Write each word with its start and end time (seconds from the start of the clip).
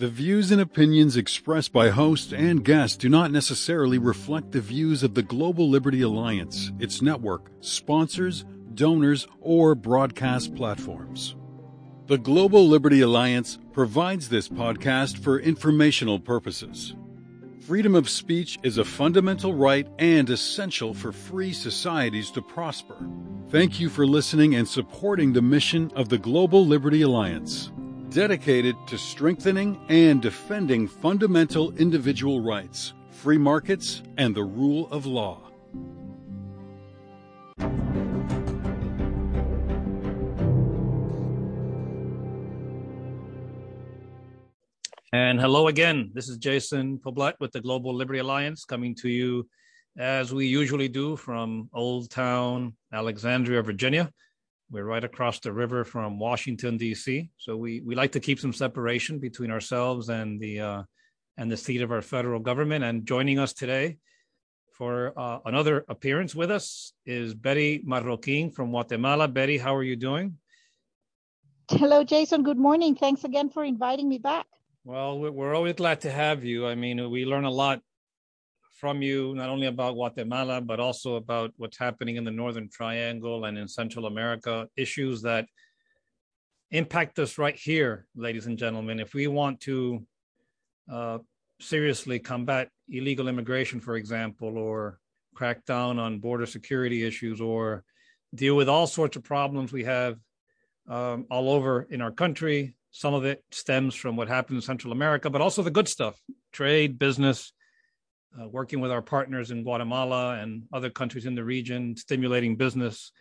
The 0.00 0.08
views 0.08 0.50
and 0.50 0.62
opinions 0.62 1.18
expressed 1.18 1.74
by 1.74 1.90
host 1.90 2.32
and 2.32 2.64
guests 2.64 2.96
do 2.96 3.10
not 3.10 3.30
necessarily 3.30 3.98
reflect 3.98 4.50
the 4.50 4.62
views 4.62 5.02
of 5.02 5.12
the 5.12 5.22
Global 5.22 5.68
Liberty 5.68 6.00
Alliance, 6.00 6.72
its 6.78 7.02
network, 7.02 7.50
sponsors, 7.60 8.46
donors, 8.72 9.28
or 9.42 9.74
broadcast 9.74 10.54
platforms. 10.54 11.36
The 12.06 12.16
Global 12.16 12.66
Liberty 12.66 13.02
Alliance 13.02 13.58
provides 13.74 14.30
this 14.30 14.48
podcast 14.48 15.18
for 15.18 15.38
informational 15.38 16.18
purposes. 16.18 16.94
Freedom 17.60 17.94
of 17.94 18.08
speech 18.08 18.58
is 18.62 18.78
a 18.78 18.86
fundamental 18.86 19.52
right 19.52 19.86
and 19.98 20.30
essential 20.30 20.94
for 20.94 21.12
free 21.12 21.52
societies 21.52 22.30
to 22.30 22.40
prosper. 22.40 22.96
Thank 23.50 23.78
you 23.78 23.90
for 23.90 24.06
listening 24.06 24.54
and 24.54 24.66
supporting 24.66 25.34
the 25.34 25.42
mission 25.42 25.92
of 25.94 26.08
the 26.08 26.16
Global 26.16 26.66
Liberty 26.66 27.02
Alliance, 27.02 27.70
dedicated 28.10 28.74
to 28.88 28.98
strengthening 28.98 29.80
and 29.88 30.20
defending 30.20 30.88
fundamental 30.88 31.72
individual 31.76 32.40
rights, 32.40 32.92
free 33.10 33.38
markets, 33.38 34.02
and 34.18 34.34
the 34.34 34.42
rule 34.42 34.88
of 34.90 35.06
law. 35.06 35.40
And 45.12 45.40
hello 45.40 45.68
again. 45.68 46.10
This 46.12 46.28
is 46.28 46.36
Jason 46.36 46.98
Poblete 46.98 47.34
with 47.38 47.52
the 47.52 47.60
Global 47.60 47.94
Liberty 47.94 48.18
Alliance 48.18 48.64
coming 48.64 48.94
to 48.96 49.08
you 49.08 49.48
as 49.98 50.32
we 50.34 50.46
usually 50.46 50.88
do 50.88 51.16
from 51.16 51.68
Old 51.72 52.10
Town, 52.10 52.74
Alexandria, 52.92 53.62
Virginia. 53.62 54.10
We're 54.72 54.84
right 54.84 55.02
across 55.02 55.40
the 55.40 55.52
river 55.52 55.84
from 55.84 56.20
Washington 56.20 56.76
D.C. 56.76 57.28
So 57.38 57.56
we 57.56 57.80
we 57.80 57.96
like 57.96 58.12
to 58.12 58.20
keep 58.20 58.38
some 58.38 58.52
separation 58.52 59.18
between 59.18 59.50
ourselves 59.50 60.10
and 60.10 60.40
the 60.40 60.60
uh, 60.60 60.82
and 61.36 61.50
the 61.50 61.56
seat 61.56 61.82
of 61.82 61.90
our 61.90 62.02
federal 62.02 62.38
government. 62.38 62.84
And 62.84 63.04
joining 63.04 63.40
us 63.40 63.52
today 63.52 63.98
for 64.72 65.12
uh, 65.18 65.40
another 65.44 65.84
appearance 65.88 66.36
with 66.36 66.52
us 66.52 66.92
is 67.04 67.34
Betty 67.34 67.82
Marroquin 67.84 68.54
from 68.54 68.70
Guatemala. 68.70 69.26
Betty, 69.26 69.58
how 69.58 69.74
are 69.74 69.82
you 69.82 69.96
doing? 69.96 70.36
Hello, 71.68 72.04
Jason. 72.04 72.44
Good 72.44 72.58
morning. 72.58 72.94
Thanks 72.94 73.24
again 73.24 73.50
for 73.50 73.64
inviting 73.64 74.08
me 74.08 74.18
back. 74.18 74.46
Well, 74.84 75.18
we're 75.18 75.54
always 75.54 75.74
glad 75.74 76.00
to 76.02 76.12
have 76.12 76.44
you. 76.44 76.66
I 76.68 76.76
mean, 76.76 77.10
we 77.10 77.24
learn 77.24 77.44
a 77.44 77.50
lot 77.50 77.82
from 78.80 79.02
you, 79.02 79.34
not 79.34 79.50
only 79.50 79.66
about 79.66 79.94
Guatemala, 79.94 80.60
but 80.60 80.80
also 80.80 81.16
about 81.16 81.52
what's 81.58 81.76
happening 81.76 82.16
in 82.16 82.24
the 82.24 82.30
Northern 82.30 82.68
Triangle 82.68 83.44
and 83.44 83.58
in 83.58 83.68
Central 83.68 84.06
America, 84.06 84.66
issues 84.76 85.20
that 85.22 85.46
impact 86.70 87.18
us 87.18 87.36
right 87.36 87.56
here, 87.56 88.06
ladies 88.16 88.46
and 88.46 88.56
gentlemen. 88.56 88.98
If 88.98 89.12
we 89.12 89.26
want 89.26 89.60
to 89.62 90.06
uh, 90.90 91.18
seriously 91.60 92.18
combat 92.18 92.70
illegal 92.88 93.28
immigration, 93.28 93.80
for 93.80 93.96
example, 93.96 94.56
or 94.56 94.98
crack 95.34 95.64
down 95.66 95.98
on 95.98 96.18
border 96.18 96.46
security 96.46 97.06
issues, 97.06 97.40
or 97.40 97.84
deal 98.34 98.56
with 98.56 98.68
all 98.68 98.86
sorts 98.86 99.16
of 99.16 99.24
problems 99.24 99.72
we 99.72 99.84
have 99.84 100.16
um, 100.88 101.26
all 101.30 101.50
over 101.50 101.86
in 101.90 102.00
our 102.00 102.12
country, 102.12 102.74
some 102.92 103.14
of 103.14 103.24
it 103.24 103.44
stems 103.50 103.94
from 103.94 104.16
what 104.16 104.28
happened 104.28 104.56
in 104.56 104.62
Central 104.62 104.92
America, 104.92 105.28
but 105.28 105.40
also 105.40 105.62
the 105.62 105.70
good 105.70 105.88
stuff 105.88 106.18
trade, 106.52 106.98
business, 106.98 107.52
uh, 108.38 108.48
working 108.48 108.80
with 108.80 108.90
our 108.90 109.02
partners 109.02 109.50
in 109.50 109.62
Guatemala 109.62 110.38
and 110.38 110.64
other 110.72 110.90
countries 110.90 111.26
in 111.26 111.34
the 111.34 111.44
region, 111.44 111.96
stimulating 111.96 112.56
business, 112.56 113.12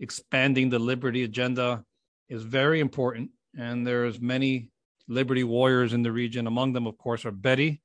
expanding 0.00 0.68
the 0.68 0.78
liberty 0.78 1.22
agenda 1.24 1.84
is 2.28 2.42
very 2.42 2.80
important. 2.80 3.30
And 3.56 3.86
there's 3.86 4.20
many 4.20 4.70
liberty 5.08 5.44
warriors 5.44 5.92
in 5.92 6.02
the 6.02 6.12
region. 6.12 6.46
Among 6.46 6.72
them, 6.72 6.86
of 6.86 6.96
course, 6.98 7.24
are 7.24 7.32
Betty 7.32 7.80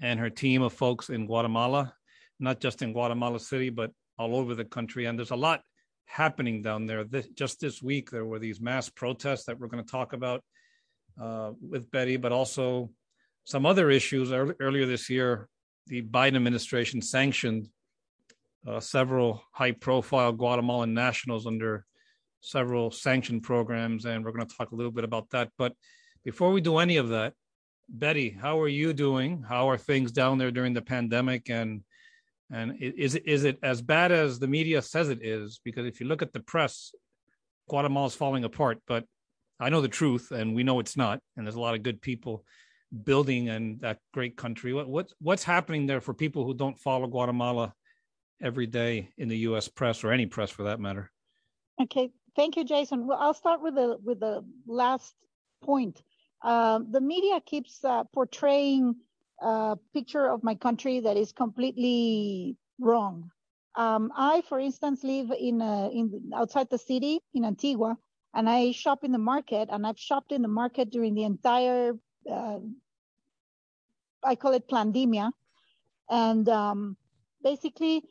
and 0.00 0.18
her 0.20 0.30
team 0.30 0.62
of 0.62 0.72
folks 0.72 1.08
in 1.08 1.26
Guatemala, 1.26 1.94
not 2.38 2.60
just 2.60 2.82
in 2.82 2.92
Guatemala 2.92 3.40
City, 3.40 3.70
but 3.70 3.92
all 4.18 4.36
over 4.36 4.54
the 4.54 4.64
country. 4.64 5.06
And 5.06 5.18
there's 5.18 5.30
a 5.30 5.36
lot 5.36 5.62
happening 6.06 6.62
down 6.62 6.86
there. 6.86 7.04
This, 7.04 7.28
just 7.28 7.60
this 7.60 7.82
week, 7.82 8.10
there 8.10 8.26
were 8.26 8.38
these 8.38 8.60
mass 8.60 8.88
protests 8.88 9.44
that 9.44 9.58
we're 9.58 9.68
going 9.68 9.84
to 9.84 9.90
talk 9.90 10.12
about 10.12 10.42
uh, 11.20 11.52
with 11.60 11.90
Betty, 11.90 12.16
but 12.16 12.32
also 12.32 12.90
some 13.44 13.64
other 13.64 13.90
issues. 13.90 14.32
Earlier 14.32 14.86
this 14.86 15.08
year, 15.08 15.48
the 15.86 16.02
Biden 16.02 16.36
administration 16.36 17.02
sanctioned 17.02 17.68
uh, 18.66 18.80
several 18.80 19.42
high 19.52 19.72
profile 19.72 20.32
Guatemalan 20.32 20.94
nationals 20.94 21.46
under 21.46 21.84
several 22.40 22.90
sanction 22.90 23.40
programs, 23.40 24.04
and 24.04 24.24
we're 24.24 24.32
going 24.32 24.46
to 24.46 24.56
talk 24.56 24.72
a 24.72 24.74
little 24.74 24.92
bit 24.92 25.04
about 25.04 25.30
that. 25.30 25.50
But 25.58 25.74
before 26.24 26.52
we 26.52 26.60
do 26.60 26.78
any 26.78 26.96
of 26.96 27.10
that, 27.10 27.34
Betty, 27.88 28.30
how 28.30 28.60
are 28.60 28.68
you 28.68 28.92
doing? 28.92 29.44
How 29.46 29.68
are 29.68 29.76
things 29.76 30.12
down 30.12 30.38
there 30.38 30.50
during 30.50 30.72
the 30.72 30.82
pandemic? 30.82 31.50
And 31.50 31.82
and 32.50 32.76
is 32.80 33.14
it 33.14 33.26
is 33.26 33.44
it 33.44 33.58
as 33.62 33.82
bad 33.82 34.12
as 34.12 34.38
the 34.38 34.46
media 34.46 34.80
says 34.80 35.08
it 35.10 35.24
is? 35.24 35.60
Because 35.64 35.86
if 35.86 36.00
you 36.00 36.06
look 36.06 36.22
at 36.22 36.32
the 36.32 36.40
press, 36.40 36.94
Guatemala's 37.68 38.14
falling 38.14 38.44
apart. 38.44 38.80
But 38.86 39.04
I 39.60 39.68
know 39.68 39.80
the 39.80 39.88
truth, 39.88 40.30
and 40.30 40.54
we 40.54 40.62
know 40.62 40.80
it's 40.80 40.96
not. 40.96 41.20
And 41.36 41.46
there's 41.46 41.56
a 41.56 41.60
lot 41.60 41.74
of 41.74 41.82
good 41.82 42.00
people 42.00 42.44
building 43.02 43.48
and 43.48 43.80
that 43.80 43.98
great 44.12 44.36
country. 44.36 44.72
What 44.72 44.88
what's 44.88 45.14
what's 45.20 45.44
happening 45.44 45.86
there 45.86 46.00
for 46.00 46.14
people 46.14 46.44
who 46.44 46.54
don't 46.54 46.78
follow 46.78 47.06
Guatemala 47.06 47.74
every 48.40 48.66
day 48.66 49.10
in 49.18 49.28
the 49.28 49.38
U.S. 49.38 49.68
press 49.68 50.04
or 50.04 50.12
any 50.12 50.26
press 50.26 50.50
for 50.50 50.64
that 50.64 50.80
matter? 50.80 51.10
Okay, 51.82 52.10
thank 52.36 52.56
you, 52.56 52.64
Jason. 52.64 53.06
Well, 53.06 53.18
I'll 53.18 53.34
start 53.34 53.60
with 53.62 53.74
the 53.74 53.98
with 54.02 54.20
the 54.20 54.44
last 54.66 55.14
point. 55.62 56.02
Um, 56.42 56.88
the 56.90 57.00
media 57.00 57.40
keeps 57.40 57.84
uh, 57.84 58.04
portraying 58.12 58.96
a 59.40 59.76
picture 59.92 60.26
of 60.26 60.44
my 60.44 60.54
country 60.54 61.00
that 61.00 61.16
is 61.16 61.32
completely 61.32 62.56
wrong. 62.78 63.30
Um, 63.76 64.12
I, 64.16 64.42
for 64.48 64.60
instance, 64.60 65.02
live 65.02 65.32
in, 65.38 65.60
a, 65.60 65.90
in 65.90 66.30
outside 66.34 66.70
the 66.70 66.78
city 66.78 67.20
in 67.34 67.44
Antigua, 67.44 67.96
and 68.34 68.48
I 68.48 68.70
shop 68.72 69.02
in 69.02 69.10
the 69.10 69.18
market, 69.18 69.68
and 69.72 69.86
I've 69.86 69.98
shopped 69.98 70.32
in 70.32 70.42
the 70.42 70.48
market 70.48 70.90
during 70.90 71.14
the 71.14 71.24
entire, 71.24 71.94
uh, 72.30 72.58
I 74.24 74.34
call 74.34 74.52
it 74.52 74.68
pandemia, 74.68 75.32
and 76.08 76.48
um, 76.48 76.96
basically, 77.42 78.02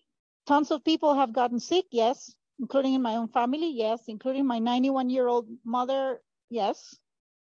tons 0.45 0.71
of 0.71 0.83
people 0.83 1.13
have 1.15 1.33
gotten 1.33 1.59
sick. 1.59 1.85
Yes, 1.91 2.35
including 2.59 2.93
in 2.93 3.01
my 3.01 3.15
own 3.15 3.27
family. 3.27 3.71
Yes, 3.71 4.03
including 4.07 4.45
my 4.45 4.59
91 4.59 5.09
year 5.09 5.27
old 5.27 5.47
mother. 5.65 6.21
Yes, 6.49 6.95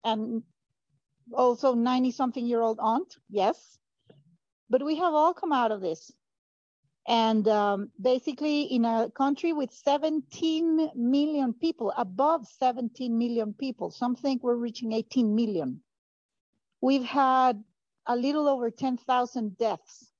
and 0.04 0.42
also 1.32 1.74
90 1.74 2.10
something 2.10 2.46
year 2.46 2.60
old 2.60 2.78
aunt, 2.80 3.16
yes. 3.30 3.78
But 4.68 4.84
we 4.84 4.96
have 4.96 5.14
all 5.14 5.34
come 5.34 5.52
out 5.52 5.72
of 5.72 5.80
this. 5.80 6.12
And 7.06 7.46
um, 7.48 7.90
basically, 8.00 8.62
in 8.62 8.84
a 8.84 9.10
country 9.10 9.52
with 9.52 9.70
17 9.72 10.90
million 10.96 11.52
people, 11.52 11.92
above 11.96 12.46
17 12.46 13.16
million 13.16 13.52
people, 13.52 13.90
some 13.90 14.16
think 14.16 14.42
we're 14.42 14.56
reaching 14.56 14.92
18 14.92 15.34
million. 15.34 15.80
We've 16.80 17.04
had 17.04 17.62
a 18.06 18.16
little 18.16 18.48
over 18.48 18.70
10,000 18.70 19.58
deaths. 19.58 20.10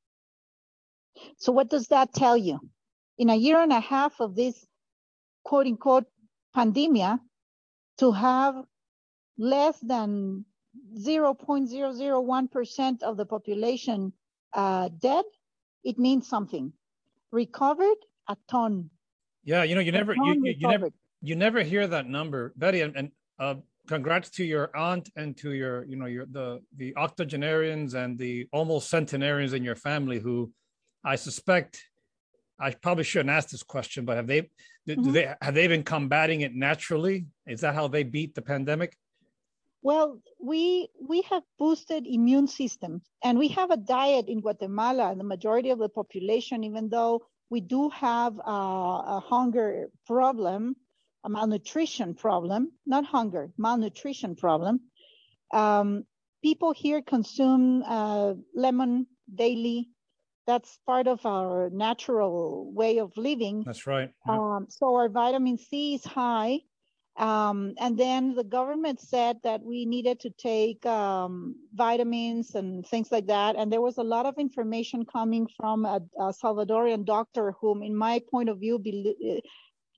So, 1.39 1.53
what 1.53 1.71
does 1.71 1.89
that 1.89 2.13
tell 2.13 2.37
you? 2.37 2.61
In 3.19 3.31
a 3.31 3.37
year 3.37 3.61
and 3.61 3.73
a 3.73 3.81
half 3.81 4.21
of 4.21 4.35
this 4.35 4.67
quote 5.45 5.67
unquote 5.67 6.07
pandemia, 6.57 7.21
to 7.99 8.13
have 8.13 8.57
less 9.39 9.79
than 9.81 10.45
0.001% 10.99 13.03
of 13.03 13.17
the 13.17 13.25
population 13.25 14.13
uh, 14.53 14.89
dead, 15.01 15.25
it 15.85 15.99
means 15.99 16.29
something. 16.29 16.73
Recovered, 17.31 17.97
a 18.29 18.37
ton. 18.49 18.91
Yeah, 19.45 19.63
you 19.63 19.75
know, 19.75 19.81
you 19.81 19.93
never, 19.93 20.15
you, 20.15 20.41
you, 20.43 20.55
you, 20.59 20.69
never, 20.69 20.91
you 21.21 21.37
never 21.37 21.63
hear 21.63 21.87
that 21.87 22.07
number, 22.07 22.53
Betty. 22.57 22.81
And, 22.81 22.97
and 22.97 23.11
uh, 23.39 23.55
congrats 23.87 24.31
to 24.31 24.45
your 24.45 24.75
aunt 24.77 25.11
and 25.17 25.37
to 25.39 25.53
your, 25.53 25.85
you 25.85 25.97
know, 25.97 26.07
your 26.07 26.27
the 26.27 26.61
the 26.77 26.97
octogenarians 26.97 27.95
and 27.95 28.19
the 28.19 28.47
almost 28.53 28.91
centenarians 28.91 29.53
in 29.53 29.65
your 29.65 29.77
family 29.77 30.19
who, 30.19 30.53
I 31.05 31.17
suspect, 31.17 31.83
I 32.59 32.71
probably 32.73 33.05
shouldn't 33.05 33.31
ask 33.31 33.49
this 33.51 33.63
question, 33.63 34.05
but 34.05 34.17
have 34.17 34.27
they, 34.27 34.43
do, 34.87 34.97
mm-hmm. 34.97 35.03
do 35.03 35.13
they 35.13 35.35
have 35.41 35.55
they 35.55 35.67
been 35.67 35.83
combating 35.83 36.41
it 36.43 36.55
naturally? 36.55 37.27
Is 37.47 37.61
that 37.61 37.75
how 37.75 37.89
they 37.89 38.03
beat 38.03 38.35
the 38.35 38.43
pandemic? 38.43 38.97
Well, 39.83 40.21
we 40.41 40.89
we 41.01 41.23
have 41.23 41.43
boosted 41.59 42.07
immune 42.07 42.47
system 42.47 43.03
and 43.23 43.39
we 43.39 43.49
have 43.49 43.71
a 43.71 43.77
diet 43.77 44.29
in 44.29 44.41
Guatemala, 44.41 45.15
the 45.15 45.25
majority 45.25 45.71
of 45.71 45.79
the 45.79 45.91
population, 45.91 46.65
even 46.65 46.89
though 46.89 47.27
we 47.51 47.61
do 47.61 47.91
have 47.91 48.39
a, 48.39 48.59
a 49.19 49.23
hunger 49.25 49.91
problem, 50.07 50.75
a 51.25 51.29
malnutrition 51.29 52.15
problem, 52.15 52.71
not 52.87 53.05
hunger, 53.05 53.51
malnutrition 53.57 54.37
problem. 54.37 54.81
Um, 55.53 56.05
people 56.43 56.73
here 56.73 57.03
consume 57.03 57.83
uh, 57.83 58.35
lemon 58.55 59.07
daily. 59.35 59.91
That's 60.47 60.79
part 60.87 61.07
of 61.09 61.25
our 61.25 61.71
natural 61.71 62.71
way 62.73 62.99
of 62.99 63.17
living. 63.17 63.65
That's 63.65 63.87
right. 63.87 64.11
Yep. 64.29 64.37
Um, 64.37 64.67
so 64.69 64.95
our 64.95 65.09
vitamin 65.09 65.57
C 65.59 65.95
is 65.95 66.05
high 66.05 66.61
Um, 67.17 67.75
and 67.79 67.97
then 67.97 68.35
the 68.35 68.43
government 68.43 68.99
said 69.01 69.39
that 69.45 69.63
we 69.63 69.87
needed 69.87 70.19
to 70.21 70.31
take 70.31 70.85
um, 70.85 71.55
vitamins 71.73 72.57
and 72.57 72.85
things 72.85 73.13
like 73.13 73.27
that. 73.29 73.55
And 73.57 73.71
there 73.71 73.81
was 73.81 73.99
a 73.99 74.03
lot 74.03 74.27
of 74.27 74.35
information 74.37 75.07
coming 75.07 75.47
from 75.57 75.85
a, 75.85 76.01
a 76.19 76.33
Salvadorian 76.33 77.05
doctor, 77.05 77.55
whom, 77.61 77.83
in 77.83 77.95
my 77.95 78.21
point 78.31 78.49
of 78.49 78.59
view, 78.59 78.79
be, 78.81 79.15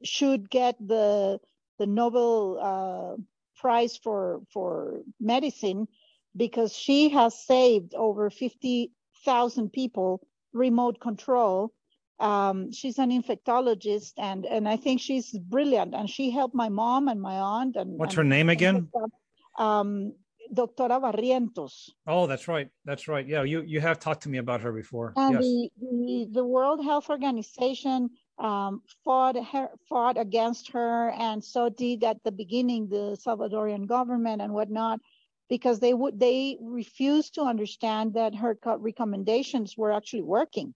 should 0.05 0.51
get 0.51 0.77
the 0.81 1.41
the 1.79 1.87
Nobel 1.87 2.59
uh, 2.61 3.23
Prize 3.61 3.97
for 3.97 4.43
for 4.53 5.01
medicine 5.21 5.89
because 6.37 6.75
she 6.77 7.09
has 7.11 7.39
saved 7.39 7.95
over 7.95 8.31
fifty 8.31 8.93
thousand 9.25 9.73
people 9.73 10.27
remote 10.53 11.01
control 11.01 11.73
um, 12.19 12.73
she's 12.73 12.99
an 12.99 13.11
infectologist 13.11 14.13
and 14.17 14.47
and 14.47 14.69
I 14.69 14.77
think 14.77 15.01
she's 15.01 15.33
brilliant 15.33 15.95
and 15.95 16.09
she 16.09 16.31
helped 16.31 16.55
my 16.55 16.69
mom 16.69 17.09
and 17.09 17.21
my 17.21 17.35
aunt 17.35 17.77
and 17.77 17.99
what's 17.99 18.15
and, 18.15 18.19
her 18.19 18.25
name 18.25 18.49
again? 18.49 18.89
Um, 19.59 20.15
Doctora 20.55 21.01
Barrientos. 21.01 21.91
Oh, 22.07 22.27
that's 22.27 22.49
right. 22.49 22.69
That's 22.85 23.09
right. 23.09 23.27
Yeah, 23.27 23.43
you 23.43 23.63
you 23.63 23.81
have 23.81 23.99
talked 23.99 24.23
to 24.23 24.29
me 24.29 24.39
about 24.39 24.61
her 24.63 24.73
before. 24.73 25.13
And 25.17 25.35
yes. 25.35 25.43
the, 25.43 25.71
the 25.81 26.29
the 26.33 26.45
World 26.45 26.83
Health 26.83 27.11
Organization 27.11 28.11
um, 28.39 28.83
fought 29.05 29.37
her, 29.53 29.71
fought 29.89 30.19
against 30.19 30.73
her, 30.73 31.11
and 31.11 31.43
so 31.43 31.69
did 31.69 32.05
at 32.05 32.23
the 32.25 32.33
beginning 32.33 32.89
the 32.89 33.17
Salvadorian 33.25 33.87
government 33.87 34.43
and 34.43 34.53
whatnot, 34.53 35.01
because 35.49 35.81
they 35.81 35.95
would 35.95 36.21
they 36.21 36.59
refused 36.61 37.35
to 37.35 37.43
understand 37.43 38.15
that 38.15 38.35
her 38.35 38.59
recommendations 38.79 39.77
were 39.77 39.93
actually 39.93 40.23
working. 40.23 40.75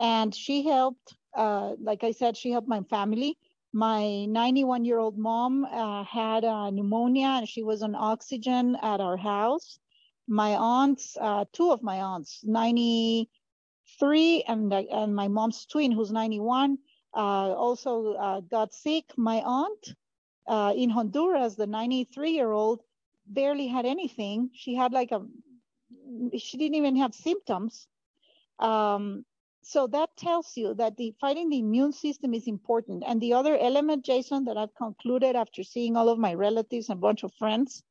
And 0.00 0.34
she 0.34 0.66
helped 0.66 1.14
uh, 1.36 1.74
like 1.80 2.02
i 2.02 2.12
said 2.12 2.36
she 2.36 2.50
helped 2.50 2.68
my 2.68 2.82
family. 2.90 3.36
My 3.72 4.24
91 4.26 4.84
year 4.84 4.98
old 4.98 5.18
mom 5.18 5.64
uh, 5.64 6.04
had 6.04 6.44
uh, 6.44 6.70
pneumonia 6.70 7.26
and 7.26 7.48
she 7.48 7.62
was 7.62 7.82
on 7.82 7.94
oxygen 7.94 8.76
at 8.82 9.00
our 9.00 9.16
house. 9.16 9.78
My 10.26 10.56
aunts 10.56 11.16
uh, 11.20 11.44
two 11.52 11.70
of 11.70 11.82
my 11.82 12.00
aunts 12.00 12.40
93 12.44 14.44
and, 14.48 14.72
and 14.72 15.14
my 15.14 15.28
mom's 15.28 15.66
twin 15.66 15.92
who's 15.92 16.10
91 16.10 16.72
uh, 16.72 16.76
also 17.16 18.14
uh, 18.14 18.40
got 18.40 18.74
sick 18.74 19.04
my 19.16 19.42
aunt 19.44 19.94
in 20.76 20.90
honduras 20.90 21.56
the 21.56 21.66
93 21.66 22.30
year 22.32 22.52
old 22.52 22.82
barely 23.26 23.68
had 23.68 23.86
anything 23.86 24.50
she 24.54 24.74
had 24.74 24.92
like 24.92 25.12
a 25.12 25.22
she 26.38 26.56
didn't 26.58 26.76
even 26.76 26.96
have 26.96 27.14
symptoms 27.14 27.88
um, 28.60 29.24
so 29.62 29.88
that 29.88 30.16
tells 30.16 30.56
you 30.56 30.74
that 30.74 30.96
the 30.96 31.14
fighting 31.20 31.50
the 31.50 31.58
immune 31.58 31.92
system 31.92 32.34
is 32.34 32.46
important. 32.46 33.02
And 33.06 33.20
the 33.20 33.32
other 33.34 33.58
element, 33.58 34.04
Jason, 34.04 34.44
that 34.44 34.56
I've 34.56 34.74
concluded 34.76 35.34
after 35.34 35.64
seeing 35.64 35.96
all 35.96 36.08
of 36.08 36.18
my 36.20 36.34
relatives 36.34 36.88
and 36.88 36.98
a 36.98 37.00
bunch 37.00 37.24
of 37.24 37.34
friends, 37.34 37.82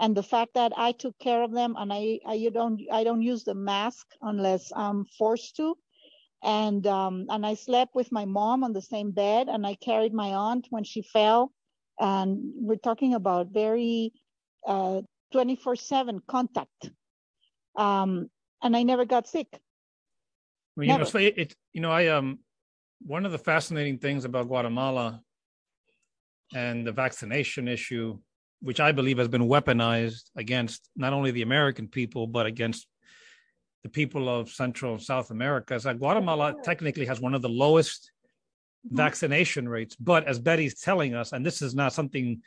and 0.00 0.16
the 0.16 0.24
fact 0.24 0.54
that 0.54 0.72
I 0.76 0.92
took 0.92 1.18
care 1.20 1.42
of 1.42 1.52
them 1.52 1.76
and 1.78 1.92
I, 1.92 2.20
I 2.26 2.34
you 2.34 2.50
don't 2.50 2.80
I 2.90 3.04
don't 3.04 3.22
use 3.22 3.44
the 3.44 3.54
mask 3.54 4.06
unless 4.22 4.72
I'm 4.74 5.04
forced 5.18 5.56
to. 5.56 5.76
And 6.42 6.86
um, 6.86 7.26
and 7.28 7.44
I 7.44 7.54
slept 7.54 7.94
with 7.94 8.10
my 8.12 8.24
mom 8.24 8.64
on 8.64 8.72
the 8.72 8.80
same 8.80 9.10
bed 9.10 9.48
and 9.48 9.66
I 9.66 9.74
carried 9.74 10.14
my 10.14 10.32
aunt 10.32 10.66
when 10.70 10.84
she 10.84 11.02
fell. 11.02 11.52
And 11.98 12.52
we're 12.54 12.76
talking 12.76 13.14
about 13.14 13.48
very 13.48 14.12
uh, 14.66 15.02
24/7 15.34 16.20
contact. 16.26 16.90
Um, 17.76 18.30
and 18.62 18.76
I 18.76 18.82
never 18.82 19.04
got 19.04 19.28
sick. 19.28 19.48
Well, 20.76 20.84
you 20.84 20.92
Never. 20.92 21.04
know, 21.04 21.10
so 21.10 21.18
it, 21.18 21.34
it, 21.36 21.54
you 21.72 21.80
know, 21.80 21.90
I 21.90 22.06
um, 22.08 22.38
one 23.02 23.26
of 23.26 23.32
the 23.32 23.38
fascinating 23.38 23.98
things 23.98 24.24
about 24.24 24.48
Guatemala 24.48 25.22
and 26.54 26.86
the 26.86 26.92
vaccination 26.92 27.68
issue, 27.68 28.18
which 28.60 28.80
I 28.80 28.92
believe 28.92 29.18
has 29.18 29.28
been 29.28 29.48
weaponized 29.48 30.30
against 30.36 30.88
not 30.96 31.12
only 31.12 31.30
the 31.30 31.42
American 31.42 31.88
people 31.88 32.26
but 32.26 32.46
against 32.46 32.86
the 33.82 33.88
people 33.88 34.28
of 34.28 34.50
Central 34.50 34.92
and 34.94 35.02
South 35.02 35.30
America, 35.30 35.74
is 35.74 35.84
that 35.84 35.98
Guatemala 35.98 36.54
technically 36.62 37.06
has 37.06 37.20
one 37.20 37.34
of 37.34 37.42
the 37.42 37.48
lowest 37.48 38.10
mm-hmm. 38.86 38.96
vaccination 38.96 39.68
rates. 39.68 39.96
But 39.96 40.26
as 40.26 40.38
Betty's 40.38 40.80
telling 40.80 41.14
us, 41.14 41.32
and 41.32 41.44
this 41.44 41.62
is 41.62 41.74
not 41.74 41.92
something 41.92 42.42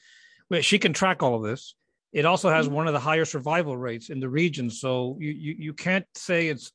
where 0.47 0.61
she 0.61 0.79
can 0.79 0.93
track 0.93 1.23
all 1.23 1.35
of 1.35 1.43
this, 1.43 1.75
it 2.11 2.25
also 2.25 2.49
has 2.49 2.67
mm-hmm. 2.67 2.75
one 2.75 2.87
of 2.87 2.93
the 2.93 2.99
higher 2.99 3.25
survival 3.25 3.75
rates 3.75 4.09
in 4.09 4.19
the 4.19 4.29
region. 4.29 4.69
So 4.69 5.17
you, 5.19 5.31
you, 5.31 5.55
you 5.57 5.73
can't 5.73 6.05
say 6.15 6.47
it's 6.47 6.71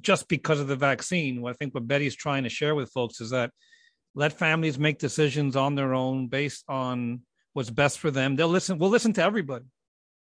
just 0.00 0.28
because 0.28 0.60
of 0.60 0.68
the 0.68 0.76
vaccine. 0.76 1.44
I 1.44 1.52
think 1.52 1.74
what 1.74 1.88
Betty's 1.88 2.14
trying 2.14 2.44
to 2.44 2.48
share 2.48 2.74
with 2.74 2.92
folks 2.92 3.20
is 3.20 3.30
that 3.30 3.50
let 4.14 4.32
families 4.32 4.78
make 4.78 4.98
decisions 4.98 5.56
on 5.56 5.74
their 5.74 5.94
own 5.94 6.28
based 6.28 6.64
on 6.68 7.22
what's 7.52 7.70
best 7.70 7.98
for 7.98 8.10
them. 8.10 8.36
They'll 8.36 8.48
listen. 8.48 8.78
We'll 8.78 8.90
listen 8.90 9.12
to 9.14 9.22
everybody, 9.22 9.64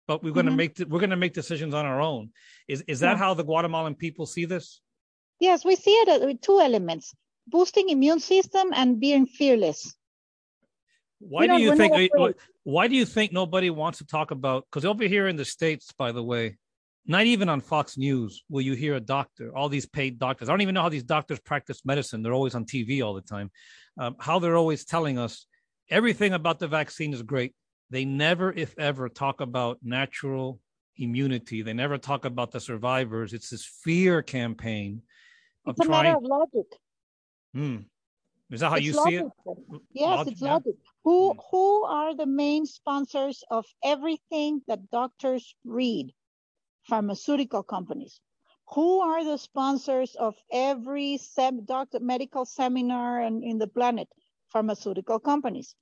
but 0.07 0.24
we're 0.24 0.31
going 0.31 0.46
to 0.46 0.52
mm-hmm. 0.52 0.57
make 0.57 0.90
we're 0.90 1.00
going 1.00 1.10
to 1.10 1.16
make 1.16 1.34
decisions 1.34 1.74
on 1.74 1.86
our 1.86 2.02
own. 2.02 2.30
Is 2.68 2.84
is 2.88 3.00
that 3.02 3.13
yeah. 3.13 3.18
how 3.18 3.34
the 3.34 3.44
Guatemalan 3.44 3.96
people 3.96 4.25
see 4.25 4.46
this? 4.46 4.81
Yes, 5.40 5.66
we 5.66 5.75
see 5.75 5.92
it 5.92 6.22
with 6.25 6.42
two 6.42 6.60
elements: 6.60 7.13
boosting 7.48 7.90
immune 7.90 8.19
system 8.19 8.72
and 8.74 9.00
being 9.00 9.25
fearless. 9.25 9.96
Why 11.19 11.48
do 11.48 11.57
you 11.57 11.75
think? 11.75 12.12
Why 12.63 12.88
do 12.88 12.96
you 12.96 13.06
think 13.06 13.31
nobody 13.31 13.69
wants 13.69 14.00
to 14.00 14.06
talk 14.06 14.31
about? 14.31 14.66
Because 14.66 14.86
over 14.86 15.04
here 15.04 15.28
in 15.28 15.36
the 15.36 15.46
states, 15.46 15.92
by 15.92 16.12
the 16.12 16.24
way, 16.24 16.58
not 17.06 17.25
even 17.25 17.48
on 17.48 17.62
Fox 17.62 17.98
News 17.98 18.44
will 18.50 18.62
you 18.62 18.74
hear 18.74 18.96
a 18.96 19.00
doctor, 19.00 19.56
all 19.56 19.69
these 19.69 19.86
paid 19.86 20.18
doctors. 20.18 20.50
I 20.50 20.54
don't 20.54 20.62
even 20.62 20.74
know 20.74 20.81
how 20.81 20.90
these 20.90 21.04
doctors 21.04 21.40
practice 21.40 21.86
medicine. 21.86 22.24
They're 22.24 22.34
always 22.34 22.56
on 22.56 22.66
TV 22.66 23.04
all 23.04 23.13
the 23.13 23.22
time. 23.22 23.51
Um, 24.00 24.16
how 24.19 24.40
they're 24.40 24.56
always 24.56 24.86
telling 24.86 25.19
us 25.19 25.46
everything 25.90 26.34
about 26.34 26.60
the 26.60 26.68
vaccine 26.68 27.13
is 27.13 27.22
great. 27.22 27.54
They 27.90 28.06
never, 28.06 28.52
if 28.52 28.78
ever, 28.78 29.10
talk 29.10 29.42
about 29.42 29.80
natural 29.84 30.60
immunity. 30.98 31.62
They 31.62 31.74
never 31.74 31.98
talk 31.98 32.26
about 32.26 32.52
the 32.52 32.60
survivors. 32.60 33.34
It's 33.34 33.50
this 33.50 33.66
fear 33.66 34.22
campaign 34.22 35.02
of 35.66 35.76
it's 35.78 35.86
a 35.86 35.88
trying. 35.88 36.04
matter 36.04 36.18
of 36.18 36.24
logic. 36.24 36.68
Hmm. 37.54 37.78
Is 38.52 38.60
that 38.60 38.70
how 38.70 38.76
it's 38.76 38.86
you 38.86 38.94
logic. 38.94 39.12
see 39.12 39.52
it? 39.52 39.82
Yes, 39.94 40.18
logic, 40.18 40.34
it's 40.34 40.42
logic. 40.42 40.76
Who 41.04 41.32
hmm. 41.32 41.40
who 41.52 41.84
are 41.86 42.16
the 42.16 42.26
main 42.26 42.66
sponsors 42.66 43.44
of 43.50 43.66
everything 43.84 44.62
that 44.68 44.90
doctors 44.92 45.56
read? 45.64 46.14
pharmaceutical 46.88 47.64
companies. 47.64 48.20
Who 48.74 49.02
are 49.02 49.24
the 49.24 49.38
sponsors 49.38 50.16
of 50.16 50.36
every 50.52 51.18
sem- 51.18 51.66
doctor, 51.66 52.00
medical 52.00 52.46
seminar 52.46 53.22
and 53.22 53.44
in 53.44 53.58
the 53.58 53.68
planet? 53.68 54.08
Pharmaceutical 54.52 55.20
companies. 55.20 55.76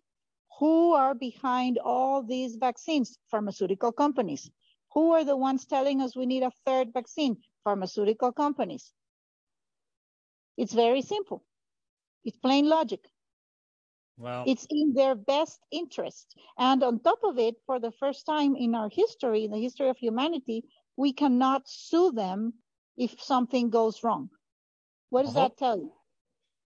Who 0.60 0.94
are 0.94 1.16
behind 1.16 1.80
all 1.80 2.24
these 2.24 2.56
vaccines? 2.56 3.18
Pharmaceutical 3.31 3.92
companies. 3.92 4.50
Who 4.94 5.12
are 5.12 5.24
the 5.24 5.38
ones 5.38 5.66
telling 5.66 6.02
us 6.02 6.16
we 6.16 6.26
need 6.26 6.44
a 6.44 6.52
third 6.66 6.94
vaccine? 6.94 7.38
Pharmaceutical 7.64 8.31
companies. 8.31 8.94
It's 10.57 10.74
very 10.74 11.02
simple. 11.02 11.44
It's 12.24 12.38
plain 12.38 12.69
logic. 12.69 13.10
Wow. 14.18 14.44
It's 14.45 14.68
in 14.69 14.94
their 14.94 15.16
best 15.16 15.60
interest. 15.72 16.36
And 16.57 16.83
on 16.83 17.00
top 17.00 17.19
of 17.24 17.40
it, 17.40 17.56
for 17.66 17.80
the 17.80 17.92
first 17.92 18.26
time 18.26 18.56
in 18.56 18.76
our 18.76 18.90
history, 18.90 19.45
in 19.45 19.52
the 19.52 19.60
history 19.60 19.90
of 19.90 19.98
humanity, 19.98 20.64
we 20.95 21.14
cannot 21.14 21.68
sue 21.68 22.12
them 22.12 22.54
if 22.95 23.19
something 23.19 23.72
goes 23.72 24.04
wrong. 24.04 24.30
What 25.10 25.24
does 25.24 25.36
uh-huh. 25.36 25.48
that 25.48 25.57
tell 25.57 25.78
you? 25.78 25.92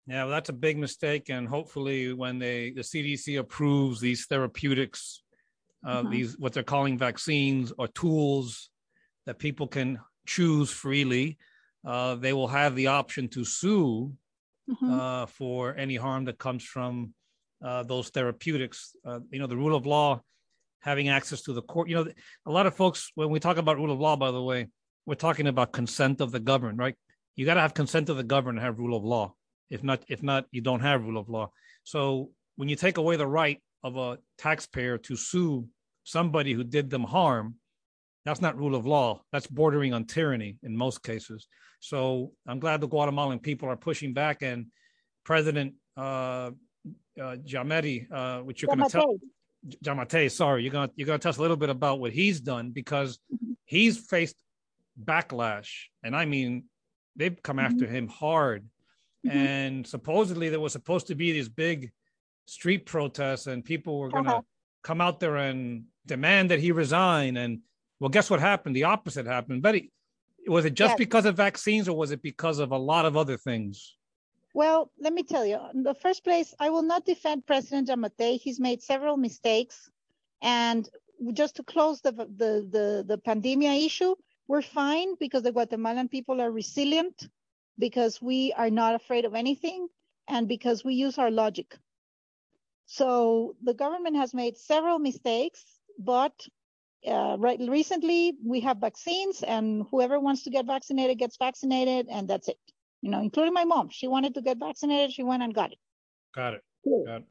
Yeah, 0.07 0.23
well, 0.23 0.31
that's 0.31 0.49
a 0.49 0.53
big 0.53 0.77
mistake. 0.77 1.29
And 1.29 1.47
hopefully, 1.47 2.13
when 2.13 2.39
they 2.39 2.71
the 2.71 2.81
CDC 2.81 3.39
approves 3.39 3.99
these 3.99 4.25
therapeutics, 4.25 5.23
uh, 5.85 6.01
mm-hmm. 6.01 6.11
these 6.11 6.37
what 6.39 6.53
they're 6.53 6.63
calling 6.63 6.97
vaccines 6.97 7.71
or 7.77 7.87
tools 7.87 8.69
that 9.25 9.39
people 9.39 9.67
can 9.67 9.99
choose 10.25 10.71
freely, 10.71 11.37
uh, 11.85 12.15
they 12.15 12.33
will 12.33 12.47
have 12.47 12.75
the 12.75 12.87
option 12.87 13.27
to 13.29 13.45
sue 13.45 14.13
mm-hmm. 14.69 14.91
uh, 14.91 15.25
for 15.27 15.75
any 15.75 15.95
harm 15.95 16.25
that 16.25 16.39
comes 16.39 16.63
from 16.63 17.13
uh, 17.63 17.83
those 17.83 18.09
therapeutics. 18.09 18.95
Uh, 19.05 19.19
you 19.29 19.39
know, 19.39 19.47
the 19.47 19.57
rule 19.57 19.75
of 19.75 19.85
law 19.85 20.21
having 20.79 21.09
access 21.09 21.43
to 21.43 21.53
the 21.53 21.61
court. 21.61 21.87
You 21.89 21.95
know, 21.95 22.11
a 22.45 22.51
lot 22.51 22.65
of 22.65 22.75
folks, 22.75 23.11
when 23.15 23.29
we 23.29 23.39
talk 23.39 23.57
about 23.57 23.77
rule 23.77 23.91
of 23.91 23.99
law, 23.99 24.15
by 24.15 24.31
the 24.31 24.41
way, 24.41 24.67
we're 25.05 25.15
talking 25.15 25.47
about 25.47 25.71
consent 25.71 26.21
of 26.21 26.31
the 26.31 26.39
governed, 26.39 26.77
right? 26.79 26.95
You 27.35 27.45
got 27.45 27.55
to 27.55 27.61
have 27.61 27.73
consent 27.73 28.09
of 28.09 28.17
the 28.17 28.23
governed 28.23 28.57
to 28.57 28.61
have 28.63 28.77
rule 28.77 28.97
of 28.97 29.03
law. 29.03 29.33
If 29.71 29.83
not, 29.83 30.03
if 30.07 30.21
not, 30.21 30.45
you 30.51 30.61
don't 30.61 30.81
have 30.81 31.03
rule 31.03 31.17
of 31.17 31.29
law. 31.29 31.51
So 31.83 32.29
when 32.57 32.69
you 32.69 32.75
take 32.75 32.97
away 32.97 33.15
the 33.15 33.27
right 33.27 33.59
of 33.83 33.97
a 33.97 34.19
taxpayer 34.37 34.97
to 34.99 35.15
sue 35.15 35.67
somebody 36.03 36.53
who 36.53 36.63
did 36.63 36.89
them 36.89 37.03
harm, 37.03 37.55
that's 38.25 38.41
not 38.41 38.57
rule 38.57 38.75
of 38.75 38.85
law. 38.85 39.21
That's 39.31 39.47
bordering 39.47 39.93
on 39.93 40.05
tyranny 40.05 40.57
in 40.61 40.77
most 40.77 41.01
cases. 41.01 41.47
So 41.79 42.33
I'm 42.47 42.59
glad 42.59 42.81
the 42.81 42.87
Guatemalan 42.87 43.39
people 43.39 43.67
are 43.69 43.75
pushing 43.77 44.13
back, 44.13 44.43
and 44.43 44.67
President 45.23 45.73
uh, 45.97 46.51
uh, 47.19 47.35
Jameti, 47.43 48.11
uh, 48.11 48.41
which 48.43 48.61
you're 48.61 48.75
going 48.75 48.87
to 48.87 48.89
tell 48.89 49.17
Giammattei, 49.83 50.31
sorry, 50.31 50.63
you're 50.63 50.71
gonna 50.71 50.91
you're 50.95 51.05
gonna 51.05 51.19
tell 51.19 51.29
us 51.29 51.37
a 51.37 51.41
little 51.41 51.57
bit 51.57 51.69
about 51.69 51.99
what 51.99 52.11
he's 52.11 52.39
done 52.39 52.71
because 52.71 53.19
mm-hmm. 53.33 53.53
he's 53.65 53.97
faced 53.97 54.35
backlash, 55.03 55.69
and 56.03 56.15
I 56.15 56.25
mean 56.25 56.65
they've 57.15 57.41
come 57.41 57.57
mm-hmm. 57.57 57.67
after 57.67 57.85
him 57.85 58.07
hard. 58.07 58.65
Mm-hmm. 59.25 59.37
And 59.37 59.87
supposedly 59.87 60.49
there 60.49 60.59
was 60.59 60.73
supposed 60.73 61.07
to 61.07 61.15
be 61.15 61.31
these 61.31 61.49
big 61.49 61.91
street 62.45 62.85
protests, 62.85 63.47
and 63.47 63.63
people 63.63 63.99
were 63.99 64.09
gonna 64.09 64.29
uh-huh. 64.29 64.41
come 64.83 65.01
out 65.01 65.19
there 65.19 65.37
and 65.37 65.85
demand 66.05 66.51
that 66.51 66.59
he 66.59 66.71
resign. 66.71 67.37
And 67.37 67.59
well, 67.99 68.09
guess 68.09 68.29
what 68.29 68.39
happened? 68.39 68.75
The 68.75 68.85
opposite 68.85 69.25
happened. 69.25 69.61
Betty, 69.61 69.91
was 70.47 70.65
it 70.65 70.73
just 70.73 70.91
yes. 70.91 70.97
because 70.97 71.25
of 71.25 71.37
vaccines 71.37 71.87
or 71.87 71.95
was 71.95 72.11
it 72.11 72.21
because 72.21 72.59
of 72.59 72.71
a 72.71 72.77
lot 72.77 73.05
of 73.05 73.15
other 73.15 73.37
things? 73.37 73.95
Well, 74.53 74.91
let 74.99 75.13
me 75.13 75.23
tell 75.23 75.45
you. 75.45 75.59
In 75.73 75.83
the 75.83 75.93
first 75.93 76.23
place, 76.23 76.53
I 76.59 76.69
will 76.69 76.81
not 76.81 77.05
defend 77.05 77.45
President 77.45 77.87
Giammattei. 77.87 78.39
He's 78.39 78.59
made 78.59 78.81
several 78.81 79.15
mistakes. 79.17 79.89
And 80.41 80.89
just 81.33 81.55
to 81.57 81.63
close 81.63 82.01
the, 82.01 82.11
the, 82.11 82.67
the, 82.69 83.05
the 83.07 83.17
pandemia 83.25 83.85
issue, 83.85 84.15
we're 84.47 84.61
fine 84.61 85.15
because 85.19 85.43
the 85.43 85.51
Guatemalan 85.51 86.09
people 86.09 86.41
are 86.41 86.51
resilient, 86.51 87.29
because 87.81 88.21
we 88.21 88.53
are 88.55 88.69
not 88.69 88.95
afraid 88.95 89.25
of 89.25 89.33
anything, 89.35 89.87
and 90.29 90.47
because 90.47 90.85
we 90.85 90.93
use 90.93 91.17
our 91.17 91.31
logic. 91.31 91.77
So 92.85 93.55
the 93.63 93.73
government 93.73 94.15
has 94.17 94.33
made 94.33 94.57
several 94.57 94.99
mistakes, 94.99 95.65
but 95.97 96.35
uh, 97.05 97.35
right 97.39 97.59
recently 97.59 98.37
we 98.45 98.61
have 98.61 98.77
vaccines, 98.77 99.43
and 99.43 99.83
whoever 99.89 100.19
wants 100.19 100.43
to 100.43 100.51
get 100.51 100.65
vaccinated 100.67 101.17
gets 101.17 101.37
vaccinated, 101.37 102.07
and 102.09 102.27
that's 102.29 102.47
it. 102.47 102.59
You 103.01 103.09
know, 103.09 103.21
including 103.21 103.53
my 103.53 103.65
mom. 103.65 103.89
She 103.89 104.07
wanted 104.07 104.35
to 104.35 104.41
get 104.41 104.59
vaccinated. 104.59 105.11
She 105.11 105.23
went 105.23 105.41
and 105.43 105.53
got 105.53 105.71
it. 105.71 105.79
Got 106.35 106.53
it. 106.53 106.63
Got 106.85 107.21
it. 107.21 107.27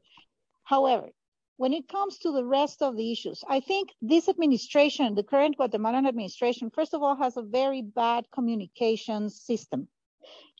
However, 0.63 1.07
when 1.61 1.73
it 1.73 1.87
comes 1.87 2.17
to 2.19 2.31
the 2.31 2.43
rest 2.43 2.81
of 2.81 2.97
the 2.97 3.11
issues, 3.11 3.43
I 3.47 3.59
think 3.61 3.89
this 4.01 4.27
administration, 4.27 5.15
the 5.15 5.23
current 5.23 5.55
Guatemalan 5.57 6.05
administration, 6.05 6.71
first 6.71 6.93
of 6.93 7.01
all, 7.03 7.15
has 7.15 7.37
a 7.37 7.43
very 7.59 7.81
bad 7.81 8.25
communication 8.31 9.29
system. 9.29 9.87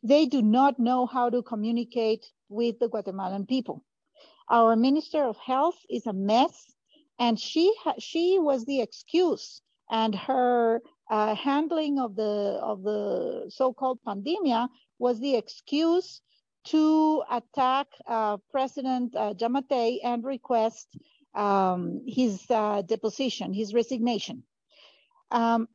They 0.04 0.26
do 0.26 0.42
not 0.42 0.80
know 0.80 1.06
how 1.06 1.30
to 1.30 1.44
communicate 1.44 2.26
with 2.50 2.80
the 2.80 2.90
Guatemalan 2.90 3.46
people. 3.46 3.84
Our 4.50 4.76
Minister 4.76 5.24
of 5.24 5.38
Health 5.38 5.78
is 5.90 6.08
a 6.08 6.14
mess, 6.14 6.74
and 7.20 7.40
she 7.40 7.74
she 8.00 8.40
was 8.40 8.66
the 8.66 8.82
excuse, 8.82 9.62
and 9.90 10.16
her 10.16 10.82
uh, 11.10 11.36
handling 11.36 12.00
of 12.00 12.16
the 12.16 12.60
of 12.62 12.84
the 12.84 13.46
so-called 13.50 14.00
pandemia 14.06 14.70
was 14.98 15.20
the 15.20 15.36
excuse 15.36 16.22
to 16.64 17.24
attack 17.30 17.88
uh, 18.08 18.38
President 18.50 19.16
uh, 19.16 19.34
Giammattei 19.34 20.00
and 20.04 20.24
request 20.24 20.88
um, 21.34 22.02
his 22.08 22.44
uh, 22.50 22.82
deposition, 22.82 23.54
his 23.54 23.74
resignation. 23.74 24.44
Um, 25.32 25.68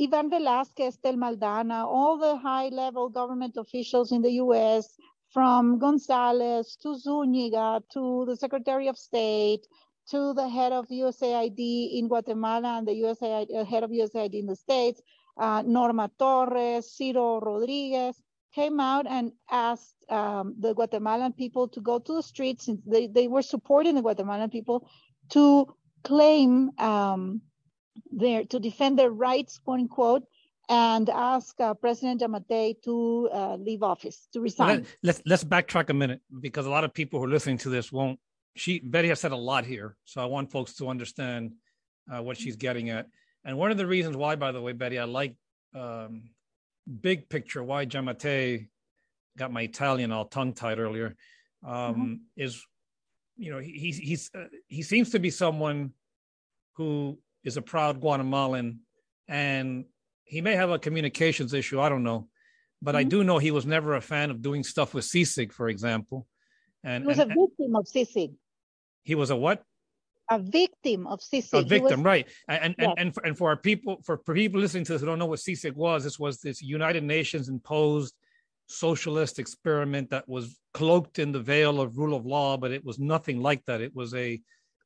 Ivan 0.00 0.30
Velasquez, 0.30 0.96
Thelma 1.02 1.34
Aldana, 1.34 1.86
all 1.86 2.18
the 2.18 2.36
high 2.36 2.68
level 2.68 3.08
government 3.08 3.56
officials 3.56 4.12
in 4.12 4.22
the 4.22 4.32
US, 4.32 4.96
from 5.32 5.78
Gonzalez 5.78 6.76
to 6.82 6.96
Zuniga 6.96 7.82
to 7.92 8.24
the 8.26 8.36
Secretary 8.36 8.88
of 8.88 8.98
State 8.98 9.66
to 10.08 10.32
the 10.34 10.48
head 10.48 10.72
of 10.72 10.86
USAID 10.88 11.98
in 11.98 12.08
Guatemala 12.08 12.78
and 12.78 12.86
the 12.86 12.92
USAID, 12.92 13.54
uh, 13.54 13.64
head 13.64 13.82
of 13.82 13.90
USAID 13.90 14.34
in 14.34 14.46
the 14.46 14.54
States, 14.54 15.02
uh, 15.36 15.62
Norma 15.66 16.10
Torres, 16.18 16.90
Ciro 16.92 17.40
Rodriguez, 17.40 18.16
came 18.54 18.78
out 18.80 19.06
and 19.08 19.32
asked 19.50 19.96
um, 20.08 20.54
the 20.58 20.74
Guatemalan 20.74 21.32
people 21.32 21.68
to 21.68 21.80
go 21.80 21.98
to 21.98 22.14
the 22.14 22.22
streets. 22.22 22.68
They, 22.86 23.08
they 23.08 23.28
were 23.28 23.42
supporting 23.42 23.96
the 23.96 24.02
Guatemalan 24.02 24.50
people 24.50 24.88
to 25.30 25.66
claim 26.04 26.70
um, 26.78 27.42
their, 28.10 28.44
to 28.44 28.58
defend 28.58 28.98
their 28.98 29.10
rights, 29.10 29.58
quote 29.58 29.80
unquote, 29.80 30.24
and 30.68 31.08
ask 31.08 31.58
uh, 31.60 31.74
President 31.74 32.20
Giammattei 32.20 32.80
to 32.82 33.28
uh, 33.32 33.56
leave 33.56 33.82
office, 33.82 34.28
to 34.32 34.40
resign. 34.40 34.78
Let, 34.78 34.86
let's, 35.02 35.22
let's 35.26 35.44
backtrack 35.44 35.90
a 35.90 35.94
minute 35.94 36.20
because 36.40 36.66
a 36.66 36.70
lot 36.70 36.84
of 36.84 36.92
people 36.92 37.20
who 37.20 37.26
are 37.26 37.28
listening 37.28 37.58
to 37.58 37.68
this 37.68 37.92
won't. 37.92 38.18
She 38.56 38.80
Betty 38.80 39.08
has 39.08 39.20
said 39.20 39.32
a 39.32 39.36
lot 39.36 39.66
here, 39.66 39.96
so 40.06 40.22
I 40.22 40.24
want 40.24 40.50
folks 40.50 40.74
to 40.76 40.88
understand 40.88 41.52
uh, 42.10 42.22
what 42.22 42.38
she's 42.38 42.56
getting 42.56 42.88
at. 42.88 43.06
And 43.44 43.58
one 43.58 43.70
of 43.70 43.76
the 43.76 43.86
reasons 43.86 44.16
why, 44.16 44.34
by 44.34 44.50
the 44.50 44.62
way, 44.62 44.72
Betty, 44.72 44.98
I 44.98 45.04
like 45.04 45.36
um, 45.74 46.30
big 47.00 47.28
picture 47.28 47.62
why 47.62 47.84
Giammattei 47.84 48.68
got 49.36 49.52
my 49.52 49.62
Italian 49.62 50.10
all 50.10 50.24
tongue 50.24 50.54
tied 50.54 50.78
earlier 50.78 51.16
um, 51.64 51.72
mm-hmm. 51.72 52.14
is, 52.36 52.64
you 53.36 53.50
know, 53.50 53.58
he, 53.58 53.90
he's 53.90 54.30
uh, 54.34 54.44
he 54.68 54.82
seems 54.82 55.10
to 55.10 55.18
be 55.18 55.30
someone 55.30 55.92
who 56.72 57.18
is 57.46 57.56
a 57.56 57.62
proud 57.62 58.00
Guatemalan, 58.00 58.80
and 59.28 59.86
he 60.24 60.42
may 60.42 60.54
have 60.54 60.70
a 60.70 60.78
communications 60.78 61.54
issue. 61.54 61.80
I 61.80 61.88
don't 61.88 62.02
know, 62.02 62.28
but 62.82 62.90
mm-hmm. 62.90 62.98
I 62.98 63.04
do 63.04 63.24
know 63.24 63.38
he 63.38 63.52
was 63.52 63.64
never 63.64 63.94
a 63.94 64.00
fan 64.02 64.30
of 64.30 64.42
doing 64.42 64.62
stuff 64.62 64.92
with 64.92 65.04
CICIG, 65.04 65.52
for 65.52 65.68
example. 65.68 66.26
And 66.84 67.04
he 67.04 67.08
was 67.08 67.18
and, 67.18 67.32
a 67.32 67.34
victim 67.34 67.76
of 67.76 67.86
CICIG. 67.86 68.34
He 69.04 69.14
was 69.14 69.30
a 69.30 69.36
what? 69.36 69.62
a 70.28 70.40
victim 70.40 71.06
of 71.06 71.20
CICIG. 71.20 71.52
A 71.52 71.62
victim, 71.62 72.00
was, 72.00 72.04
right? 72.04 72.26
And 72.48 72.74
yes. 72.78 72.88
and 72.88 72.98
and 72.98 73.14
for, 73.14 73.26
and 73.26 73.38
for 73.38 73.48
our 73.50 73.56
people, 73.56 74.02
for, 74.04 74.20
for 74.26 74.34
people 74.34 74.60
listening 74.60 74.84
to 74.86 74.92
this 74.92 75.00
who 75.00 75.06
don't 75.06 75.18
know 75.20 75.26
what 75.26 75.38
CICIG 75.38 75.74
was, 75.74 76.04
this 76.04 76.18
was 76.18 76.40
this 76.40 76.60
United 76.60 77.04
Nations 77.04 77.48
imposed 77.48 78.14
socialist 78.66 79.38
experiment 79.38 80.10
that 80.10 80.28
was 80.28 80.58
cloaked 80.74 81.20
in 81.20 81.30
the 81.30 81.40
veil 81.40 81.80
of 81.80 81.96
rule 81.96 82.16
of 82.16 82.26
law, 82.26 82.56
but 82.56 82.72
it 82.72 82.84
was 82.84 82.98
nothing 82.98 83.40
like 83.40 83.64
that. 83.66 83.80
It 83.80 83.94
was 83.94 84.12
a 84.14 84.40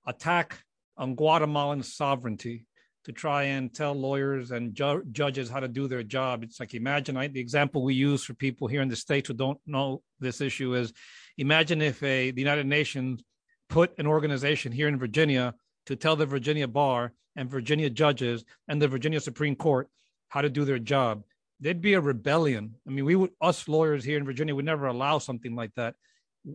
attack 0.07 0.63
on 1.01 1.15
Guatemalan 1.15 1.83
sovereignty 1.83 2.67
to 3.07 3.13
try 3.13 3.45
and 3.45 3.75
tell 3.75 3.95
lawyers 3.95 4.51
and 4.51 4.75
ju- 4.75 5.03
judges 5.11 5.49
how 5.49 5.59
to 5.59 5.67
do 5.67 5.89
their 5.89 6.03
job. 6.03 6.43
It's 6.43 6.61
like 6.61 6.75
imagine 6.75 7.17
I, 7.17 7.29
the 7.29 7.41
example 7.41 7.83
we 7.83 7.95
use 7.95 8.23
for 8.23 8.35
people 8.35 8.69
here 8.69 8.83
in 8.83 8.89
the 8.89 8.97
states 8.97 9.29
who 9.29 9.35
don't 9.35 9.59
know 9.67 10.03
this 10.21 10.43
issue 10.43 10.75
is 10.75 10.93
imagine 11.39 11.81
if 11.81 12.03
a 12.03 12.31
the 12.31 12.43
United 12.43 12.67
Nations 12.67 13.23
put 13.71 13.99
an 13.99 14.07
organization 14.07 14.73
here 14.73 14.89
in 14.89 14.99
Virginia 14.99 15.55
to 15.87 15.97
tell 15.97 16.17
the 16.17 16.27
Virginia 16.27 16.69
bar 16.69 17.15
and 17.35 17.49
Virginia 17.49 17.89
judges 17.89 18.45
and 18.69 18.83
the 18.83 18.89
Virginia 18.89 19.21
Supreme 19.21 19.57
Court 19.57 19.89
how 20.29 20.43
to 20.43 20.51
do 20.51 20.67
their 20.67 20.79
job. 20.79 21.23
There'd 21.61 21.81
be 21.81 21.95
a 21.95 22.01
rebellion. 22.01 22.75
I 22.87 22.91
mean, 22.91 23.07
we 23.07 23.17
would, 23.17 23.31
us 23.41 23.69
lawyers 23.69 24.05
here 24.05 24.19
in 24.19 24.25
Virginia 24.27 24.55
would 24.55 24.65
never 24.65 24.87
allow 24.87 25.19
something 25.19 25.57
like 25.57 25.75
that. 25.77 25.95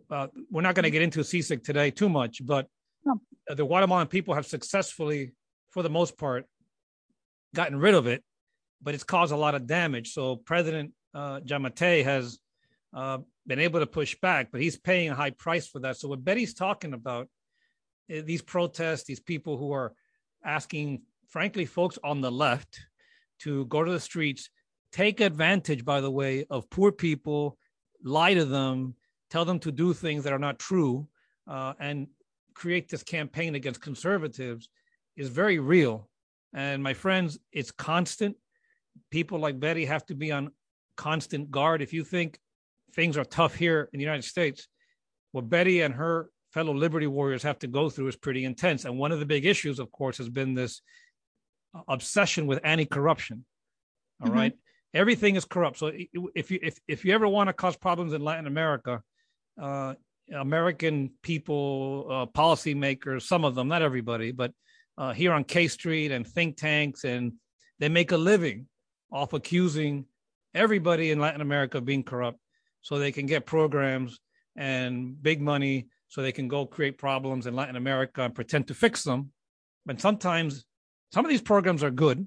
Uh, 0.09 0.27
we're 0.51 0.61
not 0.61 0.75
going 0.75 0.83
to 0.83 0.91
get 0.91 1.01
into 1.01 1.21
CICIG 1.21 1.63
today 1.63 1.89
too 1.89 2.09
much, 2.09 2.45
but. 2.45 2.67
The 3.47 3.65
Guatemalan 3.65 4.07
people 4.07 4.33
have 4.33 4.45
successfully, 4.45 5.33
for 5.69 5.83
the 5.83 5.89
most 5.89 6.17
part, 6.17 6.45
gotten 7.53 7.77
rid 7.77 7.93
of 7.93 8.07
it, 8.07 8.23
but 8.81 8.93
it's 8.93 9.03
caused 9.03 9.31
a 9.31 9.37
lot 9.37 9.55
of 9.55 9.67
damage. 9.67 10.13
So 10.13 10.37
President 10.37 10.91
uh, 11.13 11.39
Giammattei 11.41 12.03
has 12.03 12.39
uh, 12.93 13.19
been 13.47 13.59
able 13.59 13.79
to 13.79 13.85
push 13.85 14.15
back, 14.21 14.51
but 14.51 14.61
he's 14.61 14.77
paying 14.77 15.09
a 15.09 15.15
high 15.15 15.31
price 15.31 15.67
for 15.67 15.79
that. 15.79 15.97
So 15.97 16.07
what 16.07 16.23
Betty's 16.23 16.53
talking 16.53 16.93
about, 16.93 17.27
eh, 18.09 18.21
these 18.21 18.41
protests, 18.41 19.03
these 19.03 19.19
people 19.19 19.57
who 19.57 19.71
are 19.71 19.93
asking, 20.43 21.01
frankly, 21.29 21.65
folks 21.65 21.99
on 22.03 22.21
the 22.21 22.31
left 22.31 22.79
to 23.39 23.65
go 23.65 23.83
to 23.83 23.91
the 23.91 23.99
streets, 23.99 24.49
take 24.91 25.19
advantage, 25.19 25.83
by 25.83 26.01
the 26.01 26.11
way, 26.11 26.45
of 26.49 26.69
poor 26.69 26.91
people, 26.91 27.57
lie 28.03 28.33
to 28.33 28.45
them, 28.45 28.95
tell 29.29 29.45
them 29.45 29.59
to 29.59 29.71
do 29.71 29.93
things 29.93 30.23
that 30.23 30.33
are 30.33 30.39
not 30.39 30.59
true, 30.59 31.07
uh, 31.47 31.73
and 31.79 32.07
create 32.55 32.89
this 32.89 33.03
campaign 33.03 33.55
against 33.55 33.81
conservatives 33.81 34.69
is 35.15 35.29
very 35.29 35.59
real. 35.59 36.09
And 36.53 36.81
my 36.81 36.93
friends, 36.93 37.38
it's 37.51 37.71
constant. 37.71 38.35
People 39.12 39.39
like 39.39 39.59
Betty 39.59 39.85
have 39.85 40.05
to 40.07 40.15
be 40.15 40.31
on 40.31 40.51
constant 40.95 41.51
guard. 41.51 41.81
If 41.81 41.93
you 41.93 42.03
think 42.03 42.39
things 42.95 43.17
are 43.17 43.25
tough 43.25 43.55
here 43.55 43.89
in 43.91 44.00
the 44.00 44.05
United 44.05 44.24
States, 44.24 44.67
what 45.33 45.50
Betty 45.50 45.81
and 45.81 45.93
her 45.93 46.29
fellow 46.53 46.74
liberty 46.74 47.07
warriors 47.07 47.43
have 47.43 47.59
to 47.59 47.67
go 47.67 47.89
through 47.89 48.07
is 48.07 48.15
pretty 48.15 48.45
intense. 48.45 48.85
And 48.85 48.97
one 48.97 49.12
of 49.12 49.19
the 49.19 49.25
big 49.25 49.45
issues, 49.45 49.79
of 49.79 49.91
course, 49.91 50.17
has 50.17 50.29
been 50.29 50.53
this 50.53 50.81
obsession 51.89 52.47
with 52.47 52.62
anti-corruption. 52.63 53.45
All 54.21 54.29
mm-hmm. 54.29 54.38
right, 54.38 54.53
everything 54.93 55.35
is 55.35 55.43
corrupt. 55.43 55.77
So 55.77 55.91
if 55.93 56.51
you 56.51 56.59
if 56.63 56.79
if 56.88 57.03
you 57.03 57.13
ever 57.13 57.27
want 57.27 57.50
to 57.50 57.53
cause 57.53 57.75
problems 57.75 58.13
in 58.13 58.21
Latin 58.21 58.47
America, 58.47 59.03
uh, 59.62 59.95
American 60.34 61.12
people, 61.22 62.08
uh, 62.10 62.25
policymakers, 62.25 63.24
some 63.24 63.46
of 63.46 63.55
them, 63.55 63.67
not 63.67 63.82
everybody, 63.82 64.32
but 64.32 64.51
uh, 64.98 65.13
here 65.13 65.34
on 65.34 65.44
K 65.44 65.67
Street 65.67 66.12
and 66.12 66.25
think 66.25 66.58
tanks, 66.58 67.03
and 67.03 67.34
they 67.79 67.89
make 67.89 68.12
a 68.12 68.17
living 68.17 68.67
off 69.12 69.34
accusing 69.34 70.05
everybody 70.53 71.12
in 71.12 71.20
Latin 71.20 71.41
America 71.41 71.77
of 71.77 71.86
being 71.86 72.03
corrupt 72.03 72.39
so 72.82 72.98
they 72.98 73.12
can 73.12 73.25
get 73.25 73.46
programs 73.46 74.20
and 74.55 75.22
big 75.22 75.41
money 75.41 75.88
so 76.08 76.22
they 76.22 76.32
can 76.32 76.48
go 76.48 76.65
create 76.65 76.98
problems 76.98 77.46
in 77.46 77.55
Latin 77.55 77.75
America 77.75 78.22
and 78.22 78.34
pretend 78.34 78.67
to 78.67 78.74
fix 78.74 79.03
them. 79.03 79.32
But 79.86 80.00
sometimes 80.00 80.65
some 81.12 81.25
of 81.25 81.29
these 81.29 81.41
programs 81.41 81.84
are 81.84 81.91
good, 81.91 82.25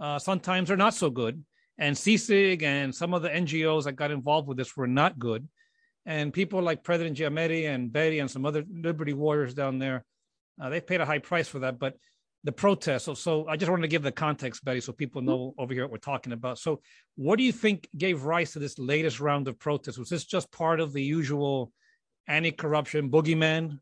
uh, 0.00 0.18
sometimes 0.18 0.68
they're 0.68 0.76
not 0.76 0.94
so 0.94 1.10
good. 1.10 1.42
And 1.78 1.96
CICIG 1.96 2.62
and 2.62 2.94
some 2.94 3.14
of 3.14 3.22
the 3.22 3.30
NGOs 3.30 3.84
that 3.84 3.92
got 3.92 4.10
involved 4.10 4.48
with 4.48 4.58
this 4.58 4.76
were 4.76 4.86
not 4.86 5.18
good. 5.18 5.48
And 6.04 6.32
people 6.32 6.60
like 6.62 6.82
President 6.82 7.16
Giammattei 7.16 7.72
and 7.72 7.92
Betty 7.92 8.18
and 8.18 8.30
some 8.30 8.44
other 8.44 8.64
liberty 8.68 9.12
warriors 9.12 9.54
down 9.54 9.78
there, 9.78 10.04
uh, 10.60 10.68
they 10.68 10.80
paid 10.80 11.00
a 11.00 11.06
high 11.06 11.20
price 11.20 11.48
for 11.48 11.60
that. 11.60 11.78
But 11.78 11.96
the 12.44 12.52
protests. 12.52 13.04
So, 13.04 13.14
so 13.14 13.46
I 13.46 13.56
just 13.56 13.70
wanted 13.70 13.82
to 13.82 13.88
give 13.88 14.02
the 14.02 14.12
context, 14.12 14.64
Betty, 14.64 14.80
so 14.80 14.92
people 14.92 15.22
know 15.22 15.54
over 15.58 15.72
here 15.72 15.84
what 15.84 15.92
we're 15.92 15.98
talking 15.98 16.32
about. 16.32 16.58
So, 16.58 16.80
what 17.16 17.36
do 17.36 17.44
you 17.44 17.52
think 17.52 17.88
gave 17.96 18.24
rise 18.24 18.52
to 18.52 18.58
this 18.58 18.78
latest 18.78 19.20
round 19.20 19.46
of 19.48 19.58
protests? 19.58 19.98
Was 19.98 20.08
this 20.08 20.24
just 20.24 20.50
part 20.50 20.80
of 20.80 20.92
the 20.92 21.02
usual 21.02 21.72
anti-corruption 22.26 23.10
boogeyman? 23.10 23.78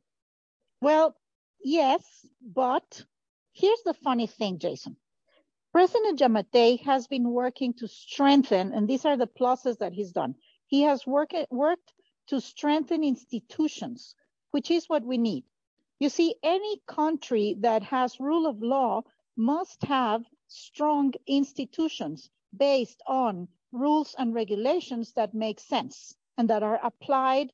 Well, 0.82 1.16
yes, 1.62 2.02
but 2.54 3.02
here's 3.52 3.82
the 3.84 3.94
funny 3.94 4.26
thing, 4.26 4.58
Jason. 4.58 4.96
President 5.72 6.18
Giammattei 6.18 6.82
has 6.84 7.06
been 7.06 7.30
working 7.30 7.72
to 7.74 7.86
strengthen, 7.86 8.72
and 8.72 8.88
these 8.88 9.04
are 9.04 9.16
the 9.16 9.28
pluses 9.28 9.78
that 9.78 9.92
he's 9.92 10.10
done. 10.10 10.34
He 10.66 10.82
has 10.82 11.06
work, 11.06 11.30
worked 11.50 11.92
to 12.30 12.40
strengthen 12.40 13.02
institutions, 13.04 14.14
which 14.52 14.70
is 14.70 14.88
what 14.88 15.04
we 15.04 15.18
need. 15.18 15.44
You 15.98 16.08
see, 16.08 16.36
any 16.42 16.80
country 16.86 17.56
that 17.60 17.82
has 17.82 18.20
rule 18.20 18.46
of 18.46 18.62
law 18.62 19.02
must 19.36 19.82
have 19.82 20.22
strong 20.46 21.12
institutions 21.26 22.30
based 22.56 23.02
on 23.06 23.48
rules 23.72 24.14
and 24.18 24.32
regulations 24.34 25.12
that 25.14 25.34
make 25.34 25.60
sense 25.60 26.14
and 26.38 26.48
that 26.48 26.62
are 26.62 26.80
applied 26.84 27.52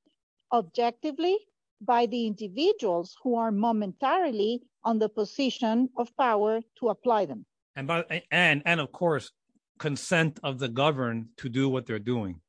objectively 0.53 1.37
by 1.81 2.07
the 2.07 2.27
individuals 2.27 3.17
who 3.23 3.35
are 3.35 3.51
momentarily 3.51 4.63
on 4.85 4.99
the 4.99 5.09
position 5.09 5.89
of 5.97 6.15
power 6.17 6.61
to 6.79 6.89
apply 6.89 7.27
them. 7.27 7.45
And 7.75 7.87
by 7.87 8.23
and 8.31 8.63
and 8.65 8.81
of 8.81 8.93
course, 8.93 9.33
consent 9.79 10.39
of 10.43 10.59
the 10.59 10.69
governed 10.69 11.27
to 11.39 11.49
do 11.49 11.69
what 11.69 11.87
they're 11.87 11.99
doing. 11.99 12.41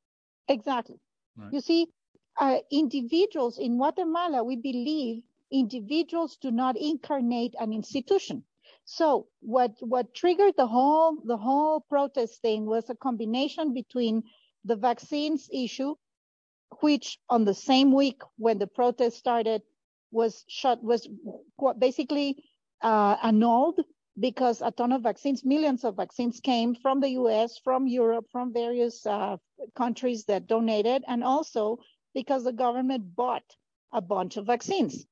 Exactly. 0.48 0.98
Right. 1.36 1.52
You 1.52 1.60
see, 1.60 1.88
uh, 2.38 2.58
individuals 2.70 3.58
in 3.58 3.76
Guatemala, 3.76 4.44
we 4.44 4.56
believe 4.56 5.22
individuals 5.50 6.36
do 6.36 6.50
not 6.50 6.76
incarnate 6.76 7.54
an 7.58 7.72
institution. 7.72 8.44
So 8.84 9.26
what 9.40 9.72
what 9.80 10.14
triggered 10.14 10.54
the 10.56 10.66
whole 10.66 11.16
the 11.24 11.36
whole 11.36 11.80
protest 11.80 12.40
thing 12.40 12.66
was 12.66 12.88
a 12.88 12.94
combination 12.94 13.74
between 13.74 14.22
the 14.64 14.76
vaccines 14.76 15.48
issue, 15.52 15.94
which 16.80 17.18
on 17.28 17.44
the 17.44 17.54
same 17.54 17.92
week 17.92 18.22
when 18.36 18.58
the 18.58 18.66
protest 18.66 19.18
started 19.18 19.62
was 20.10 20.44
shut 20.48 20.82
was 20.82 21.08
basically 21.78 22.42
uh, 22.80 23.16
annulled 23.22 23.80
because 24.18 24.62
a 24.62 24.70
ton 24.70 24.92
of 24.92 25.02
vaccines, 25.02 25.44
millions 25.44 25.84
of 25.84 25.96
vaccines 25.96 26.40
came 26.40 26.74
from 26.74 27.00
the 27.00 27.10
US, 27.10 27.58
from 27.58 27.86
Europe, 27.86 28.26
from 28.32 28.52
various 28.52 29.06
uh, 29.06 29.36
countries 29.76 30.24
that 30.24 30.46
donated, 30.46 31.04
and 31.06 31.22
also 31.22 31.78
because 32.20 32.42
the 32.42 32.52
government 32.66 33.14
bought 33.14 33.48
a 33.92 34.00
bunch 34.00 34.36
of 34.36 34.44
vaccines. 34.44 35.06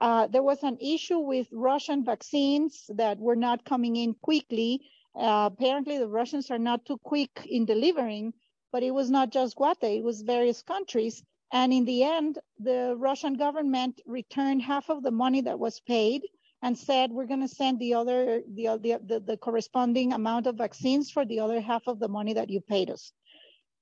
Uh, 0.00 0.26
there 0.26 0.42
was 0.42 0.60
an 0.64 0.76
issue 0.80 1.20
with 1.20 1.46
Russian 1.52 2.04
vaccines 2.04 2.72
that 2.88 3.20
were 3.20 3.36
not 3.36 3.64
coming 3.64 3.94
in 3.94 4.14
quickly. 4.14 4.80
Uh, 5.14 5.48
apparently, 5.52 5.98
the 5.98 6.08
Russians 6.08 6.50
are 6.50 6.58
not 6.58 6.84
too 6.84 6.98
quick 7.04 7.46
in 7.48 7.64
delivering, 7.64 8.32
but 8.72 8.82
it 8.82 8.90
was 8.90 9.08
not 9.08 9.30
just 9.30 9.56
Guate, 9.56 9.98
it 9.98 10.02
was 10.02 10.22
various 10.36 10.62
countries. 10.62 11.22
And 11.52 11.72
in 11.72 11.84
the 11.84 12.02
end, 12.02 12.40
the 12.58 12.96
Russian 12.98 13.34
government 13.34 14.00
returned 14.04 14.62
half 14.62 14.90
of 14.90 15.04
the 15.04 15.16
money 15.24 15.42
that 15.42 15.60
was 15.60 15.78
paid 15.78 16.22
and 16.62 16.76
said, 16.76 17.12
we're 17.12 17.32
going 17.32 17.46
to 17.48 17.56
send 17.60 17.78
the 17.78 17.94
other, 17.94 18.42
the, 18.52 18.66
the, 19.10 19.20
the, 19.24 19.36
corresponding 19.36 20.12
amount 20.12 20.48
of 20.48 20.56
vaccines 20.56 21.12
for 21.12 21.24
the 21.24 21.38
other 21.38 21.60
half 21.60 21.84
of 21.86 22.00
the 22.00 22.08
money 22.08 22.32
that 22.34 22.50
you 22.50 22.60
paid 22.60 22.90
us. 22.90 23.12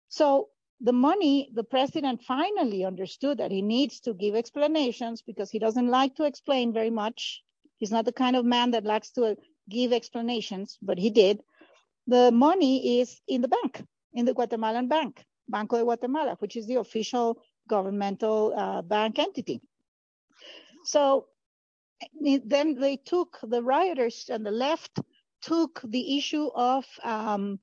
So 0.08 0.48
the 0.80 0.92
money, 0.92 1.50
the 1.54 1.64
president 1.64 2.22
finally 2.22 2.84
understood 2.84 3.38
that 3.38 3.50
he 3.50 3.60
needs 3.60 4.00
to 4.00 4.14
give 4.14 4.34
explanations 4.34 5.22
because 5.22 5.50
he 5.50 5.58
doesn't 5.58 5.88
like 5.88 6.14
to 6.16 6.24
explain 6.24 6.72
very 6.72 6.90
much. 6.90 7.42
He's 7.76 7.90
not 7.90 8.04
the 8.04 8.12
kind 8.12 8.36
of 8.36 8.44
man 8.44 8.70
that 8.70 8.84
likes 8.84 9.10
to 9.12 9.36
give 9.68 9.92
explanations, 9.92 10.78
but 10.80 10.98
he 10.98 11.10
did. 11.10 11.40
The 12.06 12.30
money 12.32 13.00
is 13.00 13.20
in 13.28 13.42
the 13.42 13.48
bank, 13.48 13.84
in 14.14 14.24
the 14.24 14.34
Guatemalan 14.34 14.88
bank, 14.88 15.24
Banco 15.48 15.76
de 15.76 15.84
Guatemala, 15.84 16.36
which 16.38 16.56
is 16.56 16.66
the 16.66 16.76
official 16.76 17.42
governmental 17.68 18.54
uh, 18.56 18.82
bank 18.82 19.18
entity. 19.18 19.60
So 20.84 21.26
then 22.20 22.74
they 22.74 22.96
took 22.96 23.38
the 23.42 23.62
rioters 23.62 24.30
and 24.30 24.44
the 24.44 24.50
left 24.50 24.98
took 25.42 25.80
the 25.84 26.18
issue 26.18 26.48
of 26.54 26.84
um, 27.04 27.60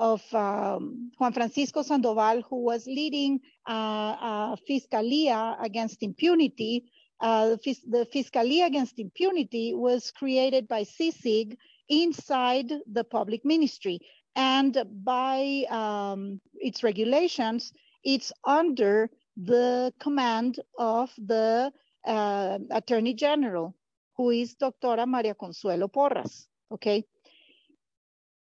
of 0.00 0.22
um, 0.34 1.12
Juan 1.18 1.32
Francisco 1.34 1.82
Sandoval, 1.82 2.40
who 2.48 2.64
was 2.64 2.86
leading 2.86 3.38
uh, 3.66 4.56
Fiscalia 4.68 5.62
against 5.62 6.02
impunity. 6.02 6.90
Uh, 7.20 7.50
the, 7.50 7.76
the 7.86 8.06
Fiscalia 8.06 8.64
against 8.66 8.98
impunity 8.98 9.74
was 9.74 10.10
created 10.10 10.66
by 10.66 10.84
CICIG 10.84 11.54
inside 11.90 12.72
the 12.90 13.04
public 13.04 13.44
ministry. 13.44 14.00
And 14.34 14.82
by 15.04 15.64
um, 15.68 16.40
its 16.54 16.82
regulations, 16.82 17.70
it's 18.02 18.32
under 18.44 19.10
the 19.36 19.92
command 20.00 20.60
of 20.78 21.10
the 21.18 21.70
uh, 22.06 22.58
Attorney 22.70 23.12
General, 23.12 23.74
who 24.16 24.30
is 24.30 24.54
Doctora 24.54 25.06
Maria 25.06 25.34
Consuelo 25.34 25.88
Porras. 25.88 26.46
Okay. 26.72 27.04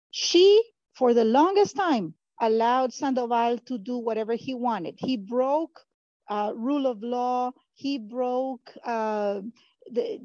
She 0.10 0.64
for 0.94 1.14
the 1.14 1.26
longest 1.26 1.76
time 1.76 2.14
allowed 2.42 2.94
Sandoval 2.94 3.58
to 3.60 3.78
do 3.78 3.98
whatever 3.98 4.34
he 4.36 4.54
wanted. 4.54 4.96
He 4.98 5.18
broke 5.18 5.82
uh, 6.30 6.54
rule 6.56 6.88
of 6.88 7.02
law. 7.04 7.52
He 7.76 7.98
broke 7.98 8.72
uh, 8.86 9.42
the, 9.92 10.20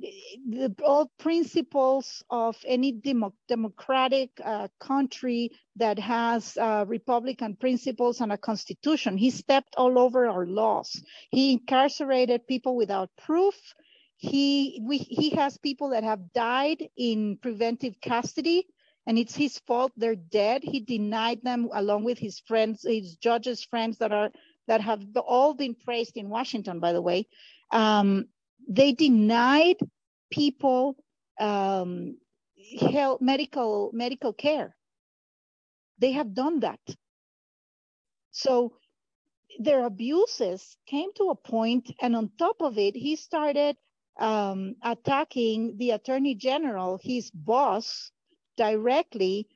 the, 0.49 0.75
all 0.85 1.11
principles 1.19 2.23
of 2.31 2.57
any 2.67 2.93
demo, 2.93 3.35
democratic 3.49 4.31
uh, 4.45 4.69
country 4.81 5.51
that 5.77 5.99
has 5.99 6.57
uh, 6.57 6.85
Republican 6.87 7.57
principles 7.57 8.21
and 8.21 8.33
a 8.33 8.39
constitution. 8.39 9.17
He 9.17 9.31
stepped 9.31 9.75
all 9.77 9.99
over 9.99 10.29
our 10.29 10.47
laws. 10.47 11.03
He 11.31 11.53
incarcerated 11.53 12.47
people 12.47 12.77
without 12.77 13.11
proof. 13.19 13.57
He 14.17 14.81
we, 14.85 14.99
he 14.99 15.31
has 15.31 15.59
people 15.59 15.91
that 15.91 16.05
have 16.05 16.33
died 16.33 16.89
in 16.97 17.39
preventive 17.41 17.95
custody 18.01 18.67
and 19.09 19.19
it's 19.19 19.35
his 19.35 19.59
fault 19.67 19.91
they're 19.97 20.15
dead. 20.15 20.63
He 20.63 20.81
denied 20.81 21.41
them 21.43 21.71
along 21.73 22.05
with 22.05 22.19
his 22.19 22.41
friends, 22.41 22.85
his 22.87 23.17
judges' 23.17 23.65
friends 23.65 23.97
that 23.99 24.13
are 24.13 24.31
that 24.67 24.83
have 24.83 25.03
all 25.17 25.55
been 25.55 25.75
praised 25.75 26.19
in 26.19 26.29
Washington, 26.29 26.79
by 26.79 26.93
the 26.93 27.01
way. 27.01 27.27
Um, 27.73 28.27
they 28.69 28.93
denied 28.93 29.79
people 30.31 30.97
um, 31.41 32.19
health, 32.79 33.23
medical 33.23 33.91
medical 33.95 34.35
care. 34.35 34.77
They 35.99 36.13
have 36.13 36.35
done 36.35 36.61
that. 36.61 36.81
So 38.31 38.75
their 39.59 39.87
abuses 39.87 40.77
came 40.87 41.15
to 41.15 41.31
a 41.31 41.35
point, 41.35 41.91
and 42.03 42.15
on 42.15 42.31
top 42.39 42.61
of 42.61 42.77
it, 42.77 42.95
he 42.95 43.17
started 43.17 43.75
um, 44.21 44.77
attacking 44.83 45.79
the 45.79 45.93
attorney 45.93 46.35
general, 46.35 47.01
his 47.03 47.31
boss, 47.31 48.13
directly 48.59 49.47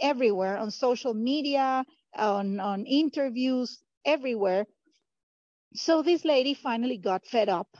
everywhere 0.00 0.56
on 0.58 0.70
social 0.70 1.14
media, 1.14 1.84
on, 2.16 2.60
on 2.60 2.86
interviews, 2.86 3.82
everywhere. 4.04 4.66
So 5.74 6.02
this 6.02 6.24
lady 6.24 6.54
finally 6.54 6.98
got 6.98 7.26
fed 7.26 7.48
up. 7.48 7.76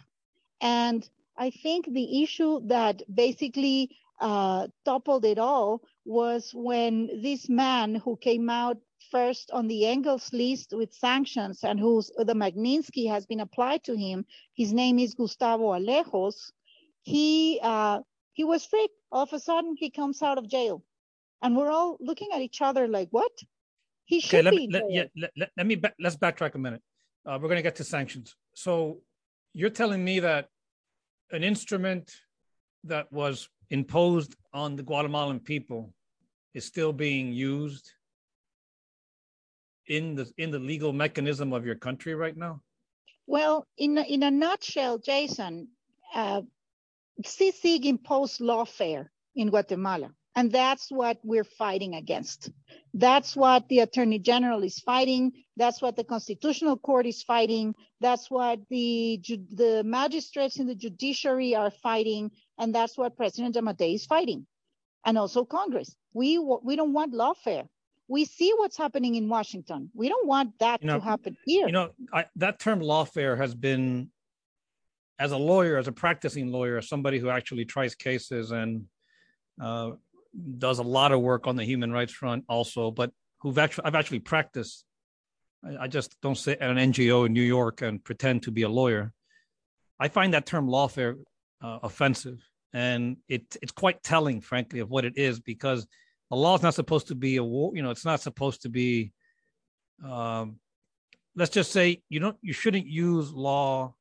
And 0.61 1.09
I 1.37 1.51
think 1.51 1.87
the 1.87 2.23
issue 2.23 2.61
that 2.69 3.03
basically 3.15 3.91
uh, 4.21 4.69
toppled 4.85 5.25
it 5.25 5.39
all 5.39 5.83
was 6.05 6.51
when 6.55 7.23
this 7.23 7.49
man 7.49 7.97
who 7.97 8.17
came 8.17 8.49
out 8.49 8.79
first 9.11 9.51
on 9.51 9.69
the 9.69 9.87
Engel's 9.87 10.33
list 10.33 10.73
with 10.73 10.93
sanctions 10.95 11.65
and 11.65 11.79
who's 11.79 12.11
the 12.17 12.35
Magnitsky 12.35 13.09
has 13.09 13.27
been 13.27 13.41
applied 13.41 13.85
to 13.85 13.97
him. 13.97 14.25
His 14.55 14.73
name 14.73 14.99
is 14.99 15.15
Gustavo 15.15 15.73
Alejos. 15.73 16.53
He 17.03 17.61
uh, 17.63 18.01
he 18.35 18.45
was 18.45 18.67
free. 18.67 18.89
All 19.11 19.23
of 19.23 19.33
a 19.33 19.41
sudden, 19.41 19.77
he 19.79 19.91
comes 19.91 20.21
out 20.23 20.39
of 20.39 20.49
jail, 20.49 20.85
and 21.41 21.57
we're 21.57 21.71
all 21.71 21.97
looking 22.01 22.29
at 22.35 22.43
each 22.43 22.61
other 22.61 22.87
like, 22.87 23.09
"What? 23.11 23.33
He 24.05 24.21
should 24.21 24.41
okay, 24.41 24.43
let 24.43 24.51
be." 24.51 24.67
Me, 24.67 24.73
let, 24.73 24.83
yeah, 24.91 25.05
let, 25.17 25.31
let, 25.37 25.51
let 25.57 25.67
me 25.67 25.77
ba- 25.77 25.95
let's 25.99 26.17
backtrack 26.17 26.55
a 26.55 26.59
minute. 26.59 26.83
Uh, 27.25 27.39
we're 27.41 27.49
going 27.49 27.57
to 27.57 27.63
get 27.63 27.77
to 27.77 27.85
sanctions. 27.85 28.37
So, 28.55 28.99
you're 29.55 29.71
telling 29.71 30.05
me 30.05 30.21
that 30.21 30.49
an 31.31 31.43
instrument 31.43 32.13
that 32.85 33.11
was 33.11 33.49
imposed 33.71 34.37
on 34.53 34.77
the 34.77 34.83
Guatemalan 34.83 35.41
people 35.41 35.95
is 36.53 36.65
still 36.65 36.93
being 36.93 37.33
used 37.33 37.91
in 39.87 40.15
the 40.15 40.31
in 40.39 40.51
the 40.51 40.59
legal 40.59 40.93
mechanism 40.93 41.53
of 41.53 41.65
your 41.65 41.75
country 41.77 42.15
right 42.15 42.37
now? 42.37 42.61
Well, 43.27 43.67
in 43.79 43.99
in 43.99 44.23
a 44.23 44.31
nutshell, 44.31 44.99
Jason, 44.99 45.69
uh, 46.15 46.43
CICIG 47.23 47.85
imposed 47.85 48.41
lawfare 48.41 49.09
in 49.35 49.51
Guatemala. 49.51 50.11
And 50.37 50.51
that's 50.51 50.91
what 50.91 51.19
we're 51.23 51.45
fighting 51.45 51.95
against. 51.95 52.51
That's 52.93 53.37
what 53.37 53.69
the 53.69 53.81
Attorney 53.81 54.19
General 54.19 54.65
is 54.65 54.81
fighting. 54.81 55.33
That's 55.57 55.81
what 55.81 55.95
the 55.95 56.03
Constitutional 56.03 56.77
Court 56.77 57.07
is 57.07 57.23
fighting. 57.23 57.75
That's 58.01 58.29
what 58.31 58.59
the, 58.69 59.21
the 59.53 59.83
magistrates 59.85 60.59
in 60.59 60.67
the 60.67 60.75
judiciary 60.75 61.55
are 61.55 61.71
fighting. 61.71 62.33
And 62.59 62.75
that's 62.75 62.99
what 62.99 63.17
President 63.17 63.55
Giammattei 63.55 63.95
is 63.95 64.07
fighting. 64.07 64.47
And 65.05 65.17
also 65.19 65.45
Congress. 65.45 65.95
We, 66.13 66.39
we 66.39 66.75
don't 66.75 66.93
want 66.93 67.15
lawfare. 67.15 67.69
We 68.09 68.25
see 68.25 68.53
what's 68.57 68.77
happening 68.77 69.15
in 69.15 69.29
Washington. 69.29 69.91
We 69.95 70.09
don't 70.09 70.27
want 70.27 70.59
that 70.59 70.83
you 70.83 70.89
know, 70.89 70.99
to 70.99 71.05
happen 71.05 71.37
here. 71.47 71.67
You 71.67 71.73
know, 71.73 71.91
I, 72.13 72.27
that 72.37 72.59
term 72.59 72.81
lawfare 72.81 73.37
has 73.39 73.55
been 73.55 74.11
as 75.19 75.33
a 75.33 75.37
lawyer, 75.37 75.77
as 75.77 75.89
a 75.89 75.93
practicing 75.93 76.51
lawyer, 76.51 76.79
as 76.79 76.89
somebody 76.89 77.19
who 77.19 77.31
actually 77.31 77.65
tries 77.65 77.95
cases 77.95 78.51
and 78.51 78.85
uh, 79.61 79.93
does 80.59 80.79
a 80.79 80.83
lot 80.83 81.13
of 81.13 81.21
work 81.21 81.47
on 81.47 81.57
the 81.57 81.65
human 81.65 81.93
rights 81.93 82.13
front, 82.13 82.45
also, 82.49 82.91
but 82.91 83.13
who've 83.39 83.59
actually 83.59 83.85
I've 83.85 83.95
actually 83.95 84.21
practiced. 84.21 84.85
I, 85.65 85.85
I 85.85 85.89
just 85.89 86.21
don't 86.21 86.37
sit 86.37 86.61
at 86.61 86.71
an 86.71 86.93
NGO 86.93 87.27
in 87.27 87.33
New 87.33 87.43
York 87.43 87.83
and 87.83 88.03
pretend 88.03 88.43
to 88.45 88.51
be 88.51 88.63
a 88.63 88.69
lawyer. 88.69 89.13
I 90.01 90.09
find 90.09 90.35
that 90.35 90.47
term 90.47 90.67
lawfare 90.67 91.17
uh, 91.63 91.79
offensive, 91.83 92.41
and 92.73 93.19
it 93.29 93.57
it's 93.63 93.73
quite 93.73 94.03
telling, 94.03 94.41
frankly, 94.41 94.81
of 94.81 94.91
what 94.91 95.05
it 95.05 95.17
is 95.17 95.39
because 95.39 95.87
the 96.31 96.37
law 96.37 96.57
is 96.57 96.63
not 96.63 96.75
supposed 96.75 97.09
to 97.09 97.15
be 97.15 97.37
a 97.37 97.45
war. 97.45 97.73
You 97.77 97.83
know, 97.83 97.91
it's 97.91 98.05
not 98.05 98.21
supposed 98.21 98.63
to 98.63 98.69
be. 98.69 99.13
Um, 100.05 100.57
let's 101.37 101.53
just 101.53 101.71
say 101.71 102.03
you 102.09 102.19
don't. 102.19 102.37
You 102.43 102.53
shouldn't 102.53 102.87
use 102.87 103.33
law 103.33 103.95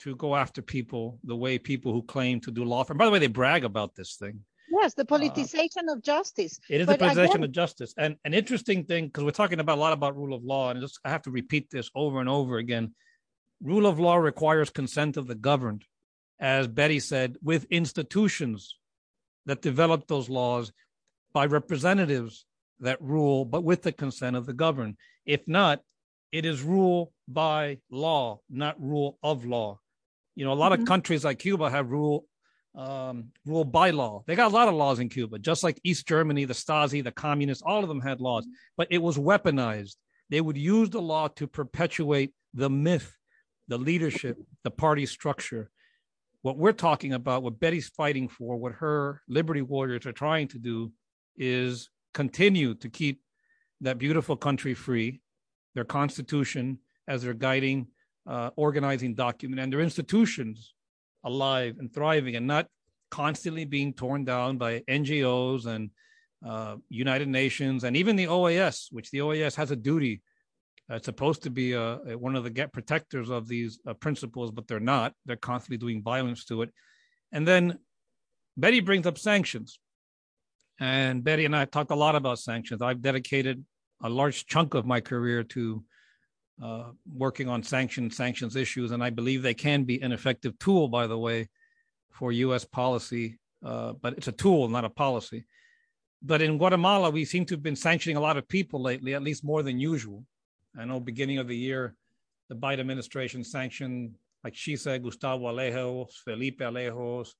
to 0.00 0.14
go 0.16 0.36
after 0.36 0.62
people 0.62 1.18
the 1.24 1.36
way 1.36 1.58
people 1.58 1.92
who 1.92 2.02
claim 2.02 2.40
to 2.40 2.50
do 2.50 2.64
law. 2.64 2.84
And 2.88 2.98
by 2.98 3.06
the 3.06 3.10
way, 3.10 3.18
they 3.18 3.26
brag 3.26 3.64
about 3.64 3.94
this 3.94 4.16
thing. 4.16 4.40
Yes, 4.70 4.94
the 4.94 5.04
politicization 5.04 5.88
uh, 5.88 5.94
of 5.94 6.02
justice. 6.02 6.58
It 6.68 6.80
is 6.80 6.86
but 6.86 6.98
the 6.98 7.06
politicization 7.06 7.30
again, 7.30 7.44
of 7.44 7.52
justice. 7.52 7.94
And 7.96 8.16
an 8.24 8.34
interesting 8.34 8.84
thing, 8.84 9.06
because 9.06 9.24
we're 9.24 9.30
talking 9.30 9.60
about 9.60 9.78
a 9.78 9.80
lot 9.80 9.92
about 9.92 10.16
rule 10.16 10.34
of 10.34 10.44
law, 10.44 10.70
and 10.70 10.80
just, 10.80 10.98
I 11.04 11.08
have 11.08 11.22
to 11.22 11.30
repeat 11.30 11.70
this 11.70 11.90
over 11.94 12.20
and 12.20 12.28
over 12.28 12.58
again. 12.58 12.94
Rule 13.62 13.86
of 13.86 13.98
law 13.98 14.16
requires 14.16 14.68
consent 14.70 15.16
of 15.16 15.26
the 15.26 15.34
governed, 15.34 15.84
as 16.40 16.68
Betty 16.68 17.00
said, 17.00 17.36
with 17.42 17.64
institutions 17.70 18.76
that 19.46 19.62
develop 19.62 20.06
those 20.06 20.28
laws 20.28 20.72
by 21.32 21.46
representatives 21.46 22.44
that 22.80 23.00
rule, 23.00 23.44
but 23.44 23.64
with 23.64 23.82
the 23.82 23.92
consent 23.92 24.36
of 24.36 24.44
the 24.44 24.52
governed. 24.52 24.96
If 25.24 25.46
not, 25.46 25.80
it 26.32 26.44
is 26.44 26.62
rule 26.62 27.12
by 27.28 27.78
law, 27.90 28.40
not 28.50 28.80
rule 28.82 29.18
of 29.22 29.46
law. 29.46 29.80
You 30.36 30.44
know, 30.44 30.52
a 30.52 30.54
lot 30.54 30.72
mm-hmm. 30.72 30.82
of 30.82 30.88
countries 30.88 31.24
like 31.24 31.40
Cuba 31.40 31.68
have 31.68 31.90
rule 31.90 32.26
um, 32.76 33.30
rule 33.46 33.64
by 33.64 33.90
law. 33.90 34.22
They 34.26 34.36
got 34.36 34.50
a 34.50 34.54
lot 34.54 34.68
of 34.68 34.74
laws 34.74 35.00
in 35.00 35.08
Cuba, 35.08 35.38
just 35.38 35.64
like 35.64 35.80
East 35.82 36.06
Germany, 36.06 36.44
the 36.44 36.52
Stasi, 36.52 37.02
the 37.02 37.10
communists, 37.10 37.62
all 37.66 37.82
of 37.82 37.88
them 37.88 38.02
had 38.02 38.20
laws, 38.20 38.44
mm-hmm. 38.44 38.52
but 38.76 38.88
it 38.90 38.98
was 38.98 39.16
weaponized. 39.16 39.96
They 40.28 40.40
would 40.40 40.58
use 40.58 40.90
the 40.90 41.00
law 41.00 41.28
to 41.28 41.46
perpetuate 41.46 42.34
the 42.52 42.68
myth, 42.68 43.16
the 43.68 43.78
leadership, 43.78 44.36
the 44.62 44.70
party 44.70 45.06
structure. 45.06 45.70
What 46.42 46.58
we're 46.58 46.72
talking 46.72 47.14
about, 47.14 47.42
what 47.42 47.58
Betty's 47.58 47.88
fighting 47.88 48.28
for, 48.28 48.56
what 48.56 48.72
her 48.74 49.22
liberty 49.26 49.62
warriors 49.62 50.06
are 50.06 50.12
trying 50.12 50.48
to 50.48 50.58
do 50.58 50.92
is 51.36 51.88
continue 52.12 52.74
to 52.76 52.88
keep 52.88 53.22
that 53.80 53.98
beautiful 53.98 54.36
country 54.36 54.74
free, 54.74 55.20
their 55.74 55.84
constitution 55.84 56.78
as 57.08 57.22
their 57.22 57.34
guiding 57.34 57.88
uh, 58.26 58.50
organizing 58.56 59.14
document, 59.14 59.60
and 59.60 59.72
their 59.72 59.80
institutions 59.80 60.74
alive 61.24 61.76
and 61.78 61.92
thriving 61.92 62.36
and 62.36 62.46
not 62.46 62.66
constantly 63.10 63.64
being 63.64 63.92
torn 63.92 64.24
down 64.24 64.58
by 64.58 64.80
NGOs 64.80 65.66
and 65.66 65.90
uh, 66.44 66.76
United 66.88 67.28
Nations 67.28 67.84
and 67.84 67.96
even 67.96 68.16
the 68.16 68.26
OAS, 68.26 68.88
which 68.90 69.10
the 69.10 69.18
OAS 69.18 69.54
has 69.56 69.70
a 69.70 69.76
duty. 69.76 70.22
Uh, 70.90 70.96
it's 70.96 71.06
supposed 71.06 71.42
to 71.42 71.50
be 71.50 71.72
a, 71.72 71.96
one 72.16 72.36
of 72.36 72.44
the 72.44 72.50
get 72.50 72.72
protectors 72.72 73.30
of 73.30 73.48
these 73.48 73.80
uh, 73.86 73.94
principles, 73.94 74.50
but 74.50 74.68
they're 74.68 74.80
not. 74.80 75.12
They're 75.24 75.36
constantly 75.36 75.78
doing 75.78 76.02
violence 76.02 76.44
to 76.46 76.62
it. 76.62 76.70
And 77.32 77.46
then 77.46 77.78
Betty 78.56 78.80
brings 78.80 79.06
up 79.06 79.18
sanctions. 79.18 79.78
And 80.78 81.24
Betty 81.24 81.44
and 81.44 81.56
I 81.56 81.64
talked 81.64 81.90
a 81.90 81.96
lot 81.96 82.14
about 82.14 82.38
sanctions. 82.38 82.82
I've 82.82 83.02
dedicated 83.02 83.64
a 84.02 84.08
large 84.08 84.46
chunk 84.46 84.74
of 84.74 84.86
my 84.86 85.00
career 85.00 85.42
to 85.42 85.82
uh, 86.62 86.90
working 87.12 87.48
on 87.48 87.62
sanctions 87.62 88.16
sanctions 88.16 88.56
issues, 88.56 88.90
and 88.92 89.02
I 89.02 89.10
believe 89.10 89.42
they 89.42 89.54
can 89.54 89.84
be 89.84 90.00
an 90.00 90.12
effective 90.12 90.58
tool, 90.58 90.88
by 90.88 91.06
the 91.06 91.18
way, 91.18 91.48
for 92.10 92.32
U.S. 92.32 92.64
policy. 92.64 93.38
Uh, 93.64 93.94
but 93.94 94.14
it's 94.16 94.28
a 94.28 94.32
tool, 94.32 94.68
not 94.68 94.84
a 94.84 94.90
policy. 94.90 95.44
But 96.22 96.42
in 96.42 96.58
Guatemala, 96.58 97.10
we 97.10 97.24
seem 97.24 97.44
to 97.46 97.54
have 97.54 97.62
been 97.62 97.76
sanctioning 97.76 98.16
a 98.16 98.20
lot 98.20 98.36
of 98.36 98.48
people 98.48 98.80
lately, 98.80 99.14
at 99.14 99.22
least 99.22 99.44
more 99.44 99.62
than 99.62 99.78
usual. 99.78 100.24
I 100.78 100.84
know 100.84 101.00
beginning 101.00 101.38
of 101.38 101.48
the 101.48 101.56
year, 101.56 101.94
the 102.48 102.54
Biden 102.54 102.80
administration 102.80 103.42
sanctioned, 103.42 104.14
like 104.44 104.54
she 104.54 104.76
said, 104.76 105.02
Gustavo 105.02 105.46
Alejos, 105.46 106.12
Felipe 106.24 106.60
Alejos, 106.60 107.30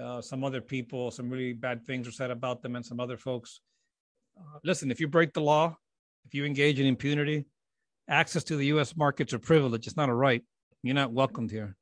uh, 0.00 0.20
some 0.20 0.44
other 0.44 0.60
people, 0.60 1.10
some 1.10 1.30
really 1.30 1.52
bad 1.52 1.84
things 1.84 2.06
were 2.06 2.12
said 2.12 2.30
about 2.30 2.62
them, 2.62 2.76
and 2.76 2.84
some 2.84 3.00
other 3.00 3.16
folks. 3.16 3.60
Uh, 4.38 4.58
listen, 4.64 4.90
if 4.90 5.00
you 5.00 5.08
break 5.08 5.32
the 5.32 5.40
law, 5.40 5.76
if 6.24 6.34
you 6.34 6.44
engage 6.44 6.78
in 6.78 6.86
impunity, 6.86 7.44
access 8.08 8.44
to 8.44 8.56
the 8.56 8.66
U.S. 8.66 8.96
markets 8.96 9.32
are 9.32 9.38
privilege. 9.38 9.86
It's 9.86 9.96
not 9.96 10.08
a 10.08 10.14
right. 10.14 10.42
You're 10.82 10.94
not 10.94 11.12
welcomed 11.12 11.50
here. 11.50 11.76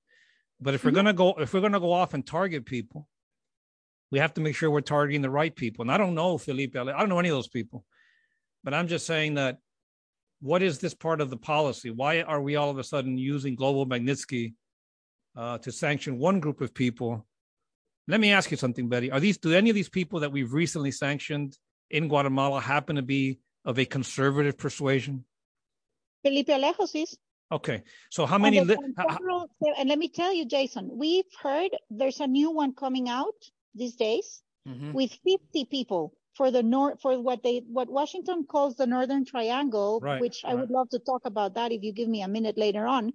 But 0.60 0.74
if 0.74 0.84
we're 0.84 0.90
mm-hmm. 0.90 0.96
gonna 0.96 1.12
go, 1.12 1.34
if 1.34 1.54
we're 1.54 1.60
gonna 1.60 1.80
go 1.80 1.92
off 1.92 2.14
and 2.14 2.26
target 2.26 2.66
people, 2.66 3.06
we 4.10 4.18
have 4.18 4.34
to 4.34 4.40
make 4.40 4.56
sure 4.56 4.70
we're 4.70 4.80
targeting 4.80 5.22
the 5.22 5.30
right 5.30 5.54
people. 5.54 5.82
And 5.82 5.92
I 5.92 5.98
don't 5.98 6.14
know 6.14 6.38
Felipe. 6.38 6.76
I 6.76 6.84
don't 6.84 7.08
know 7.08 7.18
any 7.18 7.28
of 7.28 7.36
those 7.36 7.48
people, 7.48 7.84
but 8.64 8.74
I'm 8.74 8.88
just 8.88 9.06
saying 9.06 9.34
that. 9.34 9.58
What 10.40 10.62
is 10.62 10.78
this 10.78 10.94
part 10.94 11.20
of 11.20 11.30
the 11.30 11.36
policy? 11.36 11.90
Why 11.90 12.22
are 12.22 12.40
we 12.40 12.54
all 12.54 12.70
of 12.70 12.78
a 12.78 12.84
sudden 12.84 13.18
using 13.18 13.56
global 13.56 13.86
Magnitsky 13.86 14.54
uh, 15.36 15.58
to 15.58 15.72
sanction 15.72 16.16
one 16.16 16.38
group 16.38 16.60
of 16.60 16.72
people? 16.72 17.26
Let 18.06 18.20
me 18.20 18.30
ask 18.30 18.50
you 18.52 18.56
something, 18.56 18.88
Betty. 18.88 19.10
Are 19.10 19.18
these 19.18 19.36
do 19.36 19.52
any 19.52 19.68
of 19.68 19.74
these 19.74 19.88
people 19.88 20.20
that 20.20 20.30
we've 20.30 20.52
recently 20.52 20.92
sanctioned 20.92 21.58
in 21.90 22.06
Guatemala 22.06 22.60
happen 22.60 22.96
to 22.96 23.02
be 23.02 23.40
of 23.64 23.78
a 23.78 23.84
conservative 23.84 24.56
persuasion? 24.56 25.24
Felipe 26.22 26.48
Alejos 26.48 26.94
is. 26.94 27.16
Okay, 27.50 27.82
so 28.10 28.26
how 28.26 28.36
many? 28.36 28.60
Li- 28.60 28.76
and 29.78 29.88
let 29.88 29.98
me 29.98 30.08
tell 30.08 30.32
you, 30.32 30.44
Jason, 30.44 30.90
we've 30.92 31.32
heard 31.42 31.70
there's 31.90 32.20
a 32.20 32.26
new 32.26 32.50
one 32.50 32.74
coming 32.74 33.08
out 33.08 33.34
these 33.74 33.96
days 33.96 34.42
mm-hmm. 34.68 34.92
with 34.92 35.12
50 35.24 35.64
people 35.66 36.12
for 36.34 36.50
the 36.50 36.62
north 36.62 37.00
for 37.00 37.20
what 37.20 37.42
they 37.42 37.62
what 37.66 37.88
Washington 37.88 38.44
calls 38.44 38.76
the 38.76 38.86
Northern 38.86 39.24
Triangle, 39.24 39.98
right, 40.02 40.20
which 40.20 40.42
right. 40.44 40.52
I 40.52 40.54
would 40.54 40.70
love 40.70 40.90
to 40.90 40.98
talk 40.98 41.22
about 41.24 41.54
that 41.54 41.72
if 41.72 41.82
you 41.82 41.92
give 41.92 42.08
me 42.08 42.22
a 42.22 42.28
minute 42.28 42.58
later 42.58 42.86
on. 42.86 43.12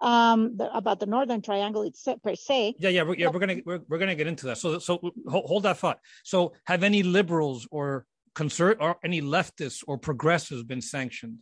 Um, 0.00 0.56
the, 0.56 0.74
about 0.76 0.98
the 0.98 1.06
Northern 1.06 1.42
Triangle 1.42 1.82
it's 1.82 2.08
per 2.24 2.34
se. 2.34 2.74
Yeah, 2.80 2.88
yeah, 2.88 3.02
we're, 3.04 3.14
yeah. 3.14 3.28
We're 3.28 3.38
gonna 3.38 3.58
we're, 3.64 3.80
we're 3.88 3.98
gonna 3.98 4.16
get 4.16 4.26
into 4.26 4.46
that. 4.46 4.58
So 4.58 4.78
so 4.78 4.98
hold, 5.28 5.44
hold 5.44 5.62
that 5.64 5.78
thought. 5.78 6.00
So 6.24 6.54
have 6.64 6.82
any 6.82 7.02
liberals 7.02 7.68
or 7.70 8.06
concert 8.34 8.78
or 8.80 8.96
any 9.04 9.20
leftists 9.20 9.84
or 9.86 9.98
progressives 9.98 10.64
been 10.64 10.80
sanctioned? 10.80 11.38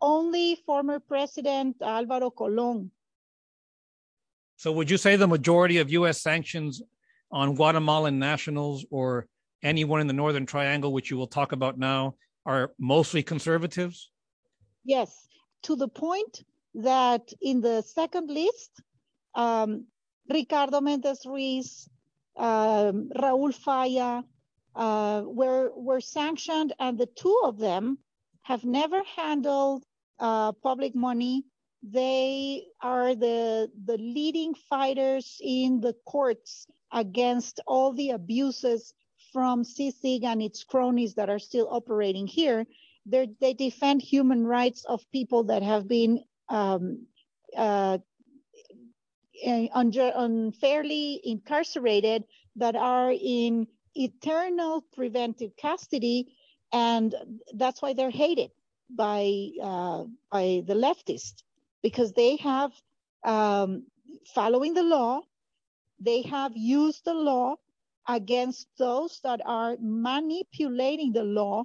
Only 0.00 0.56
former 0.66 0.98
President 1.00 1.76
Alvaro 1.82 2.30
Colon. 2.30 2.90
So, 4.56 4.72
would 4.72 4.90
you 4.90 4.96
say 4.96 5.16
the 5.16 5.28
majority 5.28 5.78
of 5.78 5.90
U.S. 5.90 6.20
sanctions 6.20 6.82
on 7.30 7.54
Guatemalan 7.54 8.18
nationals 8.18 8.84
or 8.90 9.26
anyone 9.62 10.00
in 10.00 10.06
the 10.06 10.12
Northern 10.12 10.46
Triangle, 10.46 10.92
which 10.92 11.10
you 11.10 11.16
will 11.16 11.26
talk 11.26 11.52
about 11.52 11.78
now, 11.78 12.14
are 12.44 12.72
mostly 12.78 13.22
conservatives? 13.22 14.10
Yes, 14.84 15.28
to 15.62 15.76
the 15.76 15.88
point 15.88 16.44
that 16.74 17.32
in 17.40 17.60
the 17.60 17.82
second 17.82 18.30
list, 18.30 18.82
um, 19.34 19.86
Ricardo 20.28 20.80
Mendez 20.80 21.24
Ruiz, 21.26 21.88
um, 22.36 23.10
Raul 23.16 23.54
Falla 23.54 24.24
uh, 24.74 25.22
were 25.24 25.70
were 25.74 26.00
sanctioned, 26.00 26.72
and 26.78 26.98
the 26.98 27.06
two 27.06 27.40
of 27.44 27.58
them 27.58 27.98
have 28.48 28.64
never 28.64 29.02
handled 29.14 29.84
uh, 30.18 30.52
public 30.52 30.94
money. 30.94 31.44
They 31.82 32.64
are 32.80 33.14
the, 33.14 33.70
the 33.84 33.98
leading 33.98 34.54
fighters 34.54 35.36
in 35.42 35.80
the 35.82 35.94
courts 36.06 36.66
against 36.90 37.60
all 37.66 37.92
the 37.92 38.10
abuses 38.10 38.94
from 39.34 39.64
CICIG 39.64 40.24
and 40.24 40.40
its 40.40 40.64
cronies 40.64 41.12
that 41.14 41.28
are 41.28 41.38
still 41.38 41.68
operating 41.70 42.26
here. 42.26 42.66
They're, 43.04 43.26
they 43.38 43.52
defend 43.52 44.00
human 44.00 44.46
rights 44.46 44.82
of 44.86 45.04
people 45.12 45.44
that 45.44 45.62
have 45.62 45.86
been 45.86 46.24
um, 46.48 47.06
uh, 47.54 47.98
unfairly 49.44 51.20
incarcerated, 51.22 52.24
that 52.56 52.76
are 52.76 53.12
in 53.12 53.66
eternal 53.94 54.84
preventive 54.94 55.52
custody, 55.60 56.32
and 56.72 57.14
that's 57.54 57.80
why 57.82 57.92
they're 57.94 58.10
hated 58.10 58.50
by 58.90 59.48
uh, 59.62 60.04
by 60.30 60.62
the 60.66 60.74
leftists 60.74 61.42
because 61.82 62.12
they 62.12 62.36
have 62.36 62.72
um, 63.24 63.84
following 64.34 64.74
the 64.74 64.82
law, 64.82 65.20
they 66.00 66.22
have 66.22 66.52
used 66.56 67.04
the 67.04 67.14
law 67.14 67.56
against 68.08 68.68
those 68.78 69.20
that 69.22 69.40
are 69.44 69.76
manipulating 69.80 71.12
the 71.12 71.24
law 71.24 71.64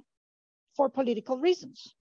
for 0.76 0.88
political 0.88 1.38
reasons. 1.38 1.94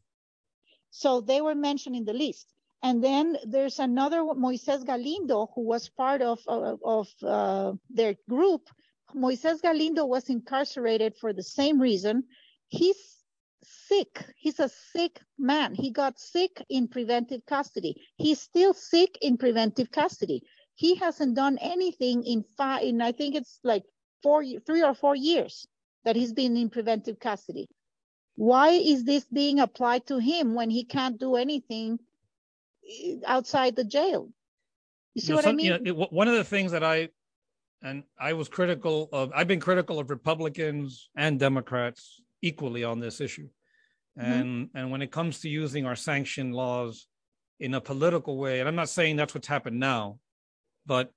So 0.91 1.21
they 1.21 1.41
were 1.41 1.55
mentioned 1.55 1.95
in 1.95 2.05
the 2.05 2.13
list. 2.13 2.53
And 2.83 3.01
then 3.01 3.37
there's 3.45 3.79
another 3.79 4.19
Moises 4.21 4.85
Galindo 4.85 5.49
who 5.55 5.61
was 5.61 5.87
part 5.89 6.21
of 6.21 6.39
of, 6.47 6.79
of 6.83 7.07
uh, 7.23 7.73
their 7.89 8.15
group. 8.29 8.69
Moises 9.15 9.61
Galindo 9.61 10.05
was 10.05 10.29
incarcerated 10.29 11.15
for 11.15 11.31
the 11.31 11.43
same 11.43 11.79
reason. 11.79 12.25
He's 12.73 12.97
sick. 13.61 14.25
He's 14.35 14.59
a 14.59 14.67
sick 14.67 15.19
man. 15.37 15.75
He 15.75 15.91
got 15.91 16.19
sick 16.19 16.65
in 16.69 16.87
preventive 16.87 17.45
custody. 17.45 18.01
He's 18.17 18.41
still 18.41 18.73
sick 18.73 19.15
in 19.21 19.37
preventive 19.37 19.91
custody. 19.91 20.41
He 20.73 20.95
hasn't 20.95 21.35
done 21.35 21.59
anything 21.61 22.23
in 22.23 22.43
five, 22.57 22.81
in 22.81 22.99
I 22.99 23.11
think 23.11 23.35
it's 23.35 23.59
like 23.63 23.83
four, 24.23 24.43
three 24.65 24.81
or 24.81 24.95
four 24.95 25.15
years 25.15 25.67
that 26.03 26.15
he's 26.15 26.33
been 26.33 26.57
in 26.57 26.71
preventive 26.71 27.19
custody. 27.19 27.69
Why 28.37 28.69
is 28.69 29.03
this 29.03 29.25
being 29.25 29.59
applied 29.59 30.07
to 30.07 30.17
him 30.17 30.55
when 30.55 30.71
he 30.71 30.83
can't 30.83 31.19
do 31.19 31.35
anything 31.35 31.99
eh, 32.89 33.17
outside 33.27 33.75
the 33.75 33.83
jail? 33.83 34.29
You 35.13 35.21
see 35.21 35.27
you 35.27 35.33
know, 35.33 35.35
what 35.35 35.43
some, 35.43 35.53
I 35.53 35.57
mean? 35.57 35.85
You 35.85 35.93
know, 35.93 36.07
one 36.09 36.27
of 36.27 36.33
the 36.33 36.43
things 36.43 36.71
that 36.71 36.83
I 36.83 37.09
and 37.83 38.03
I 38.19 38.33
was 38.33 38.49
critical 38.49 39.09
of 39.13 39.31
I've 39.35 39.47
been 39.47 39.59
critical 39.59 39.99
of 39.99 40.09
Republicans 40.09 41.11
and 41.15 41.39
Democrats 41.39 42.22
equally 42.43 42.83
on 42.83 42.99
this 42.99 43.19
issue. 43.19 43.49
Mm-hmm. 44.19 44.31
And 44.31 44.45
mm-hmm. 44.45 44.77
and 44.77 44.91
when 44.91 45.01
it 45.01 45.11
comes 45.11 45.39
to 45.39 45.49
using 45.49 45.87
our 45.87 45.95
sanction 45.95 46.51
laws 46.51 47.07
in 47.59 47.73
a 47.73 47.81
political 47.81 48.37
way, 48.37 48.59
and 48.59 48.69
I'm 48.69 48.75
not 48.75 48.89
saying 48.89 49.15
that's 49.15 49.33
what's 49.33 49.47
happened 49.47 49.79
now, 49.79 50.19
but 50.85 51.11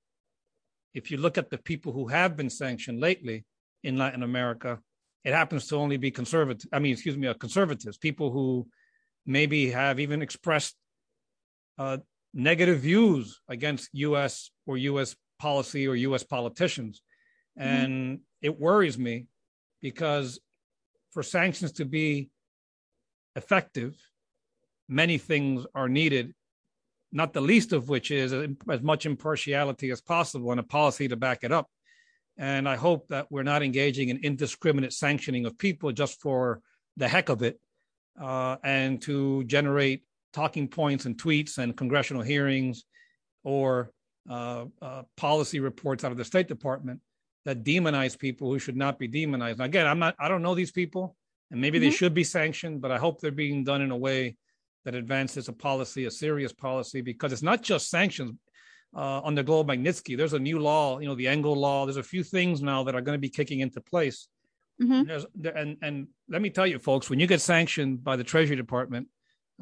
if 0.95 1.11
you 1.11 1.17
look 1.17 1.37
at 1.37 1.51
the 1.51 1.59
people 1.59 1.91
who 1.91 2.07
have 2.07 2.35
been 2.35 2.49
sanctioned 2.49 2.99
lately 2.99 3.45
in 3.83 3.97
Latin 3.97 4.23
America, 4.23 4.79
it 5.23 5.33
happens 5.33 5.67
to 5.67 5.75
only 5.75 5.97
be 5.97 6.09
conservative. 6.09 6.67
I 6.73 6.79
mean, 6.79 6.93
excuse 6.93 7.17
me, 7.17 7.27
uh, 7.27 7.35
conservatives, 7.35 7.97
people 7.97 8.31
who 8.31 8.67
maybe 9.25 9.69
have 9.69 9.99
even 9.99 10.21
expressed 10.21 10.75
uh, 11.77 11.97
negative 12.33 12.79
views 12.79 13.39
against 13.47 13.89
U.S. 13.93 14.49
or 14.65 14.77
U.S. 14.77 15.15
policy 15.37 15.87
or 15.87 15.95
U.S. 15.95 16.23
politicians, 16.23 17.01
mm-hmm. 17.59 17.67
and 17.67 18.19
it 18.41 18.59
worries 18.59 18.97
me 18.97 19.27
because 19.81 20.39
for 21.17 21.23
sanctions 21.23 21.71
to 21.71 21.83
be 21.83 22.29
effective, 23.35 23.97
many 24.87 25.17
things 25.17 25.65
are 25.73 25.89
needed, 25.89 26.31
not 27.11 27.33
the 27.33 27.41
least 27.41 27.73
of 27.73 27.89
which 27.89 28.11
is 28.11 28.31
as 28.69 28.83
much 28.83 29.07
impartiality 29.07 29.89
as 29.89 29.99
possible 29.99 30.51
and 30.51 30.59
a 30.59 30.63
policy 30.63 31.07
to 31.07 31.15
back 31.15 31.39
it 31.41 31.51
up. 31.51 31.71
And 32.37 32.69
I 32.69 32.75
hope 32.75 33.07
that 33.07 33.31
we're 33.31 33.41
not 33.41 33.63
engaging 33.63 34.09
in 34.09 34.23
indiscriminate 34.23 34.93
sanctioning 34.93 35.47
of 35.47 35.57
people 35.57 35.91
just 35.91 36.21
for 36.21 36.61
the 36.97 37.07
heck 37.07 37.29
of 37.29 37.41
it 37.41 37.59
uh, 38.21 38.57
and 38.63 39.01
to 39.01 39.43
generate 39.45 40.03
talking 40.33 40.67
points 40.67 41.05
and 41.05 41.17
tweets 41.17 41.57
and 41.57 41.75
congressional 41.75 42.21
hearings 42.21 42.83
or 43.43 43.89
uh, 44.29 44.65
uh, 44.83 45.01
policy 45.15 45.59
reports 45.61 46.03
out 46.03 46.11
of 46.11 46.19
the 46.19 46.25
State 46.25 46.47
Department 46.47 47.01
that 47.47 47.63
demonize 47.63 48.19
people 48.19 48.51
who 48.51 48.59
should 48.59 48.75
not 48.75 48.99
be 48.99 49.07
demonized. 49.07 49.57
Now, 49.57 49.63
again, 49.63 49.87
I'm 49.87 49.99
not, 49.99 50.15
I 50.19 50.27
don't 50.27 50.41
know 50.41 50.53
these 50.53 50.73
people, 50.73 51.15
and 51.49 51.61
maybe 51.61 51.79
mm-hmm. 51.79 51.85
they 51.85 51.95
should 51.95 52.13
be 52.13 52.25
sanctioned, 52.25 52.81
but 52.81 52.91
I 52.91 52.97
hope 52.97 53.21
they're 53.21 53.31
being 53.31 53.63
done 53.63 53.81
in 53.81 53.89
a 53.89 53.95
way 53.95 54.35
that 54.83 54.95
advances 54.95 55.47
a 55.47 55.53
policy, 55.53 56.03
a 56.03 56.11
serious 56.11 56.51
policy, 56.51 56.99
because 56.99 57.31
it's 57.31 57.41
not 57.41 57.61
just 57.61 57.89
sanctions. 57.89 58.33
Uh, 58.93 59.21
under 59.23 59.43
Global 59.43 59.73
Magnitsky, 59.73 60.17
there's 60.17 60.33
a 60.33 60.39
new 60.39 60.59
law, 60.59 60.99
you 60.99 61.07
know, 61.07 61.15
the 61.15 61.29
Engel 61.29 61.55
law. 61.55 61.85
There's 61.85 61.95
a 61.95 62.03
few 62.03 62.21
things 62.21 62.61
now 62.61 62.83
that 62.83 62.95
are 62.95 63.01
going 63.01 63.15
to 63.15 63.21
be 63.21 63.29
kicking 63.29 63.61
into 63.61 63.79
place. 63.79 64.27
Mm-hmm. 64.81 65.09
And, 65.09 65.57
and, 65.57 65.77
and 65.81 66.07
let 66.27 66.41
me 66.41 66.49
tell 66.49 66.67
you, 66.67 66.79
folks, 66.79 67.09
when 67.09 67.17
you 67.17 67.27
get 67.27 67.39
sanctioned 67.39 68.03
by 68.03 68.17
the 68.17 68.25
Treasury 68.25 68.57
Department, 68.57 69.07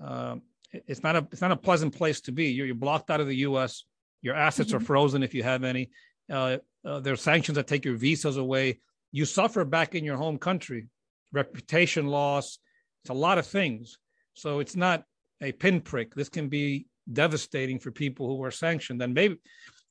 uh, 0.04 0.38
it's 0.72 1.04
not 1.04 1.16
a 1.16 1.28
it's 1.32 1.42
not 1.42 1.52
a 1.52 1.56
pleasant 1.56 1.96
place 1.96 2.22
to 2.22 2.32
be. 2.32 2.46
You're, 2.46 2.66
you're 2.66 2.76
blocked 2.76 3.12
out 3.12 3.22
of 3.22 3.28
the 3.28 3.38
U.S. 3.50 3.84
Your 4.24 4.34
assets 4.36 4.70
mm-hmm. 4.70 4.78
are 4.78 4.86
frozen 4.86 5.22
if 5.22 5.36
you 5.36 5.44
have 5.44 5.64
any. 5.64 5.92
Uh, 6.30 6.58
uh, 6.86 7.00
there 7.00 7.14
are 7.14 7.18
sanctions 7.18 7.56
that 7.56 7.68
take 7.68 7.86
your 7.86 7.96
visas 7.96 8.38
away. 8.38 8.80
You 9.12 9.26
suffer 9.26 9.66
back 9.66 9.96
in 9.96 10.04
your 10.04 10.18
home 10.18 10.38
country, 10.38 10.88
reputation 11.34 12.08
loss. 12.08 12.60
It's 13.04 13.10
a 13.10 13.14
lot 13.14 13.38
of 13.38 13.48
things. 13.48 13.98
So 14.34 14.60
it's 14.60 14.76
not 14.76 15.04
a 15.42 15.52
pinprick. 15.52 16.14
This 16.14 16.30
can 16.30 16.50
be 16.50 16.88
devastating 17.12 17.80
for 17.80 17.92
people 17.92 18.28
who 18.28 18.44
are 18.44 18.52
sanctioned. 18.52 19.02
And 19.02 19.14
maybe, 19.14 19.38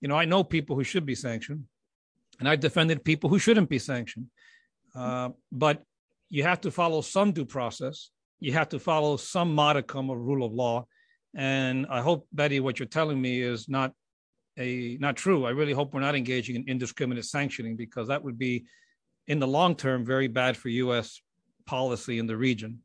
you 0.00 0.08
know, 0.08 0.16
I 0.16 0.24
know 0.24 0.44
people 0.44 0.76
who 0.76 0.84
should 0.84 1.06
be 1.06 1.14
sanctioned, 1.14 1.64
and 2.38 2.48
I 2.48 2.56
defended 2.56 3.04
people 3.04 3.30
who 3.30 3.38
shouldn't 3.38 3.70
be 3.70 3.78
sanctioned. 3.78 4.26
Uh, 4.94 5.30
but 5.50 5.82
you 6.30 6.42
have 6.42 6.60
to 6.62 6.70
follow 6.70 7.00
some 7.00 7.32
due 7.32 7.44
process. 7.44 8.10
You 8.40 8.52
have 8.52 8.68
to 8.70 8.78
follow 8.78 9.16
some 9.16 9.54
modicum 9.54 10.10
of 10.10 10.18
rule 10.18 10.44
of 10.44 10.52
law. 10.52 10.86
And 11.34 11.86
I 11.88 12.00
hope, 12.00 12.26
Betty, 12.32 12.60
what 12.60 12.78
you're 12.78 12.86
telling 12.86 13.20
me 13.20 13.40
is 13.40 13.68
not 13.68 13.92
a 14.58 14.96
not 15.00 15.16
true. 15.16 15.46
I 15.46 15.50
really 15.50 15.72
hope 15.72 15.94
we're 15.94 16.00
not 16.00 16.14
engaging 16.14 16.56
in 16.56 16.68
indiscriminate 16.68 17.24
sanctioning 17.24 17.76
because 17.76 18.08
that 18.08 18.22
would 18.22 18.38
be, 18.38 18.64
in 19.26 19.38
the 19.38 19.46
long 19.46 19.74
term, 19.74 20.04
very 20.04 20.28
bad 20.28 20.56
for 20.56 20.68
U.S. 20.68 21.20
policy 21.66 22.18
in 22.18 22.26
the 22.26 22.36
region. 22.36 22.80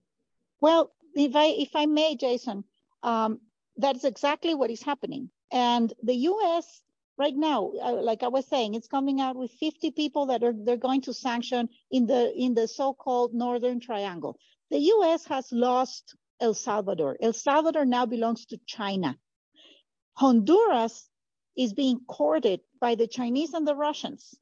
Well, 0.62 0.92
if 1.16 1.36
I 1.36 1.46
if 1.48 1.76
I 1.76 1.86
may, 1.86 2.16
Jason, 2.16 2.64
um, 3.04 3.40
that's 3.78 4.04
exactly 4.04 4.56
what 4.56 4.72
is 4.72 4.82
happening. 4.82 5.30
And 5.52 5.94
the 6.04 6.16
U.S. 6.16 6.82
right 7.18 7.36
now, 7.36 7.72
uh, 7.82 7.94
like 7.94 8.24
I 8.24 8.28
was 8.28 8.46
saying, 8.48 8.76
it's 8.76 8.88
coming 8.88 9.20
out 9.22 9.36
with 9.36 9.52
50 9.60 9.92
people 9.92 10.28
that 10.28 10.44
are 10.44 10.54
they're 10.54 10.78
going 10.78 11.02
to 11.02 11.14
sanction 11.14 11.70
in 11.92 12.08
the 12.08 12.34
in 12.36 12.54
the 12.54 12.68
so-called 12.68 13.34
Northern 13.34 13.80
Triangle. 13.80 14.38
The 14.72 14.80
U.S. 14.80 15.26
has 15.26 15.52
lost 15.52 16.16
El 16.40 16.54
Salvador. 16.54 17.18
El 17.22 17.34
Salvador 17.34 17.86
now 17.86 18.06
belongs 18.06 18.46
to 18.48 18.60
China. 18.66 19.18
Honduras 20.14 21.09
is 21.60 21.74
being 21.74 22.00
courted 22.08 22.62
by 22.80 22.96
the 22.96 23.06
Chinese 23.06 23.54
and 23.54 23.68
the 23.68 23.76
Russians. 23.76 24.40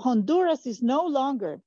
Honduras 0.00 0.66
is 0.66 0.82
no 0.82 1.06
longer 1.06 1.62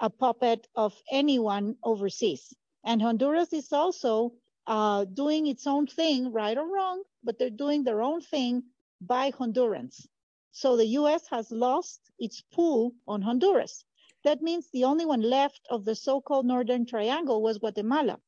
a 0.00 0.10
puppet 0.10 0.66
of 0.74 1.00
anyone 1.12 1.76
overseas. 1.84 2.52
And 2.82 3.00
Honduras 3.00 3.52
is 3.52 3.72
also 3.72 4.32
uh, 4.66 5.04
doing 5.04 5.46
its 5.46 5.64
own 5.64 5.86
thing, 5.86 6.32
right 6.32 6.58
or 6.58 6.66
wrong, 6.66 7.04
but 7.22 7.38
they're 7.38 7.50
doing 7.64 7.84
their 7.84 8.02
own 8.02 8.20
thing 8.20 8.64
by 9.00 9.30
Hondurans. 9.30 10.08
So 10.50 10.76
the 10.76 10.98
US 10.98 11.28
has 11.28 11.52
lost 11.52 12.00
its 12.18 12.42
pull 12.52 12.92
on 13.06 13.22
Honduras. 13.22 13.84
That 14.24 14.42
means 14.42 14.68
the 14.72 14.84
only 14.84 15.06
one 15.06 15.22
left 15.22 15.60
of 15.70 15.84
the 15.84 15.94
so-called 15.94 16.46
Northern 16.46 16.84
Triangle 16.84 17.40
was 17.40 17.58
Guatemala. 17.58 18.18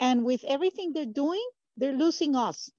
And 0.00 0.24
with 0.24 0.42
everything 0.42 0.92
they're 0.92 1.06
doing, 1.06 1.46
they're 1.76 1.96
losing 1.96 2.34
us. 2.34 2.72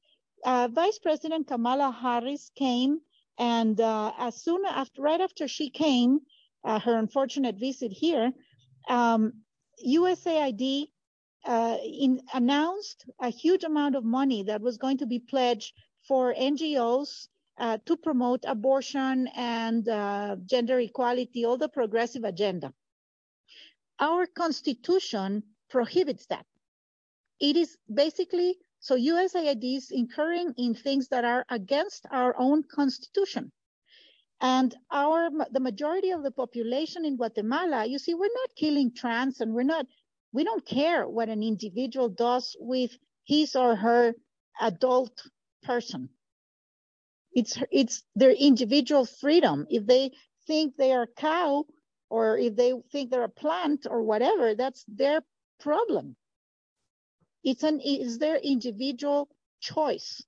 Uh, 0.43 0.67
Vice 0.71 0.99
President 0.99 1.47
Kamala 1.47 1.91
Harris 1.91 2.51
came, 2.56 2.99
and 3.39 3.79
uh, 3.79 4.12
as 4.17 4.36
soon 4.36 4.65
after, 4.65 5.01
right 5.01 5.21
after 5.21 5.47
she 5.47 5.69
came, 5.69 6.19
uh, 6.65 6.79
her 6.79 6.97
unfortunate 6.97 7.56
visit 7.56 7.91
here, 7.91 8.32
um, 8.89 9.34
USAID 9.86 10.88
uh, 11.45 11.77
in, 11.84 12.21
announced 12.34 13.06
a 13.21 13.29
huge 13.29 13.63
amount 13.63 13.95
of 13.95 14.03
money 14.03 14.43
that 14.43 14.62
was 14.62 14.77
going 14.77 14.97
to 14.97 15.06
be 15.06 15.19
pledged 15.19 15.73
for 16.08 16.34
NGOs 16.34 17.27
uh, 17.58 17.77
to 17.86 17.95
promote 17.95 18.43
abortion 18.45 19.27
and 19.36 19.86
gender 20.45 20.79
equality, 20.79 21.45
all 21.45 21.58
the 21.58 21.69
progressive 21.69 22.23
agenda. 22.23 22.73
Our 23.99 24.25
constitution 24.25 25.43
prohibits 25.69 26.25
that. 26.27 26.45
It 27.39 27.56
is 27.56 27.77
basically 27.93 28.58
so 28.84 28.98
USAID 28.98 29.78
is 29.78 29.91
incurring 29.91 30.54
in 30.58 30.76
things 30.76 31.08
that 31.08 31.24
are 31.24 31.46
against 31.48 32.06
our 32.12 32.36
own 32.38 32.63
constitution. 32.63 33.50
And 34.41 34.76
our 34.91 35.30
the 35.52 35.62
majority 35.62 36.12
of 36.12 36.22
the 36.22 36.32
population 36.32 37.06
in 37.06 37.15
Guatemala, 37.15 37.86
you 37.86 37.98
see, 37.98 38.13
we're 38.13 38.38
not 38.41 38.56
killing 38.58 38.93
trans 38.93 39.39
and 39.39 39.54
we're 39.54 39.72
not 39.76 39.86
we 40.34 40.43
don't 40.43 40.65
care 40.65 41.08
what 41.08 41.30
an 41.30 41.43
individual 41.43 42.10
does 42.10 42.58
with 42.60 42.91
his 43.24 43.56
or 43.56 43.78
her 43.78 44.15
adult 44.60 45.17
person. 45.62 46.10
It's 47.32 47.58
it's 47.72 48.04
their 48.17 48.32
individual 48.32 49.06
freedom. 49.06 49.65
If 49.69 49.86
they 49.86 50.12
think 50.46 50.76
they 50.76 50.91
are 50.91 51.04
a 51.04 51.22
cow 51.22 51.63
or 52.10 52.38
if 52.38 52.58
they 52.58 52.74
think 52.91 53.12
they're 53.12 53.32
a 53.32 53.39
plant 53.43 53.88
or 53.89 54.04
whatever, 54.04 54.56
that's 54.56 54.84
their 54.89 55.22
problem. 55.62 56.17
It's 57.43 57.63
an 57.63 57.79
is 57.82 58.19
their 58.19 58.38
individual 58.38 59.29
choice. 59.60 60.23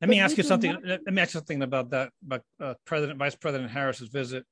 Let 0.00 0.06
but 0.06 0.10
me 0.10 0.20
ask 0.20 0.36
you 0.36 0.42
something. 0.42 0.72
Not... 0.72 0.84
Let 0.84 1.14
me 1.14 1.22
ask 1.22 1.34
you 1.34 1.40
something 1.40 1.62
about 1.62 1.90
that, 1.90 2.10
about 2.24 2.42
uh, 2.60 2.74
President, 2.84 3.18
Vice 3.18 3.34
President 3.34 3.70
Harris's 3.70 4.08
visit, 4.08 4.44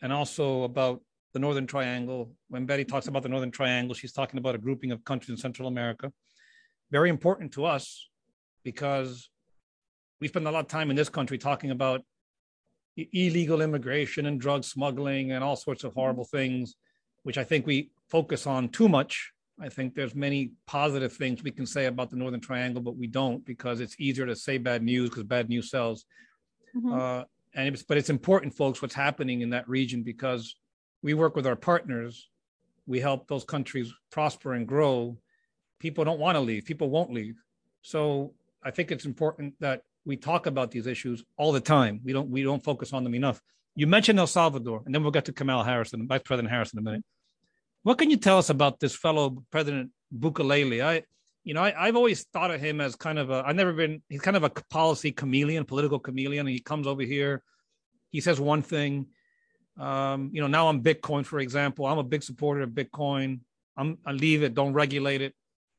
and 0.00 0.12
also 0.12 0.62
about 0.62 1.02
the 1.32 1.38
Northern 1.40 1.66
Triangle. 1.66 2.32
When 2.48 2.64
Betty 2.64 2.84
talks 2.84 3.08
about 3.08 3.22
the 3.22 3.28
Northern 3.28 3.50
Triangle, 3.50 3.94
she's 3.94 4.12
talking 4.12 4.38
about 4.38 4.54
a 4.54 4.58
grouping 4.58 4.92
of 4.92 5.04
countries 5.04 5.30
in 5.30 5.36
Central 5.36 5.68
America. 5.68 6.12
Very 6.90 7.10
important 7.10 7.52
to 7.52 7.64
us 7.64 8.08
because 8.62 9.28
we 10.20 10.28
spend 10.28 10.46
a 10.46 10.50
lot 10.50 10.60
of 10.60 10.68
time 10.68 10.90
in 10.90 10.96
this 10.96 11.08
country 11.08 11.36
talking 11.36 11.70
about 11.70 12.02
illegal 12.96 13.60
immigration 13.60 14.26
and 14.26 14.40
drug 14.40 14.64
smuggling 14.64 15.32
and 15.32 15.42
all 15.42 15.56
sorts 15.56 15.84
of 15.84 15.90
mm-hmm. 15.90 16.00
horrible 16.00 16.24
things, 16.24 16.76
which 17.24 17.36
I 17.36 17.44
think 17.44 17.66
we 17.66 17.90
focus 18.08 18.46
on 18.46 18.68
too 18.68 18.88
much. 18.88 19.32
I 19.60 19.68
think 19.68 19.94
there's 19.94 20.14
many 20.14 20.52
positive 20.66 21.12
things 21.12 21.42
we 21.42 21.52
can 21.52 21.66
say 21.66 21.86
about 21.86 22.10
the 22.10 22.16
Northern 22.16 22.40
Triangle, 22.40 22.82
but 22.82 22.96
we 22.96 23.06
don't 23.06 23.44
because 23.44 23.80
it's 23.80 23.94
easier 23.98 24.26
to 24.26 24.34
say 24.34 24.58
bad 24.58 24.82
news 24.82 25.10
because 25.10 25.24
bad 25.24 25.48
news 25.48 25.70
sells. 25.70 26.04
Mm-hmm. 26.76 26.92
Uh, 26.92 27.22
and 27.54 27.68
it's, 27.68 27.84
but 27.84 27.96
it's 27.96 28.10
important, 28.10 28.54
folks, 28.54 28.82
what's 28.82 28.94
happening 28.94 29.42
in 29.42 29.50
that 29.50 29.68
region 29.68 30.02
because 30.02 30.56
we 31.02 31.14
work 31.14 31.36
with 31.36 31.46
our 31.46 31.56
partners. 31.56 32.28
We 32.86 32.98
help 33.00 33.28
those 33.28 33.44
countries 33.44 33.92
prosper 34.10 34.54
and 34.54 34.66
grow. 34.66 35.18
People 35.78 36.04
don't 36.04 36.18
want 36.18 36.36
to 36.36 36.40
leave. 36.40 36.64
People 36.64 36.90
won't 36.90 37.12
leave. 37.12 37.36
So 37.82 38.34
I 38.62 38.70
think 38.70 38.90
it's 38.90 39.04
important 39.04 39.54
that 39.60 39.82
we 40.04 40.16
talk 40.16 40.46
about 40.46 40.70
these 40.70 40.86
issues 40.86 41.24
all 41.36 41.52
the 41.52 41.60
time. 41.60 42.00
We 42.04 42.12
don't 42.12 42.28
we 42.28 42.42
don't 42.42 42.62
focus 42.62 42.92
on 42.92 43.04
them 43.04 43.14
enough. 43.14 43.40
You 43.76 43.86
mentioned 43.86 44.18
El 44.18 44.26
Salvador, 44.26 44.82
and 44.84 44.94
then 44.94 45.02
we'll 45.02 45.12
get 45.12 45.24
to 45.26 45.32
Kamala 45.32 45.64
Harris 45.64 45.92
and 45.92 46.08
Vice 46.08 46.22
President 46.24 46.50
Harris 46.52 46.72
in 46.72 46.78
a 46.78 46.82
minute. 46.82 47.04
What 47.84 47.98
can 47.98 48.10
you 48.10 48.16
tell 48.16 48.38
us 48.38 48.48
about 48.48 48.80
this 48.80 48.96
fellow 48.96 49.44
President 49.50 49.90
Bukele? 50.12 50.82
I, 50.82 51.02
you 51.44 51.52
know, 51.52 51.62
I, 51.62 51.86
have 51.86 51.96
always 51.96 52.24
thought 52.24 52.50
of 52.50 52.58
him 52.58 52.80
as 52.80 52.96
kind 52.96 53.18
of 53.18 53.30
a. 53.30 53.44
I've 53.46 53.56
never 53.56 53.74
been. 53.74 54.02
He's 54.08 54.22
kind 54.22 54.38
of 54.38 54.42
a 54.42 54.50
policy 54.70 55.12
chameleon, 55.12 55.66
political 55.66 55.98
chameleon. 55.98 56.46
He 56.46 56.60
comes 56.60 56.86
over 56.86 57.02
here, 57.02 57.42
he 58.10 58.22
says 58.22 58.40
one 58.40 58.62
thing. 58.62 59.08
Um, 59.78 60.30
you 60.32 60.40
know, 60.40 60.46
now 60.46 60.68
I'm 60.68 60.82
Bitcoin, 60.82 61.26
for 61.26 61.40
example. 61.40 61.84
I'm 61.84 61.98
a 61.98 62.04
big 62.04 62.22
supporter 62.22 62.62
of 62.62 62.70
Bitcoin. 62.70 63.40
I'm 63.76 63.98
I 64.06 64.12
leave 64.12 64.42
it, 64.42 64.54
don't 64.54 64.72
regulate 64.72 65.20
it. 65.20 65.34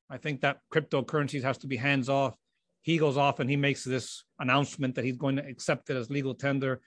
I 0.08 0.18
think 0.18 0.42
that 0.42 0.60
cryptocurrencies 0.72 1.42
has 1.42 1.58
to 1.60 1.68
be 1.68 1.78
hands 1.78 2.08
off. 2.08 2.36
He 2.84 3.00
goes 3.00 3.18
off 3.18 3.40
and 3.40 3.50
he 3.50 3.56
makes 3.56 3.84
this 3.84 4.24
announcement 4.38 4.94
that 4.94 5.06
he's 5.06 5.18
going 5.18 5.38
to 5.38 5.48
accept 5.48 5.90
it 5.90 5.98
as 5.98 6.12
legal 6.12 6.36
tender 6.36 6.82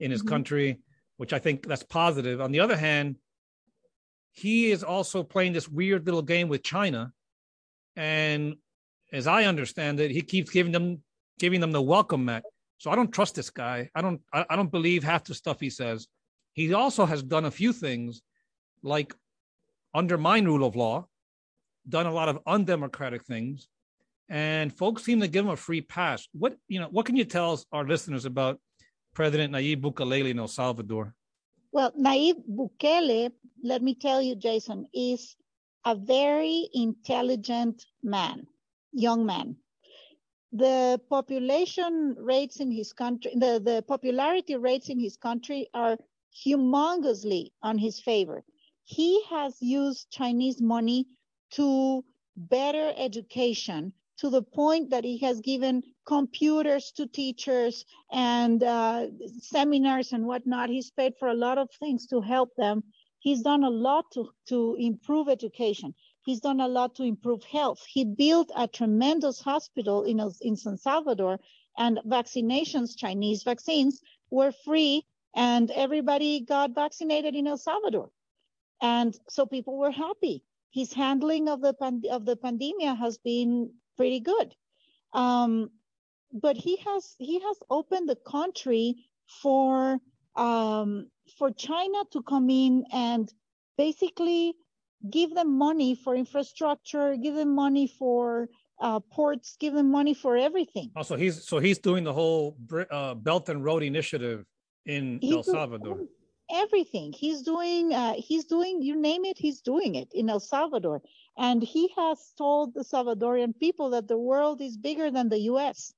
in 0.00 0.10
his 0.10 0.22
mm-hmm. 0.22 0.30
country, 0.30 0.80
which 1.18 1.32
I 1.32 1.38
think 1.38 1.68
that's 1.68 1.84
positive. 1.84 2.40
On 2.40 2.50
the 2.50 2.58
other 2.58 2.76
hand, 2.76 3.16
he 4.36 4.70
is 4.70 4.84
also 4.84 5.22
playing 5.22 5.54
this 5.54 5.66
weird 5.66 6.04
little 6.04 6.22
game 6.22 6.48
with 6.48 6.62
China. 6.62 7.12
And 7.96 8.56
as 9.10 9.26
I 9.26 9.44
understand 9.44 9.98
it, 9.98 10.10
he 10.10 10.20
keeps 10.20 10.50
giving 10.50 10.72
them 10.72 11.02
giving 11.38 11.60
them 11.60 11.72
the 11.72 11.82
welcome 11.82 12.26
mat. 12.26 12.44
So 12.78 12.90
I 12.90 12.96
don't 12.96 13.12
trust 13.12 13.34
this 13.34 13.48
guy. 13.48 13.90
I 13.94 14.02
don't 14.02 14.20
I, 14.32 14.44
I 14.50 14.56
don't 14.56 14.70
believe 14.70 15.02
half 15.02 15.24
the 15.24 15.34
stuff 15.34 15.58
he 15.58 15.70
says. 15.70 16.06
He 16.52 16.74
also 16.74 17.06
has 17.06 17.22
done 17.22 17.46
a 17.46 17.50
few 17.50 17.72
things 17.72 18.22
like 18.82 19.14
undermine 19.94 20.44
rule 20.44 20.66
of 20.66 20.76
law, 20.76 21.08
done 21.88 22.04
a 22.04 22.12
lot 22.12 22.28
of 22.28 22.40
undemocratic 22.46 23.24
things, 23.24 23.68
and 24.28 24.70
folks 24.70 25.02
seem 25.02 25.20
to 25.20 25.28
give 25.28 25.46
him 25.46 25.50
a 25.50 25.56
free 25.56 25.80
pass. 25.80 26.28
What 26.32 26.58
you 26.68 26.80
know, 26.80 26.88
what 26.90 27.06
can 27.06 27.16
you 27.16 27.24
tell 27.24 27.58
our 27.72 27.86
listeners 27.86 28.26
about 28.26 28.60
President 29.14 29.54
Nayib 29.54 29.80
Bukele 29.80 30.28
in 30.28 30.38
El 30.38 30.48
Salvador? 30.48 31.14
Well, 31.72 31.92
Nayib 31.92 32.44
Bukele, 32.48 33.32
let 33.62 33.82
me 33.82 33.94
tell 33.94 34.22
you, 34.22 34.34
Jason, 34.34 34.86
is 34.94 35.36
a 35.84 35.94
very 35.94 36.68
intelligent 36.72 37.84
man, 38.02 38.46
young 38.92 39.26
man. 39.26 39.56
The 40.52 41.00
population 41.10 42.14
rates 42.18 42.60
in 42.60 42.70
his 42.70 42.92
country, 42.92 43.32
the, 43.34 43.60
the 43.62 43.84
popularity 43.86 44.56
rates 44.56 44.88
in 44.88 44.98
his 44.98 45.16
country 45.16 45.68
are 45.74 45.98
humongously 46.44 47.52
on 47.62 47.78
his 47.78 48.00
favor. 48.00 48.44
He 48.84 49.22
has 49.24 49.60
used 49.60 50.10
Chinese 50.10 50.60
money 50.60 51.06
to 51.52 52.04
better 52.36 52.92
education 52.96 53.92
to 54.18 54.30
the 54.30 54.42
point 54.42 54.90
that 54.90 55.04
he 55.04 55.18
has 55.18 55.40
given 55.40 55.82
computers 56.06 56.92
to 56.92 57.06
teachers 57.06 57.84
and 58.12 58.62
uh, 58.62 59.06
seminars 59.40 60.12
and 60.12 60.24
whatnot. 60.26 60.70
He's 60.70 60.90
paid 60.90 61.14
for 61.18 61.28
a 61.28 61.34
lot 61.34 61.58
of 61.58 61.68
things 61.80 62.06
to 62.08 62.20
help 62.20 62.54
them. 62.56 62.82
He's 63.18 63.42
done 63.42 63.64
a 63.64 63.70
lot 63.70 64.04
to, 64.12 64.30
to 64.48 64.76
improve 64.78 65.28
education. 65.28 65.94
He's 66.24 66.40
done 66.40 66.60
a 66.60 66.68
lot 66.68 66.94
to 66.96 67.02
improve 67.02 67.42
health. 67.44 67.84
He 67.88 68.04
built 68.04 68.50
a 68.56 68.68
tremendous 68.68 69.40
hospital 69.40 70.04
in, 70.04 70.20
in 70.40 70.56
San 70.56 70.78
Salvador 70.78 71.40
and 71.76 72.00
vaccinations, 72.06 72.96
Chinese 72.96 73.42
vaccines 73.42 74.00
were 74.30 74.52
free 74.64 75.04
and 75.34 75.70
everybody 75.70 76.40
got 76.40 76.74
vaccinated 76.74 77.34
in 77.34 77.46
El 77.46 77.58
Salvador. 77.58 78.10
And 78.80 79.16
so 79.28 79.46
people 79.46 79.76
were 79.78 79.90
happy. 79.90 80.42
His 80.70 80.92
handling 80.92 81.48
of 81.48 81.60
the, 81.60 81.74
of 82.10 82.24
the 82.24 82.36
pandemia 82.36 82.96
has 82.96 83.18
been 83.18 83.70
pretty 83.96 84.20
good. 84.20 84.54
Um, 85.12 85.70
but 86.32 86.56
he 86.56 86.76
has 86.76 87.14
he 87.18 87.40
has 87.40 87.56
opened 87.70 88.08
the 88.08 88.16
country 88.16 88.96
for 89.42 89.98
um, 90.36 91.08
for 91.38 91.50
China 91.50 92.04
to 92.12 92.22
come 92.22 92.50
in 92.50 92.84
and 92.92 93.32
basically 93.78 94.54
give 95.10 95.34
them 95.34 95.56
money 95.56 95.94
for 95.94 96.14
infrastructure, 96.14 97.16
give 97.16 97.34
them 97.34 97.54
money 97.54 97.86
for 97.86 98.48
uh, 98.80 99.00
ports, 99.00 99.56
give 99.58 99.74
them 99.74 99.90
money 99.90 100.14
for 100.14 100.36
everything. 100.36 100.90
Also, 100.96 101.14
oh, 101.14 101.18
he's 101.18 101.42
so 101.44 101.58
he's 101.58 101.78
doing 101.78 102.04
the 102.04 102.12
whole 102.12 102.56
uh, 102.90 103.14
Belt 103.14 103.48
and 103.48 103.64
Road 103.64 103.82
Initiative 103.82 104.44
in 104.84 105.18
he's 105.20 105.34
El 105.34 105.42
Salvador. 105.42 106.00
Everything 106.48 107.12
he's 107.12 107.42
doing, 107.42 107.92
uh, 107.92 108.14
he's 108.16 108.44
doing. 108.44 108.80
You 108.80 108.94
name 109.00 109.24
it, 109.24 109.36
he's 109.38 109.60
doing 109.60 109.96
it 109.96 110.08
in 110.14 110.30
El 110.30 110.40
Salvador. 110.40 111.02
And 111.38 111.62
he 111.62 111.90
has 111.96 112.32
told 112.38 112.72
the 112.74 112.84
Salvadorian 112.84 113.58
people 113.58 113.90
that 113.90 114.08
the 114.08 114.16
world 114.16 114.60
is 114.60 114.76
bigger 114.76 115.10
than 115.10 115.28
the 115.28 115.40
US, 115.52 115.92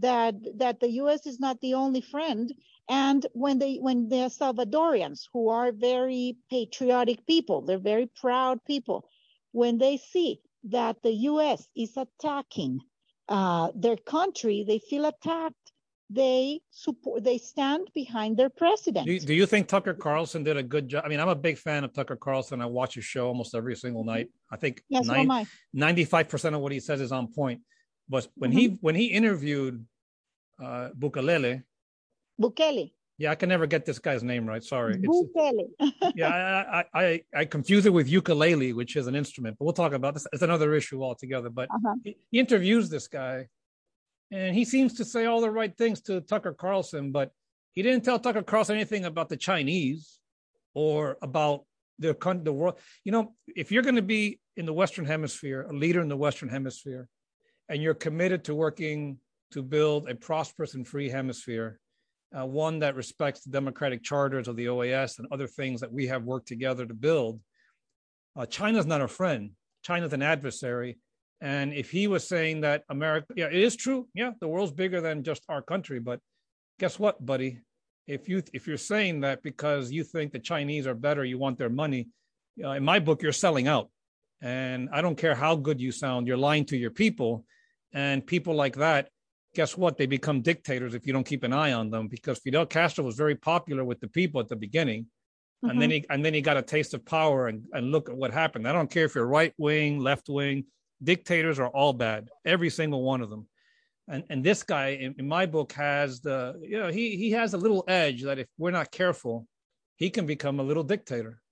that, 0.00 0.34
that 0.58 0.80
the 0.80 0.90
US 1.02 1.26
is 1.26 1.40
not 1.40 1.60
the 1.60 1.74
only 1.74 2.00
friend. 2.00 2.52
And 2.88 3.24
when 3.32 3.58
they, 3.58 3.76
when 3.76 4.08
the 4.08 4.30
Salvadorians, 4.30 5.28
who 5.32 5.48
are 5.48 5.72
very 5.72 6.36
patriotic 6.50 7.26
people, 7.26 7.62
they're 7.62 7.78
very 7.78 8.10
proud 8.20 8.64
people, 8.64 9.08
when 9.52 9.78
they 9.78 9.96
see 9.96 10.40
that 10.64 11.02
the 11.02 11.12
US 11.12 11.66
is 11.76 11.96
attacking 11.96 12.80
uh, 13.28 13.70
their 13.74 13.96
country, 13.96 14.64
they 14.66 14.78
feel 14.78 15.06
attacked 15.06 15.54
they 16.10 16.60
support 16.72 17.22
they 17.22 17.38
stand 17.38 17.88
behind 17.94 18.36
their 18.36 18.50
president. 18.50 19.06
Do 19.06 19.12
you, 19.12 19.20
do 19.20 19.32
you, 19.32 19.46
think 19.46 19.68
Tucker 19.68 19.94
Carlson 19.94 20.42
did 20.42 20.56
a 20.56 20.62
good 20.62 20.88
job? 20.88 21.04
I 21.06 21.08
mean, 21.08 21.20
I'm 21.20 21.28
a 21.28 21.36
big 21.36 21.56
fan 21.56 21.84
of 21.84 21.92
Tucker 21.92 22.16
Carlson. 22.16 22.60
I 22.60 22.66
watch 22.66 22.96
his 22.96 23.04
show 23.04 23.28
almost 23.28 23.54
every 23.54 23.76
single 23.76 24.02
night. 24.02 24.28
I 24.50 24.56
think 24.56 24.82
yes, 24.88 25.06
95 25.72 26.28
percent 26.28 26.56
of 26.56 26.60
what 26.60 26.72
he 26.72 26.80
says 26.80 27.00
is 27.00 27.12
on 27.12 27.32
point. 27.32 27.60
But 28.10 28.28
when 28.34 28.50
mm-hmm. 28.50 28.58
he 28.58 28.78
when 28.80 28.94
he 28.94 29.06
interviewed 29.06 29.86
uh, 30.62 30.90
Bukele, 30.98 31.62
Bukele. 32.40 32.92
Yeah, 33.16 33.30
I 33.32 33.34
can 33.34 33.50
never 33.50 33.66
get 33.66 33.84
this 33.84 33.98
guy's 33.98 34.22
name 34.22 34.46
right. 34.46 34.64
Sorry. 34.64 34.96
Bukele. 34.96 35.68
yeah, 36.14 36.28
I, 36.28 36.80
I, 36.80 36.84
I, 37.04 37.22
I 37.34 37.44
confuse 37.44 37.84
it 37.84 37.92
with 37.92 38.08
ukulele, 38.08 38.72
which 38.72 38.96
is 38.96 39.06
an 39.06 39.14
instrument. 39.14 39.56
But 39.58 39.66
we'll 39.66 39.74
talk 39.74 39.92
about 39.92 40.14
this. 40.14 40.26
It's 40.32 40.42
another 40.42 40.74
issue 40.74 41.02
altogether. 41.02 41.50
But 41.50 41.68
uh-huh. 41.70 41.96
he, 42.02 42.16
he 42.30 42.38
interviews 42.38 42.88
this 42.88 43.08
guy 43.08 43.48
and 44.30 44.54
he 44.54 44.64
seems 44.64 44.94
to 44.94 45.04
say 45.04 45.26
all 45.26 45.40
the 45.40 45.50
right 45.50 45.76
things 45.76 46.00
to 46.02 46.20
Tucker 46.20 46.52
Carlson, 46.52 47.10
but 47.10 47.32
he 47.72 47.82
didn't 47.82 48.04
tell 48.04 48.18
Tucker 48.18 48.42
Carlson 48.42 48.76
anything 48.76 49.04
about 49.04 49.28
the 49.28 49.36
Chinese 49.36 50.18
or 50.74 51.18
about 51.22 51.64
the 51.98 52.14
the 52.42 52.52
world. 52.52 52.78
You 53.04 53.12
know, 53.12 53.34
if 53.48 53.72
you're 53.72 53.82
going 53.82 53.96
to 53.96 54.02
be 54.02 54.40
in 54.56 54.66
the 54.66 54.72
Western 54.72 55.04
Hemisphere, 55.04 55.66
a 55.68 55.72
leader 55.72 56.00
in 56.00 56.08
the 56.08 56.16
Western 56.16 56.48
Hemisphere, 56.48 57.08
and 57.70 57.80
you're 57.80 57.94
committed 57.94 58.44
to 58.44 58.54
working 58.54 59.16
to 59.52 59.62
build 59.62 60.10
a 60.10 60.14
prosperous 60.14 60.74
and 60.74 60.86
free 60.86 61.08
hemisphere, 61.08 61.78
uh, 62.38 62.44
one 62.44 62.80
that 62.80 62.96
respects 62.96 63.42
the 63.42 63.50
democratic 63.50 64.02
charters 64.02 64.48
of 64.48 64.56
the 64.56 64.66
OAS 64.66 65.18
and 65.18 65.28
other 65.32 65.46
things 65.46 65.80
that 65.80 65.92
we 65.92 66.06
have 66.08 66.24
worked 66.24 66.48
together 66.48 66.84
to 66.84 66.94
build, 66.94 67.40
uh, 68.36 68.44
China's 68.44 68.86
not 68.86 69.00
a 69.00 69.08
friend. 69.08 69.52
China's 69.82 70.12
an 70.12 70.22
adversary, 70.22 70.98
and 71.40 71.72
if 71.72 71.90
he 71.90 72.06
was 72.06 72.28
saying 72.28 72.60
that 72.60 72.84
America, 72.90 73.32
yeah, 73.34 73.46
it 73.46 73.54
is 73.54 73.76
true. 73.76 74.08
Yeah, 74.14 74.32
the 74.40 74.48
world's 74.48 74.72
bigger 74.72 75.00
than 75.00 75.22
just 75.22 75.42
our 75.48 75.62
country. 75.62 75.98
But 75.98 76.20
guess 76.78 76.98
what, 76.98 77.24
buddy? 77.24 77.60
If 78.06 78.28
you 78.28 78.42
if 78.52 78.66
you're 78.66 78.76
saying 78.76 79.20
that 79.20 79.42
because 79.42 79.90
you 79.90 80.04
think 80.04 80.32
the 80.32 80.38
Chinese 80.38 80.86
are 80.86 80.94
better, 80.94 81.24
you 81.24 81.38
want 81.38 81.56
their 81.56 81.70
money. 81.70 82.08
Uh, 82.62 82.72
in 82.72 82.84
my 82.84 82.98
book, 82.98 83.22
you're 83.22 83.32
selling 83.32 83.68
out. 83.68 83.88
And 84.42 84.88
I 84.92 85.00
don't 85.00 85.16
care 85.16 85.34
how 85.34 85.56
good 85.56 85.80
you 85.80 85.92
sound, 85.92 86.26
you're 86.26 86.36
lying 86.36 86.66
to 86.66 86.76
your 86.76 86.90
people. 86.90 87.44
And 87.92 88.26
people 88.26 88.54
like 88.54 88.76
that, 88.76 89.08
guess 89.54 89.76
what? 89.76 89.96
They 89.96 90.06
become 90.06 90.42
dictators 90.42 90.94
if 90.94 91.06
you 91.06 91.12
don't 91.12 91.26
keep 91.26 91.42
an 91.42 91.52
eye 91.52 91.72
on 91.72 91.90
them. 91.90 92.08
Because 92.08 92.38
Fidel 92.38 92.66
Castro 92.66 93.04
was 93.04 93.16
very 93.16 93.34
popular 93.34 93.84
with 93.84 94.00
the 94.00 94.08
people 94.08 94.40
at 94.40 94.48
the 94.48 94.56
beginning. 94.56 95.06
Mm-hmm. 95.64 95.70
And 95.70 95.82
then 95.82 95.90
he 95.90 96.06
and 96.08 96.24
then 96.24 96.34
he 96.34 96.40
got 96.40 96.56
a 96.56 96.62
taste 96.62 96.94
of 96.94 97.04
power 97.04 97.48
and, 97.48 97.64
and 97.72 97.92
look 97.92 98.08
at 98.08 98.16
what 98.16 98.32
happened. 98.32 98.66
I 98.66 98.72
don't 98.72 98.90
care 98.90 99.04
if 99.04 99.14
you're 99.14 99.26
right 99.26 99.52
wing, 99.58 99.98
left 99.98 100.28
wing, 100.28 100.64
dictators 101.02 101.58
are 101.58 101.68
all 101.68 101.92
bad, 101.92 102.30
every 102.44 102.70
single 102.70 103.02
one 103.02 103.20
of 103.20 103.28
them. 103.28 103.46
And 104.08 104.24
and 104.30 104.42
this 104.42 104.62
guy 104.62 104.88
in, 104.88 105.14
in 105.18 105.28
my 105.28 105.46
book 105.46 105.72
has 105.72 106.20
the 106.20 106.58
you 106.62 106.78
know 106.78 106.88
he 106.88 107.16
he 107.16 107.32
has 107.32 107.52
a 107.52 107.58
little 107.58 107.84
edge 107.88 108.22
that 108.22 108.38
if 108.38 108.48
we're 108.56 108.70
not 108.70 108.90
careful, 108.90 109.46
he 109.96 110.08
can 110.08 110.24
become 110.24 110.60
a 110.60 110.64
little 110.64 110.82
dictator. 110.82 111.42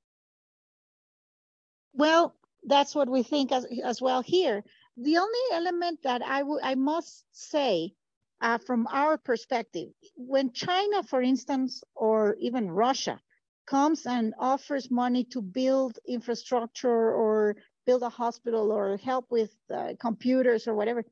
Well, 1.92 2.34
that's 2.64 2.94
what 2.94 3.08
we 3.08 3.22
think 3.22 3.52
as, 3.52 3.66
as 3.84 4.00
well 4.00 4.22
here. 4.22 4.64
The 5.00 5.16
only 5.18 5.40
element 5.52 6.02
that 6.02 6.22
I 6.22 6.42
would 6.42 6.60
I 6.64 6.74
must 6.74 7.24
say 7.32 7.94
uh, 8.40 8.58
from 8.58 8.88
our 8.88 9.16
perspective, 9.16 9.90
when 10.16 10.52
China, 10.52 11.04
for 11.04 11.22
instance, 11.22 11.84
or 11.94 12.34
even 12.40 12.70
Russia 12.70 13.20
comes 13.66 14.06
and 14.06 14.34
offers 14.40 14.90
money 14.90 15.22
to 15.24 15.40
build 15.40 15.98
infrastructure 16.06 17.12
or 17.14 17.56
build 17.86 18.02
a 18.02 18.08
hospital 18.08 18.72
or 18.72 18.96
help 18.96 19.26
with 19.30 19.54
uh, 19.72 19.92
computers 20.00 20.66
or 20.66 20.74
whatever. 20.74 21.04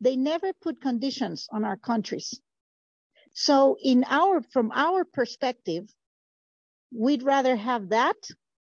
They 0.00 0.16
never 0.16 0.52
put 0.52 0.80
conditions 0.80 1.46
on 1.52 1.64
our 1.64 1.76
countries. 1.76 2.40
So 3.32 3.76
in 3.80 4.04
our, 4.08 4.42
from 4.42 4.72
our 4.74 5.04
perspective, 5.04 5.88
we'd 6.92 7.22
rather 7.22 7.54
have 7.54 7.90
that 7.90 8.16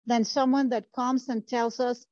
than 0.07 0.25
someone 0.25 0.71
that 0.71 0.93
comes 0.93 1.29
and 1.29 1.47
tells 1.47 1.81
us, 1.81 2.05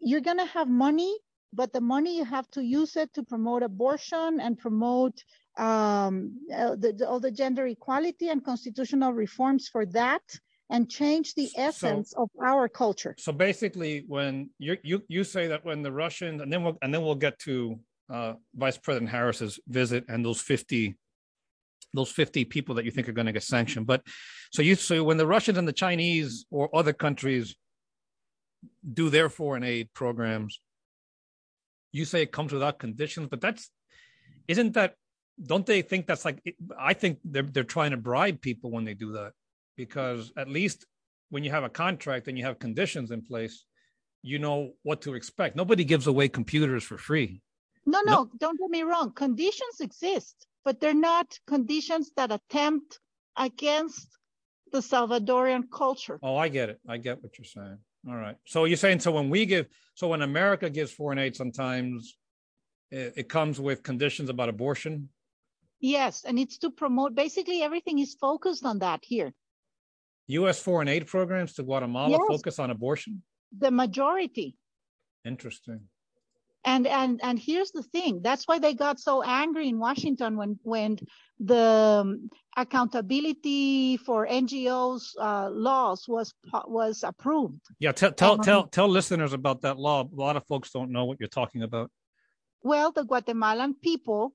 you're 0.00 0.22
going 0.22 0.38
to 0.38 0.46
have 0.46 0.68
money 0.68 1.16
but 1.52 1.72
the 1.72 1.80
money 1.80 2.16
you 2.16 2.24
have 2.24 2.48
to 2.50 2.62
use 2.62 2.96
it 2.96 3.12
to 3.14 3.22
promote 3.22 3.62
abortion 3.62 4.40
and 4.40 4.58
promote 4.58 5.22
um, 5.56 6.38
uh, 6.54 6.76
the, 6.76 6.92
the, 6.92 7.08
all 7.08 7.20
the 7.20 7.30
gender 7.30 7.66
equality 7.66 8.28
and 8.28 8.44
constitutional 8.44 9.12
reforms 9.12 9.68
for 9.68 9.86
that 9.86 10.22
and 10.70 10.90
change 10.90 11.34
the 11.34 11.48
essence 11.56 12.10
so, 12.10 12.24
of 12.24 12.30
our 12.44 12.68
culture. 12.68 13.14
So 13.18 13.32
basically, 13.32 14.04
when 14.06 14.50
you 14.58 14.76
you 14.82 15.02
you 15.08 15.24
say 15.24 15.46
that 15.46 15.64
when 15.64 15.82
the 15.82 15.92
Russians 15.92 16.42
and 16.42 16.52
then 16.52 16.64
we'll 16.64 16.76
and 16.82 16.92
then 16.92 17.02
we'll 17.02 17.14
get 17.14 17.38
to 17.40 17.78
uh, 18.12 18.34
Vice 18.54 18.76
President 18.76 19.10
Harris's 19.10 19.60
visit 19.68 20.04
and 20.08 20.24
those 20.24 20.40
fifty 20.40 20.96
those 21.94 22.10
50 22.10 22.44
people 22.44 22.74
that 22.74 22.84
you 22.84 22.90
think 22.90 23.08
are 23.08 23.12
going 23.12 23.26
to 23.26 23.32
get 23.32 23.42
sanctioned 23.42 23.86
but 23.86 24.02
so 24.52 24.60
you 24.60 24.74
so 24.74 25.02
when 25.02 25.16
the 25.16 25.26
russians 25.26 25.56
and 25.56 25.66
the 25.66 25.72
chinese 25.72 26.44
or 26.50 26.68
other 26.74 26.92
countries 26.92 27.56
do 28.92 29.08
their 29.08 29.30
foreign 29.30 29.62
aid 29.62 29.88
programs 29.94 30.60
you 31.92 32.04
say 32.04 32.22
it 32.22 32.32
comes 32.32 32.52
without 32.52 32.78
conditions 32.78 33.28
but 33.30 33.40
that's 33.40 33.70
isn't 34.48 34.74
that 34.74 34.94
don't 35.46 35.66
they 35.66 35.82
think 35.82 36.06
that's 36.06 36.24
like 36.24 36.40
i 36.78 36.92
think 36.92 37.18
they're 37.24 37.42
they're 37.42 37.64
trying 37.64 37.90
to 37.90 37.96
bribe 37.96 38.40
people 38.40 38.70
when 38.70 38.84
they 38.84 38.94
do 38.94 39.12
that 39.12 39.32
because 39.76 40.32
at 40.36 40.48
least 40.48 40.86
when 41.30 41.44
you 41.44 41.50
have 41.50 41.64
a 41.64 41.68
contract 41.68 42.28
and 42.28 42.38
you 42.38 42.44
have 42.44 42.58
conditions 42.58 43.10
in 43.10 43.22
place 43.22 43.64
you 44.26 44.40
know 44.40 44.72
what 44.82 45.00
to 45.02 45.14
expect. 45.14 45.54
Nobody 45.54 45.84
gives 45.84 46.08
away 46.08 46.28
computers 46.28 46.82
for 46.82 46.98
free. 46.98 47.40
No 47.86 48.00
no, 48.04 48.12
no. 48.12 48.30
don't 48.38 48.58
get 48.58 48.70
me 48.70 48.82
wrong. 48.82 49.12
Conditions 49.12 49.80
exist 49.80 50.46
but 50.64 50.80
they're 50.80 50.94
not 51.12 51.38
conditions 51.46 52.10
that 52.16 52.32
attempt 52.32 52.98
against 53.36 54.08
the 54.72 54.78
salvadorian 54.78 55.62
culture. 55.72 56.18
Oh 56.22 56.36
i 56.36 56.48
get 56.48 56.68
it. 56.70 56.80
I 56.88 56.96
get 56.96 57.22
what 57.22 57.38
you're 57.38 57.44
saying 57.44 57.78
all 58.08 58.16
right 58.16 58.36
so 58.46 58.64
you're 58.64 58.76
saying 58.76 59.00
so 59.00 59.12
when 59.12 59.28
we 59.30 59.46
give 59.46 59.66
so 59.94 60.08
when 60.08 60.22
america 60.22 60.70
gives 60.70 60.92
foreign 60.92 61.18
aid 61.18 61.34
sometimes 61.34 62.16
it, 62.90 63.12
it 63.16 63.28
comes 63.28 63.60
with 63.60 63.82
conditions 63.82 64.30
about 64.30 64.48
abortion 64.48 65.08
Yes, 65.80 66.24
and 66.24 66.38
it's 66.38 66.58
to 66.58 66.70
promote 66.70 67.14
basically 67.14 67.62
everything 67.62 67.98
is 67.98 68.14
focused 68.14 68.64
on 68.64 68.78
that 68.78 69.00
here. 69.02 69.32
U.S. 70.28 70.60
foreign 70.60 70.88
aid 70.88 71.06
programs 71.06 71.54
to 71.54 71.62
Guatemala 71.62 72.10
yes. 72.10 72.20
focus 72.28 72.58
on 72.58 72.70
abortion. 72.70 73.22
The 73.56 73.70
majority. 73.70 74.56
Interesting. 75.24 75.82
And 76.66 76.84
and 76.88 77.20
and 77.22 77.38
here's 77.38 77.70
the 77.70 77.84
thing. 77.84 78.20
That's 78.22 78.48
why 78.48 78.58
they 78.58 78.74
got 78.74 78.98
so 78.98 79.22
angry 79.22 79.68
in 79.68 79.78
Washington 79.78 80.36
when 80.36 80.58
when 80.64 80.98
the 81.38 82.02
um, 82.02 82.28
accountability 82.56 83.98
for 83.98 84.26
NGOs 84.26 85.14
uh, 85.16 85.48
laws 85.50 86.08
was 86.08 86.34
was 86.66 87.04
approved. 87.04 87.60
Yeah, 87.78 87.92
tell 87.92 88.10
tell 88.10 88.32
um, 88.32 88.40
tell 88.40 88.66
tell 88.66 88.88
listeners 88.88 89.32
about 89.32 89.62
that 89.62 89.78
law. 89.78 90.02
A 90.02 90.14
lot 90.14 90.36
of 90.36 90.44
folks 90.46 90.72
don't 90.72 90.90
know 90.90 91.04
what 91.04 91.20
you're 91.20 91.28
talking 91.28 91.62
about. 91.62 91.88
Well, 92.64 92.90
the 92.90 93.04
Guatemalan 93.04 93.76
people 93.80 94.34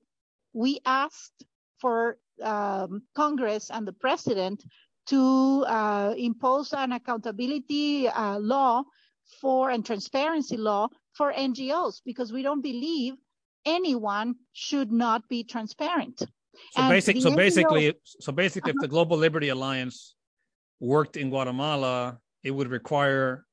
we 0.54 0.80
asked 0.86 1.44
for 1.80 2.16
um, 2.42 3.02
Congress 3.14 3.70
and 3.70 3.86
the 3.86 3.92
president 3.92 4.64
to 5.08 5.64
uh, 5.68 6.14
impose 6.16 6.72
an 6.72 6.92
accountability 6.92 8.08
uh, 8.08 8.38
law 8.38 8.84
for 9.40 9.70
and 9.70 9.84
transparency 9.84 10.56
law 10.56 10.88
for 11.14 11.32
NGOs 11.32 12.00
because 12.04 12.32
we 12.32 12.42
don't 12.42 12.62
believe 12.62 13.14
anyone 13.64 14.34
should 14.52 14.90
not 14.92 15.28
be 15.28 15.44
transparent. 15.44 16.22
So, 16.72 16.88
basic, 16.88 17.20
so 17.20 17.30
NGOs, 17.30 17.36
basically, 17.36 17.94
so 18.20 18.32
basically, 18.32 18.70
uh-huh. 18.70 18.78
if 18.78 18.82
the 18.82 18.88
Global 18.88 19.16
Liberty 19.16 19.48
Alliance 19.48 20.14
worked 20.80 21.16
in 21.16 21.30
Guatemala, 21.30 22.18
it 22.42 22.50
would 22.50 22.68
require 22.68 23.46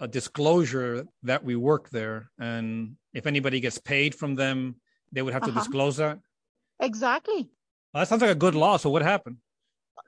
a 0.00 0.08
disclosure 0.08 1.04
that 1.24 1.42
we 1.42 1.56
work 1.56 1.90
there, 1.90 2.30
and 2.38 2.96
if 3.12 3.26
anybody 3.26 3.60
gets 3.60 3.78
paid 3.78 4.14
from 4.14 4.34
them, 4.34 4.76
they 5.12 5.22
would 5.22 5.32
have 5.32 5.42
to 5.42 5.50
uh-huh. 5.50 5.60
disclose 5.60 5.96
that. 5.96 6.18
Exactly. 6.80 7.50
Well, 7.92 8.02
that 8.02 8.08
sounds 8.08 8.22
like 8.22 8.30
a 8.30 8.34
good 8.34 8.54
law. 8.54 8.76
So 8.76 8.90
what 8.90 9.02
happened? 9.02 9.36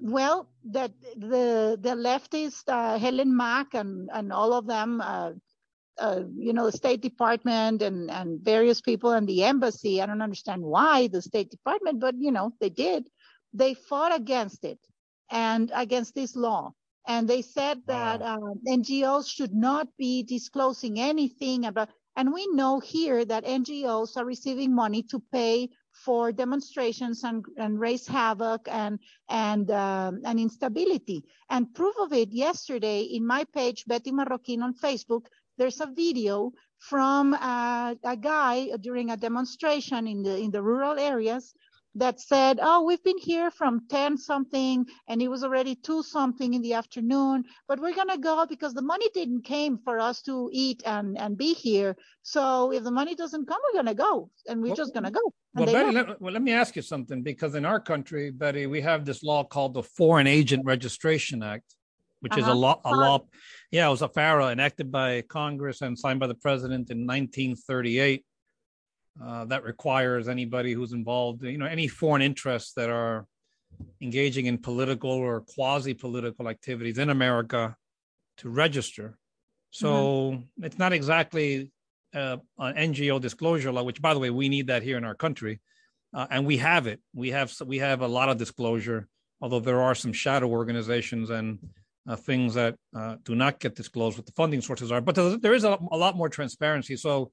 Well, 0.00 0.48
that 0.64 0.92
the 1.16 1.78
the 1.80 1.90
leftist 1.90 2.64
uh, 2.68 2.98
Helen 2.98 3.36
Mack 3.36 3.74
and 3.74 4.08
and 4.12 4.32
all 4.32 4.52
of 4.52 4.66
them, 4.66 5.00
uh, 5.00 5.32
uh, 6.00 6.22
you 6.36 6.52
know, 6.52 6.66
the 6.66 6.72
State 6.72 7.02
Department 7.02 7.82
and 7.82 8.10
and 8.10 8.40
various 8.40 8.80
people 8.80 9.12
in 9.12 9.26
the 9.26 9.44
embassy. 9.44 10.00
I 10.00 10.06
don't 10.06 10.22
understand 10.22 10.62
why 10.62 11.08
the 11.08 11.22
State 11.22 11.50
Department, 11.50 12.00
but 12.00 12.14
you 12.18 12.32
know, 12.32 12.52
they 12.60 12.70
did. 12.70 13.08
They 13.52 13.74
fought 13.74 14.14
against 14.14 14.64
it 14.64 14.78
and 15.30 15.70
against 15.74 16.14
this 16.14 16.34
law. 16.34 16.72
And 17.06 17.28
they 17.28 17.42
said 17.42 17.82
that 17.86 18.20
wow. 18.20 18.36
Uh, 18.36 18.76
NGOs 18.76 19.28
should 19.28 19.54
not 19.54 19.88
be 19.98 20.22
disclosing 20.22 21.00
anything 21.00 21.66
about. 21.66 21.90
And 22.16 22.32
we 22.32 22.46
know 22.48 22.80
here 22.80 23.24
that 23.24 23.44
NGOs 23.44 24.16
are 24.16 24.24
receiving 24.24 24.74
money 24.74 25.02
to 25.04 25.22
pay 25.32 25.70
for 25.92 26.32
demonstrations 26.32 27.24
and, 27.24 27.44
and 27.56 27.80
raise 27.80 28.06
havoc 28.06 28.68
and 28.68 28.98
and 29.28 29.70
um, 29.70 30.20
and 30.24 30.38
instability. 30.38 31.24
And 31.48 31.72
proof 31.74 31.94
of 31.98 32.12
it 32.12 32.32
yesterday 32.32 33.02
in 33.02 33.26
my 33.26 33.44
page, 33.44 33.84
Betty 33.86 34.12
Marroquin 34.12 34.62
on 34.62 34.74
Facebook, 34.74 35.26
there's 35.60 35.80
a 35.80 35.86
video 35.86 36.52
from 36.78 37.34
uh, 37.34 37.94
a 38.02 38.16
guy 38.16 38.70
during 38.80 39.10
a 39.10 39.16
demonstration 39.16 40.08
in 40.08 40.22
the 40.22 40.34
in 40.38 40.50
the 40.50 40.62
rural 40.62 40.98
areas 40.98 41.52
that 41.96 42.20
said, 42.20 42.58
oh, 42.62 42.84
we've 42.84 43.02
been 43.02 43.18
here 43.18 43.50
from 43.50 43.82
10 43.90 44.16
something 44.16 44.86
and 45.08 45.20
it 45.20 45.28
was 45.28 45.42
already 45.42 45.74
2 45.74 46.04
something 46.04 46.54
in 46.54 46.62
the 46.62 46.72
afternoon, 46.72 47.44
but 47.66 47.80
we're 47.80 47.94
going 47.94 48.08
to 48.08 48.16
go 48.16 48.46
because 48.48 48.72
the 48.74 48.82
money 48.82 49.06
didn't 49.12 49.42
came 49.42 49.76
for 49.76 49.98
us 49.98 50.22
to 50.22 50.48
eat 50.52 50.82
and, 50.86 51.18
and 51.18 51.36
be 51.36 51.52
here. 51.52 51.96
So 52.22 52.72
if 52.72 52.84
the 52.84 52.92
money 52.92 53.16
doesn't 53.16 53.46
come, 53.46 53.58
we're 53.64 53.82
going 53.82 53.94
to 53.96 54.02
go 54.02 54.30
and 54.46 54.62
we're 54.62 54.68
well, 54.68 54.76
just 54.76 54.94
going 54.94 55.04
to 55.04 55.10
go. 55.10 55.20
well, 55.54 55.66
Betty, 55.66 55.90
let, 55.90 56.20
well, 56.20 56.32
let 56.32 56.42
me 56.42 56.52
ask 56.52 56.76
you 56.76 56.82
something 56.82 57.22
because 57.22 57.56
in 57.56 57.64
our 57.64 57.80
country, 57.80 58.30
Betty, 58.30 58.66
we 58.66 58.80
have 58.82 59.04
this 59.04 59.24
law 59.24 59.42
called 59.42 59.74
the 59.74 59.82
Foreign 59.82 60.28
Agent 60.28 60.64
Registration 60.64 61.42
Act, 61.42 61.74
which 62.20 62.32
uh-huh. 62.32 62.40
is 62.40 62.46
a 62.46 62.50
uh-huh. 62.50 62.58
law, 62.58 62.80
a 62.84 62.90
law. 62.90 63.20
Yeah, 63.70 63.86
it 63.88 63.90
was 63.90 64.02
a 64.02 64.08
FARA 64.08 64.48
enacted 64.48 64.90
by 64.90 65.22
Congress 65.22 65.80
and 65.82 65.98
signed 65.98 66.20
by 66.20 66.26
the 66.26 66.34
president 66.34 66.90
in 66.90 67.06
1938 67.06 68.24
uh, 69.22 69.44
that 69.46 69.64
requires 69.64 70.28
anybody 70.28 70.72
who's 70.72 70.92
involved, 70.92 71.42
you 71.42 71.58
know, 71.58 71.66
any 71.66 71.88
foreign 71.88 72.22
interests 72.22 72.72
that 72.74 72.90
are 72.90 73.26
engaging 74.00 74.46
in 74.46 74.58
political 74.58 75.10
or 75.10 75.42
quasi 75.42 75.94
political 75.94 76.48
activities 76.48 76.98
in 76.98 77.10
America 77.10 77.76
to 78.38 78.48
register. 78.48 79.18
So 79.70 80.32
mm-hmm. 80.32 80.64
it's 80.64 80.78
not 80.78 80.92
exactly 80.92 81.70
uh, 82.14 82.38
an 82.58 82.92
NGO 82.92 83.20
disclosure 83.20 83.72
law, 83.72 83.82
which, 83.82 84.02
by 84.02 84.14
the 84.14 84.20
way, 84.20 84.30
we 84.30 84.48
need 84.48 84.66
that 84.68 84.82
here 84.82 84.96
in 84.96 85.04
our 85.04 85.14
country, 85.14 85.60
uh, 86.14 86.26
and 86.30 86.46
we 86.46 86.56
have 86.56 86.86
it. 86.86 87.00
We 87.14 87.30
have 87.30 87.52
we 87.64 87.78
have 87.78 88.00
a 88.00 88.08
lot 88.08 88.28
of 88.28 88.38
disclosure, 88.38 89.08
although 89.40 89.60
there 89.60 89.80
are 89.80 89.94
some 89.94 90.12
shadow 90.12 90.48
organizations 90.48 91.30
and 91.30 91.58
uh, 92.10 92.16
things 92.16 92.54
that 92.54 92.74
uh, 92.96 93.14
do 93.22 93.36
not 93.36 93.60
get 93.60 93.76
disclosed 93.76 94.18
what 94.18 94.26
the 94.26 94.32
funding 94.32 94.60
sources 94.60 94.90
are. 94.90 95.00
But 95.00 95.14
there 95.40 95.54
is 95.54 95.62
a, 95.62 95.78
a 95.92 95.96
lot 95.96 96.16
more 96.16 96.28
transparency. 96.28 96.96
So 96.96 97.30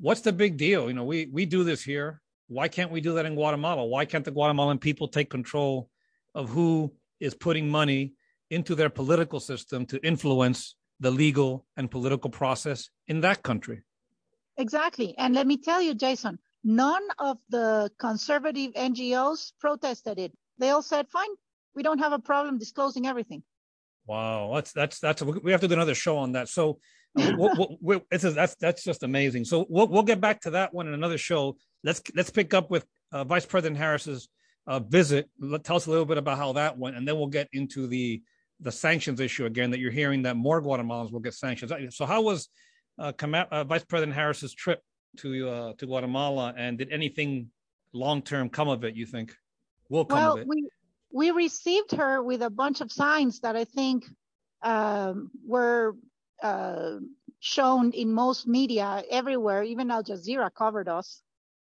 what's 0.00 0.22
the 0.22 0.32
big 0.32 0.56
deal? 0.56 0.88
You 0.88 0.94
know, 0.94 1.04
we 1.04 1.26
we 1.26 1.44
do 1.44 1.62
this 1.62 1.82
here. 1.82 2.22
Why 2.48 2.68
can't 2.68 2.90
we 2.90 3.02
do 3.02 3.14
that 3.14 3.26
in 3.26 3.34
Guatemala? 3.34 3.84
Why 3.84 4.06
can't 4.06 4.24
the 4.24 4.30
Guatemalan 4.30 4.78
people 4.78 5.08
take 5.08 5.28
control 5.28 5.90
of 6.34 6.48
who 6.48 6.94
is 7.20 7.34
putting 7.34 7.68
money 7.68 8.14
into 8.50 8.74
their 8.74 8.90
political 8.90 9.40
system 9.40 9.84
to 9.86 10.04
influence 10.06 10.74
the 11.00 11.10
legal 11.10 11.66
and 11.76 11.90
political 11.90 12.30
process 12.30 12.88
in 13.08 13.20
that 13.20 13.42
country? 13.42 13.82
Exactly. 14.56 15.14
And 15.18 15.34
let 15.34 15.46
me 15.46 15.56
tell 15.58 15.82
you, 15.82 15.94
Jason, 15.94 16.38
none 16.64 17.06
of 17.18 17.36
the 17.50 17.90
conservative 17.98 18.72
NGOs 18.72 19.52
protested 19.60 20.18
it. 20.18 20.32
They 20.58 20.70
all 20.70 20.82
said, 20.82 21.08
fine, 21.08 21.34
we 21.74 21.82
don't 21.82 21.98
have 21.98 22.12
a 22.12 22.18
problem 22.18 22.58
disclosing 22.58 23.06
everything. 23.06 23.42
Wow, 24.06 24.52
that's 24.54 24.72
that's 24.72 24.98
that's 24.98 25.22
we 25.22 25.52
have 25.52 25.60
to 25.60 25.68
do 25.68 25.74
another 25.74 25.94
show 25.94 26.18
on 26.18 26.32
that. 26.32 26.48
So 26.48 26.78
we'll, 27.14 27.78
we'll, 27.80 28.00
it's 28.10 28.24
a, 28.24 28.30
that's 28.30 28.56
that's 28.56 28.82
just 28.82 29.02
amazing. 29.02 29.44
So 29.44 29.66
we'll 29.68 29.86
we'll 29.86 30.02
get 30.02 30.20
back 30.20 30.40
to 30.42 30.50
that 30.50 30.74
one 30.74 30.88
in 30.88 30.94
another 30.94 31.18
show. 31.18 31.56
Let's 31.84 32.02
let's 32.14 32.30
pick 32.30 32.54
up 32.54 32.70
with 32.70 32.84
uh, 33.12 33.24
Vice 33.24 33.46
President 33.46 33.78
Harris's 33.78 34.28
uh, 34.66 34.80
visit. 34.80 35.28
Let, 35.38 35.64
tell 35.64 35.76
us 35.76 35.86
a 35.86 35.90
little 35.90 36.04
bit 36.04 36.18
about 36.18 36.38
how 36.38 36.52
that 36.54 36.78
went, 36.78 36.96
and 36.96 37.06
then 37.06 37.16
we'll 37.16 37.28
get 37.28 37.48
into 37.52 37.86
the 37.86 38.22
the 38.60 38.72
sanctions 38.72 39.20
issue 39.20 39.46
again. 39.46 39.70
That 39.70 39.78
you're 39.78 39.92
hearing 39.92 40.22
that 40.22 40.36
more 40.36 40.60
Guatemalans 40.60 41.12
will 41.12 41.20
get 41.20 41.34
sanctions. 41.34 41.72
So 41.96 42.06
how 42.06 42.22
was 42.22 42.48
uh, 42.98 43.12
uh 43.22 43.64
Vice 43.64 43.84
President 43.84 44.16
Harris's 44.16 44.54
trip 44.54 44.80
to 45.18 45.48
uh, 45.48 45.72
to 45.78 45.86
Guatemala, 45.86 46.54
and 46.56 46.78
did 46.78 46.90
anything 46.90 47.50
long 47.92 48.22
term 48.22 48.48
come 48.48 48.68
of 48.68 48.84
it? 48.84 48.96
You 48.96 49.06
think 49.06 49.34
will 49.88 50.04
come 50.04 50.18
well, 50.18 50.32
of 50.34 50.40
it? 50.40 50.46
We- 50.48 50.61
we 51.12 51.30
received 51.30 51.92
her 51.92 52.22
with 52.22 52.42
a 52.42 52.50
bunch 52.50 52.80
of 52.80 52.90
signs 52.90 53.40
that 53.40 53.54
I 53.54 53.64
think 53.64 54.04
um, 54.62 55.30
were 55.46 55.94
uh, 56.42 56.96
shown 57.40 57.92
in 57.92 58.12
most 58.12 58.46
media 58.46 59.02
everywhere. 59.10 59.62
Even 59.62 59.90
Al 59.90 60.02
Jazeera 60.02 60.52
covered 60.52 60.88
us. 60.88 61.20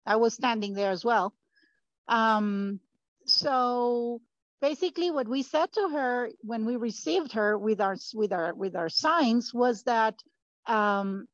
I 0.06 0.16
was 0.16 0.34
standing 0.34 0.74
there 0.74 0.92
as 0.92 1.06
well. 1.06 1.34
Um, 2.08 2.80
so 3.26 4.22
basically, 4.62 5.12
what 5.12 5.28
we 5.28 5.44
said 5.44 5.72
to 5.74 5.90
her 5.90 6.30
when 6.42 6.66
we 6.66 6.78
received 6.78 7.34
her 7.34 7.58
with 7.58 7.82
our 7.82 7.98
with 8.14 8.34
our 8.34 8.54
with 8.56 8.76
our 8.76 8.90
signs 8.90 9.54
was 9.54 9.84
that 9.84 10.16
um, 10.66 11.28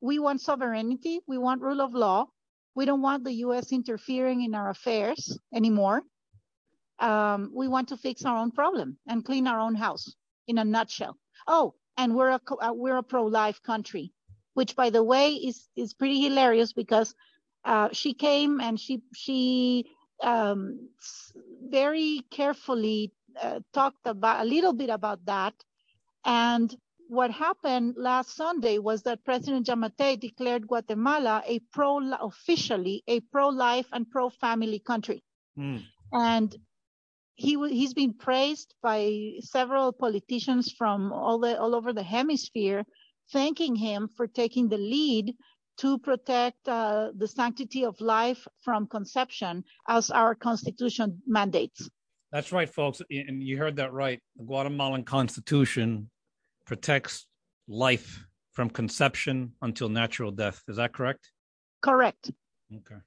we 0.00 0.18
want 0.18 0.40
sovereignty, 0.40 1.20
we 1.26 1.38
want 1.38 1.62
rule 1.62 1.80
of 1.80 1.94
law. 1.94 2.26
We 2.74 2.84
don't 2.84 3.02
want 3.02 3.24
the 3.24 3.34
US 3.46 3.72
interfering 3.72 4.42
in 4.42 4.54
our 4.54 4.70
affairs 4.70 5.38
anymore. 5.54 6.02
Um, 7.00 7.50
we 7.54 7.68
want 7.68 7.88
to 7.88 7.96
fix 7.96 8.24
our 8.24 8.36
own 8.36 8.50
problem 8.50 8.98
and 9.06 9.24
clean 9.24 9.46
our 9.46 9.60
own 9.60 9.74
house 9.74 10.14
in 10.46 10.58
a 10.58 10.64
nutshell. 10.64 11.16
Oh, 11.46 11.74
and 11.96 12.14
we're 12.14 12.30
a 12.30 12.40
uh, 12.60 12.72
we're 12.72 12.96
a 12.96 13.02
pro-life 13.02 13.62
country, 13.62 14.12
which 14.54 14.74
by 14.74 14.90
the 14.90 15.02
way 15.02 15.32
is 15.34 15.68
is 15.76 15.94
pretty 15.94 16.20
hilarious 16.20 16.72
because 16.72 17.14
uh, 17.64 17.88
she 17.92 18.14
came 18.14 18.60
and 18.60 18.80
she 18.80 19.02
she 19.14 19.86
um, 20.22 20.88
very 21.68 22.22
carefully 22.30 23.12
uh, 23.40 23.60
talked 23.72 24.06
about 24.06 24.40
a 24.44 24.48
little 24.48 24.72
bit 24.72 24.90
about 24.90 25.24
that. 25.26 25.54
And 26.24 26.74
what 27.08 27.30
happened 27.30 27.94
last 27.96 28.36
Sunday 28.36 28.78
was 28.78 29.02
that 29.02 29.24
President 29.24 29.66
Giammattei 29.66 30.20
declared 30.20 30.66
Guatemala 30.66 31.42
a 31.46 31.60
pro 31.72 31.98
officially 32.20 33.02
a 33.06 33.20
pro-life 33.20 33.86
and 33.92 34.10
pro-family 34.10 34.80
country. 34.80 35.22
Mm. 35.58 35.84
And 36.12 36.56
he 37.38 37.56
he's 37.70 37.94
been 37.94 38.12
praised 38.12 38.74
by 38.82 39.32
several 39.40 39.92
politicians 39.92 40.72
from 40.76 41.12
all 41.12 41.38
the 41.38 41.58
all 41.58 41.74
over 41.74 41.92
the 41.92 42.02
hemisphere, 42.02 42.84
thanking 43.32 43.76
him 43.76 44.08
for 44.16 44.26
taking 44.26 44.68
the 44.68 44.76
lead 44.76 45.34
to 45.78 45.98
protect 45.98 46.68
uh, 46.68 47.12
the 47.16 47.28
sanctity 47.28 47.84
of 47.84 48.00
life 48.00 48.44
from 48.64 48.88
conception, 48.88 49.62
as 49.88 50.10
our 50.10 50.34
constitution 50.34 51.22
mandates. 51.26 51.88
That's 52.32 52.50
right, 52.50 52.68
folks, 52.68 53.00
and 53.08 53.40
you 53.40 53.56
heard 53.56 53.76
that 53.76 53.92
right. 53.92 54.20
The 54.36 54.44
Guatemalan 54.44 55.04
Constitution 55.04 56.10
protects 56.66 57.28
life 57.68 58.26
from 58.52 58.68
conception 58.68 59.52
until 59.62 59.88
natural 59.88 60.32
death. 60.32 60.60
Is 60.66 60.76
that 60.76 60.92
correct? 60.92 61.30
Correct. 61.82 62.32
Okay. 62.74 63.00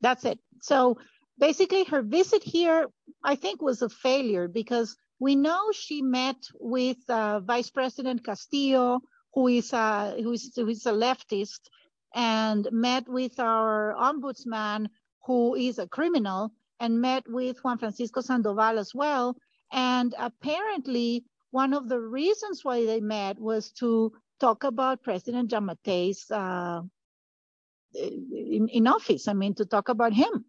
That's 0.00 0.24
it. 0.24 0.38
So 0.62 0.96
basically 1.38 1.84
her 1.84 2.02
visit 2.02 2.42
here, 2.42 2.88
I 3.24 3.36
think, 3.36 3.62
was 3.62 3.82
a 3.82 3.88
failure 3.88 4.48
because 4.48 4.96
we 5.20 5.34
know 5.36 5.72
she 5.72 6.02
met 6.02 6.36
with 6.60 6.98
uh, 7.08 7.40
Vice 7.40 7.70
President 7.70 8.24
Castillo, 8.24 9.00
who 9.34 9.48
is 9.48 9.72
a 9.72 10.14
who 10.22 10.32
is 10.32 10.52
who 10.54 10.68
is 10.68 10.86
a 10.86 10.92
leftist, 10.92 11.60
and 12.14 12.68
met 12.72 13.08
with 13.08 13.38
our 13.38 13.94
ombudsman, 13.98 14.88
who 15.24 15.54
is 15.54 15.78
a 15.78 15.88
criminal, 15.88 16.52
and 16.80 17.00
met 17.00 17.24
with 17.28 17.58
Juan 17.64 17.78
Francisco 17.78 18.20
Sandoval 18.20 18.78
as 18.78 18.94
well. 18.94 19.36
And 19.72 20.14
apparently, 20.18 21.24
one 21.50 21.74
of 21.74 21.88
the 21.88 22.00
reasons 22.00 22.64
why 22.64 22.84
they 22.84 23.00
met 23.00 23.38
was 23.38 23.72
to 23.72 24.12
talk 24.40 24.64
about 24.64 25.02
President 25.02 25.50
Giammattei's 25.50 26.30
uh, 26.30 26.82
in, 27.94 28.68
in 28.68 28.86
office. 28.86 29.26
I 29.28 29.32
mean, 29.34 29.54
to 29.56 29.66
talk 29.66 29.88
about 29.88 30.12
him 30.12 30.44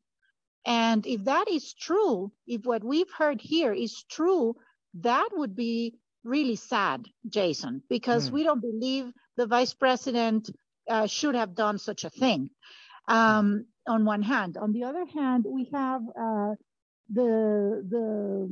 and 0.65 1.05
if 1.05 1.23
that 1.25 1.49
is 1.49 1.73
true, 1.73 2.31
if 2.47 2.65
what 2.65 2.83
we've 2.83 3.11
heard 3.11 3.41
here 3.41 3.73
is 3.73 4.03
true, 4.09 4.55
that 4.95 5.29
would 5.33 5.55
be 5.55 5.95
really 6.23 6.55
sad, 6.55 7.05
Jason, 7.27 7.81
because 7.89 8.29
mm. 8.29 8.33
we 8.33 8.43
don't 8.43 8.61
believe 8.61 9.11
the 9.37 9.47
vice 9.47 9.73
president 9.73 10.49
uh, 10.89 11.07
should 11.07 11.35
have 11.35 11.55
done 11.55 11.77
such 11.77 12.03
a 12.03 12.09
thing. 12.09 12.49
Um, 13.07 13.65
on 13.87 14.05
one 14.05 14.21
hand, 14.21 14.57
on 14.57 14.71
the 14.71 14.83
other 14.83 15.05
hand, 15.05 15.45
we 15.47 15.69
have 15.73 16.01
uh, 16.09 16.53
the 17.11 17.83
the 17.89 18.47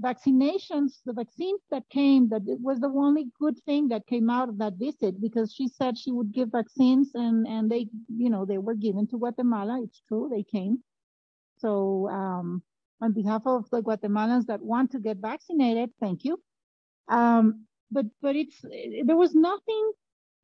vaccinations, 0.00 1.00
the 1.04 1.12
vaccines 1.12 1.60
that 1.70 1.82
came. 1.90 2.28
That 2.28 2.42
it 2.46 2.60
was 2.60 2.78
the 2.78 2.88
only 2.88 3.26
good 3.40 3.58
thing 3.64 3.88
that 3.88 4.06
came 4.06 4.30
out 4.30 4.48
of 4.48 4.58
that 4.58 4.74
visit 4.74 5.20
because 5.20 5.52
she 5.52 5.66
said 5.68 5.98
she 5.98 6.12
would 6.12 6.32
give 6.32 6.50
vaccines, 6.52 7.10
and 7.14 7.46
and 7.48 7.68
they, 7.68 7.88
you 8.08 8.30
know, 8.30 8.44
they 8.44 8.58
were 8.58 8.74
given 8.74 9.08
to 9.08 9.18
Guatemala. 9.18 9.80
It's 9.82 10.02
true, 10.06 10.28
they 10.30 10.44
came. 10.44 10.82
So 11.58 12.08
um, 12.08 12.62
on 13.00 13.12
behalf 13.12 13.42
of 13.46 13.68
the 13.70 13.82
Guatemalans 13.82 14.46
that 14.46 14.62
want 14.62 14.92
to 14.92 14.98
get 14.98 15.18
vaccinated, 15.18 15.90
thank 16.00 16.24
you. 16.24 16.40
Um, 17.08 17.66
but 17.90 18.06
but 18.20 18.34
it's 18.36 18.60
there 19.04 19.16
was 19.16 19.34
nothing 19.34 19.92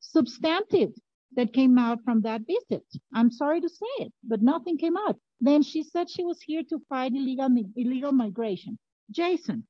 substantive 0.00 0.92
that 1.34 1.52
came 1.52 1.78
out 1.78 1.98
from 2.04 2.22
that 2.22 2.42
visit. 2.46 2.84
I'm 3.14 3.30
sorry 3.30 3.60
to 3.60 3.68
say 3.68 4.04
it, 4.04 4.12
but 4.22 4.42
nothing 4.42 4.78
came 4.78 4.96
out. 4.96 5.16
Then 5.40 5.62
she 5.62 5.82
said 5.82 6.08
she 6.08 6.24
was 6.24 6.40
here 6.40 6.62
to 6.68 6.78
fight 6.88 7.12
illegal 7.12 7.48
illegal 7.76 8.12
migration. 8.12 8.78
Jason, 9.10 9.66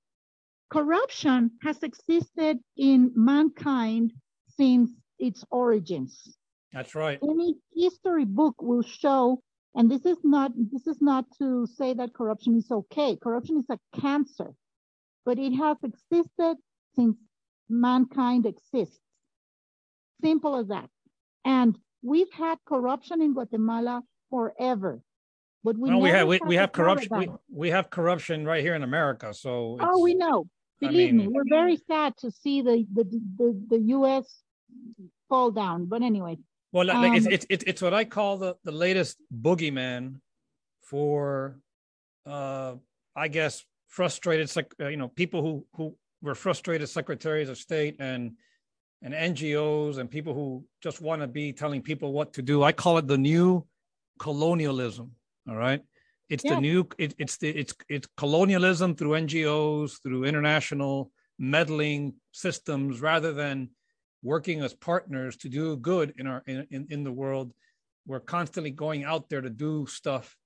corruption 0.70 1.52
has 1.62 1.82
existed 1.82 2.58
in 2.76 3.12
mankind 3.14 4.12
since 4.56 4.90
its 5.18 5.44
origins. 5.50 6.36
That's 6.72 6.94
right. 6.94 7.18
Any 7.22 7.56
history 7.74 8.24
book 8.24 8.60
will 8.60 8.82
show 8.82 9.42
and 9.74 9.90
this 9.90 10.04
is 10.04 10.18
not 10.22 10.52
this 10.70 10.86
is 10.86 11.00
not 11.00 11.24
to 11.38 11.66
say 11.66 11.94
that 11.94 12.12
corruption 12.12 12.56
is 12.56 12.70
okay. 12.70 13.16
Corruption 13.16 13.58
is 13.58 13.66
a 13.70 13.78
cancer, 14.00 14.54
but 15.24 15.38
it 15.38 15.52
has 15.52 15.78
existed 15.82 16.56
since 16.94 17.16
mankind 17.68 18.44
exists. 18.46 18.98
Simple 20.22 20.56
as 20.56 20.68
that. 20.68 20.88
And 21.44 21.76
we've 22.02 22.32
had 22.32 22.58
corruption 22.66 23.22
in 23.22 23.32
Guatemala 23.32 24.02
forever. 24.30 25.02
But 25.64 25.78
we, 25.78 25.90
no, 25.90 25.98
we 25.98 26.10
have 26.10 26.28
we, 26.28 26.40
we 26.44 26.56
have 26.56 26.72
corruption 26.72 27.08
we, 27.16 27.28
we 27.50 27.70
have 27.70 27.88
corruption 27.88 28.44
right 28.44 28.62
here 28.62 28.74
in 28.74 28.82
America. 28.82 29.32
So 29.32 29.78
oh, 29.80 30.02
we 30.02 30.14
know. 30.14 30.46
Believe 30.80 31.10
I 31.10 31.12
mean, 31.12 31.16
me, 31.16 31.28
we're 31.28 31.48
very 31.48 31.78
sad 31.86 32.16
to 32.18 32.30
see 32.30 32.60
the 32.60 32.84
the 32.92 33.04
the, 33.38 33.66
the 33.70 33.78
U.S. 33.96 34.42
fall 35.28 35.50
down. 35.50 35.86
But 35.86 36.02
anyway, 36.02 36.38
well, 36.72 36.90
um, 36.90 37.14
it's, 37.14 37.26
it's, 37.26 37.46
it's 37.50 37.64
it's 37.64 37.82
what 37.82 37.94
I 37.94 38.04
call 38.04 38.38
the 38.38 38.56
the 38.64 38.72
latest 38.72 39.18
boogeyman 39.32 40.16
for, 40.80 41.58
uh, 42.26 42.74
I 43.14 43.28
guess, 43.28 43.64
frustrated, 43.88 44.50
uh, 44.80 44.88
you 44.88 44.96
know, 44.96 45.08
people 45.08 45.42
who 45.42 45.66
who 45.76 45.96
were 46.22 46.34
frustrated 46.34 46.88
secretaries 46.88 47.48
of 47.50 47.58
state 47.58 47.96
and 47.98 48.32
and 49.02 49.12
NGOs 49.12 49.98
and 49.98 50.10
people 50.10 50.32
who 50.32 50.64
just 50.82 51.00
want 51.00 51.20
to 51.20 51.28
be 51.28 51.52
telling 51.52 51.82
people 51.82 52.12
what 52.12 52.32
to 52.34 52.42
do. 52.42 52.62
I 52.62 52.72
call 52.72 52.98
it 52.98 53.06
the 53.06 53.18
new 53.18 53.66
colonialism. 54.18 55.12
All 55.48 55.56
right, 55.56 55.82
it's 56.30 56.44
yeah. 56.44 56.54
the 56.54 56.60
new 56.60 56.88
it, 56.98 57.14
it's 57.18 57.36
the 57.36 57.50
it's 57.50 57.74
it's 57.88 58.08
colonialism 58.16 58.94
through 58.94 59.10
NGOs 59.10 60.00
through 60.02 60.24
international 60.24 61.10
meddling 61.38 62.14
systems 62.32 63.00
rather 63.00 63.32
than 63.32 63.70
working 64.22 64.62
as 64.62 64.72
partners 64.72 65.36
to 65.36 65.48
do 65.48 65.76
good 65.76 66.14
in 66.16 66.26
our 66.26 66.42
in, 66.46 66.66
in, 66.70 66.86
in 66.90 67.04
the 67.04 67.12
world. 67.12 67.52
We're 68.06 68.20
constantly 68.20 68.70
going 68.70 69.04
out 69.04 69.28
there 69.28 69.40
to 69.40 69.50
do 69.50 69.86
stuff 69.86 70.36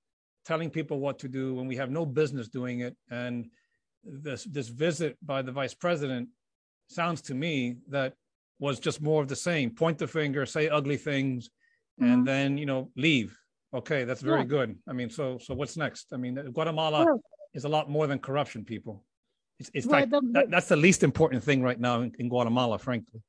telling 0.45 0.69
people 0.69 0.99
what 0.99 1.19
to 1.19 1.27
do 1.27 1.55
when 1.55 1.67
we 1.67 1.75
have 1.75 1.91
no 1.91 2.05
business 2.05 2.47
doing 2.47 2.81
it. 2.81 2.95
And 3.09 3.49
this 4.03 4.43
this 4.45 4.69
visit 4.69 5.17
by 5.21 5.41
the 5.41 5.51
vice 5.51 5.73
president 5.73 6.29
sounds 6.87 7.21
to 7.23 7.35
me 7.35 7.77
that 7.89 8.13
was 8.59 8.79
just 8.79 9.01
more 9.01 9.21
of 9.21 9.27
the 9.27 9.35
same. 9.35 9.69
Point 9.71 9.97
the 9.97 10.07
finger 10.07 10.45
say 10.45 10.69
ugly 10.69 10.97
things 10.97 11.49
mm-hmm. 12.01 12.11
and 12.11 12.27
then 12.27 12.57
you 12.57 12.65
know 12.65 12.91
leave. 12.95 13.37
Okay 13.73 14.05
that's 14.05 14.21
very 14.21 14.41
yeah. 14.41 14.45
good. 14.55 14.77
I 14.87 14.93
mean 14.93 15.09
so 15.09 15.37
so 15.37 15.53
what's 15.53 15.77
next? 15.77 16.07
I 16.13 16.17
mean 16.17 16.35
guatemala 16.53 17.05
is 17.53 17.65
a 17.65 17.69
lot 17.69 17.89
more 17.89 18.07
than 18.07 18.19
corruption 18.19 18.63
people. 18.63 19.03
It's, 19.59 19.71
it's 19.73 19.87
well, 19.87 20.05
the, 20.05 20.21
that, 20.33 20.51
that's 20.51 20.67
the 20.67 20.75
least 20.75 21.03
important 21.03 21.43
thing 21.43 21.63
right 21.63 21.79
now 21.79 22.01
in, 22.01 22.11
in 22.19 22.29
guatemala 22.29 22.77
frankly 22.77 23.21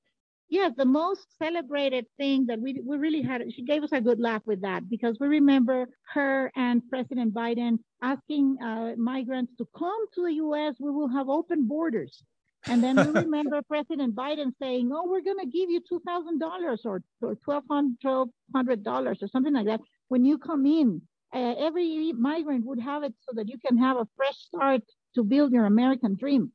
yeah, 0.51 0.70
the 0.74 0.86
most 0.86 1.26
celebrated 1.38 2.07
thing 2.16 2.46
that 2.46 2.61
we 2.61 2.80
we 2.84 2.96
really 2.96 3.22
had, 3.22 3.42
she 3.53 3.64
gave 3.64 3.82
us 3.82 3.92
a 3.92 4.01
good 4.01 4.18
laugh 4.18 4.42
with 4.46 4.62
that 4.62 4.88
because 4.88 5.18
we 5.20 5.28
remember 5.28 5.88
her 6.14 6.51
and 6.57 6.82
President 6.88 7.34
Biden 7.34 7.78
asking 8.03 8.57
uh, 8.62 8.92
migrants 8.96 9.53
to 9.59 9.68
come 9.76 10.07
to 10.14 10.22
the 10.22 10.34
U.S. 10.34 10.76
We 10.80 10.90
will 10.90 11.09
have 11.09 11.28
open 11.28 11.68
borders. 11.68 12.22
And 12.66 12.82
then 12.82 12.96
we 12.96 13.20
remember 13.24 13.61
President 13.62 14.14
Biden 14.14 14.53
saying, 14.59 14.90
"Oh, 14.92 15.07
we're 15.07 15.20
going 15.22 15.38
to 15.38 15.46
give 15.46 15.68
you 15.68 15.82
two 15.86 16.01
thousand 16.07 16.38
dollars 16.38 16.82
or 16.86 17.03
or 17.20 17.34
twelve 17.36 17.64
hundred 17.68 18.82
dollars 18.82 19.18
or 19.22 19.28
something 19.28 19.53
like 19.53 19.66
that 19.66 19.80
when 20.09 20.24
you 20.24 20.38
come 20.38 20.64
in. 20.66 21.03
Uh, 21.30 21.55
every 21.59 22.11
migrant 22.14 22.64
would 22.64 22.80
have 22.80 23.03
it 23.03 23.12
so 23.20 23.34
that 23.36 23.51
you 23.51 23.59
can 23.59 23.76
have 23.76 23.99
a 23.99 24.09
fresh 24.16 24.38
start 24.38 24.80
to 25.14 25.22
build 25.22 25.53
your 25.53 25.66
American 25.66 26.14
dream." 26.14 26.53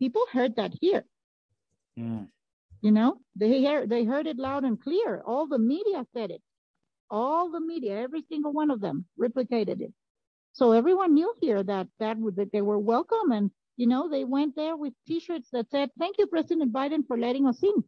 People 0.00 0.24
heard 0.32 0.56
that 0.56 0.72
here. 0.80 1.04
Mm. 1.96 2.28
You 2.80 2.92
know, 2.92 3.20
they 3.34 3.58
hear, 3.58 3.86
they 3.86 4.04
heard 4.04 4.26
it 4.26 4.38
loud 4.38 4.64
and 4.64 4.80
clear. 4.80 5.22
All 5.26 5.46
the 5.48 5.58
media 5.58 6.06
said 6.14 6.30
it. 6.30 6.42
All 7.10 7.50
the 7.50 7.60
media, 7.60 7.98
every 7.98 8.22
single 8.28 8.52
one 8.52 8.70
of 8.70 8.80
them 8.80 9.06
replicated 9.18 9.80
it. 9.80 9.92
So 10.52 10.72
everyone 10.72 11.14
knew 11.14 11.32
here 11.40 11.62
that 11.62 11.88
that, 11.98 12.18
would, 12.18 12.36
that 12.36 12.52
they 12.52 12.62
were 12.62 12.78
welcome, 12.78 13.32
and 13.32 13.50
you 13.76 13.86
know 13.86 14.08
they 14.08 14.24
went 14.24 14.56
there 14.56 14.76
with 14.76 14.92
T-shirts 15.06 15.48
that 15.52 15.70
said, 15.70 15.90
"Thank 15.98 16.18
you, 16.18 16.26
President 16.26 16.72
Biden, 16.72 17.06
for 17.06 17.16
letting 17.16 17.46
us 17.46 17.62
in." 17.62 17.84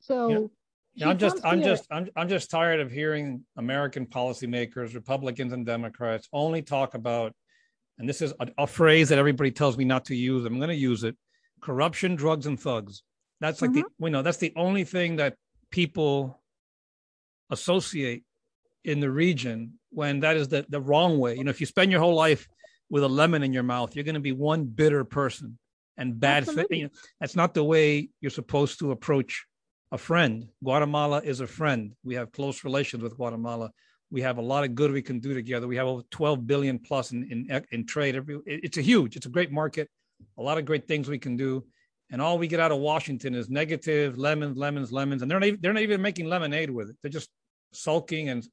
So. 0.00 0.28
Yeah. 0.28 0.46
Yeah, 0.94 1.08
I'm 1.10 1.18
just, 1.18 1.38
I'm 1.44 1.60
here. 1.60 1.68
just, 1.68 1.86
I'm, 1.92 2.08
I'm 2.16 2.28
just 2.28 2.50
tired 2.50 2.80
of 2.80 2.90
hearing 2.90 3.44
American 3.56 4.06
policymakers, 4.06 4.92
Republicans 4.92 5.52
and 5.52 5.64
Democrats, 5.64 6.28
only 6.32 6.62
talk 6.62 6.94
about, 6.94 7.32
and 7.98 8.08
this 8.08 8.20
is 8.20 8.34
a, 8.40 8.48
a 8.58 8.66
phrase 8.66 9.08
that 9.10 9.18
everybody 9.18 9.52
tells 9.52 9.78
me 9.78 9.84
not 9.84 10.04
to 10.06 10.16
use. 10.16 10.44
I'm 10.44 10.56
going 10.56 10.68
to 10.68 10.74
use 10.74 11.04
it: 11.04 11.16
corruption, 11.60 12.16
drugs, 12.16 12.46
and 12.46 12.58
thugs. 12.58 13.04
That's 13.40 13.62
like 13.62 13.70
mm-hmm. 13.70 13.80
the 13.80 13.86
we 13.98 14.10
know 14.10 14.22
that's 14.22 14.38
the 14.38 14.52
only 14.56 14.84
thing 14.84 15.16
that 15.16 15.36
people 15.70 16.40
associate 17.50 18.24
in 18.84 19.00
the 19.00 19.10
region 19.10 19.78
when 19.90 20.20
that 20.20 20.36
is 20.36 20.48
the, 20.48 20.64
the 20.68 20.80
wrong 20.80 21.18
way. 21.18 21.36
You 21.36 21.44
know, 21.44 21.50
if 21.50 21.60
you 21.60 21.66
spend 21.66 21.90
your 21.90 22.00
whole 22.00 22.14
life 22.14 22.48
with 22.88 23.02
a 23.02 23.08
lemon 23.08 23.42
in 23.42 23.52
your 23.52 23.62
mouth, 23.62 23.94
you're 23.94 24.04
going 24.04 24.14
to 24.14 24.20
be 24.20 24.32
one 24.32 24.64
bitter 24.64 25.04
person 25.04 25.58
and 25.96 26.18
bad. 26.18 26.46
Fit, 26.46 26.66
you 26.70 26.84
know, 26.84 26.90
that's 27.20 27.36
not 27.36 27.54
the 27.54 27.64
way 27.64 28.08
you're 28.20 28.30
supposed 28.30 28.78
to 28.80 28.90
approach 28.92 29.46
a 29.92 29.98
friend. 29.98 30.48
Guatemala 30.62 31.20
is 31.24 31.40
a 31.40 31.46
friend. 31.46 31.92
We 32.04 32.14
have 32.14 32.32
close 32.32 32.64
relations 32.64 33.02
with 33.02 33.16
Guatemala. 33.16 33.70
We 34.10 34.22
have 34.22 34.38
a 34.38 34.42
lot 34.42 34.64
of 34.64 34.74
good 34.74 34.90
we 34.92 35.02
can 35.02 35.20
do 35.20 35.34
together. 35.34 35.68
We 35.68 35.76
have 35.76 35.86
over 35.86 36.02
12 36.10 36.46
billion 36.46 36.78
plus 36.78 37.12
in 37.12 37.24
in, 37.30 37.64
in 37.70 37.86
trade. 37.86 38.20
It's 38.46 38.76
a 38.76 38.82
huge, 38.82 39.16
it's 39.16 39.26
a 39.26 39.30
great 39.30 39.52
market. 39.52 39.88
A 40.38 40.42
lot 40.42 40.58
of 40.58 40.64
great 40.64 40.86
things 40.86 41.08
we 41.08 41.18
can 41.18 41.36
do. 41.36 41.64
And 42.10 42.20
all 42.20 42.38
we 42.38 42.48
get 42.48 42.60
out 42.60 42.72
of 42.72 42.78
Washington 42.78 43.34
is 43.34 43.48
negative 43.48 44.18
lemons, 44.18 44.56
lemons, 44.56 44.90
lemons, 44.90 45.22
and 45.22 45.30
they're 45.30 45.38
not 45.38 45.46
even, 45.46 45.60
they're 45.60 45.72
not 45.72 45.82
even 45.82 46.02
making 46.02 46.26
lemonade 46.26 46.70
with 46.70 46.90
it. 46.90 46.96
They're 47.02 47.10
just 47.10 47.30
sulking 47.72 48.28
and 48.28 48.46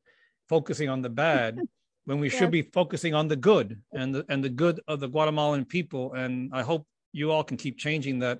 focusing 0.48 0.90
on 0.90 1.02
the 1.02 1.10
bad 1.10 1.60
when 2.06 2.20
we 2.20 2.30
yes. 2.30 2.38
should 2.38 2.52
be 2.52 2.62
focusing 2.62 3.14
on 3.14 3.28
the 3.28 3.36
good 3.36 3.82
and 3.94 4.14
the 4.14 4.26
and 4.30 4.44
the 4.44 4.50
good 4.50 4.80
of 4.88 5.00
the 5.00 5.08
Guatemalan 5.08 5.66
people. 5.66 6.14
And 6.14 6.52
I 6.54 6.62
hope 6.62 6.86
you 7.14 7.32
all 7.32 7.44
can 7.44 7.58
keep 7.58 7.78
changing 7.78 8.20
that 8.20 8.40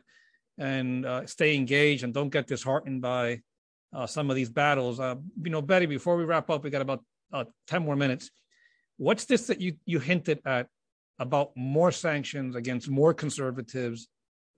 and 0.58 1.06
uh, 1.06 1.26
stay 1.26 1.56
engaged 1.56 2.04
and 2.04 2.14
don't 2.14 2.30
get 2.30 2.48
disheartened 2.48 3.02
by 3.02 3.42
uh, 3.94 4.06
some 4.06 4.30
of 4.30 4.36
these 4.36 4.50
battles. 4.50 5.00
Uh, 5.00 5.16
you 5.42 5.50
know, 5.50 5.62
Betty, 5.62 5.86
before 5.86 6.16
we 6.16 6.26
wrap 6.26 6.50
up, 6.50 6.64
we 6.64 6.70
got 6.70 6.82
about 6.82 7.04
uh, 7.34 7.46
10 7.68 7.84
more 7.84 7.96
minutes. 7.96 8.30
What's 8.98 9.26
this 9.26 9.48
that 9.48 9.62
you, 9.62 9.76
you 9.86 10.00
hinted 10.00 10.40
at 10.46 10.68
about 11.20 11.52
more 11.56 11.92
sanctions 11.92 12.56
against 12.56 12.90
more 12.90 13.14
conservatives 13.14 14.08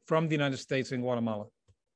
from 0.10 0.28
the 0.28 0.36
United 0.42 0.58
States 0.58 0.92
in 0.92 1.00
Guatemala? 1.02 1.46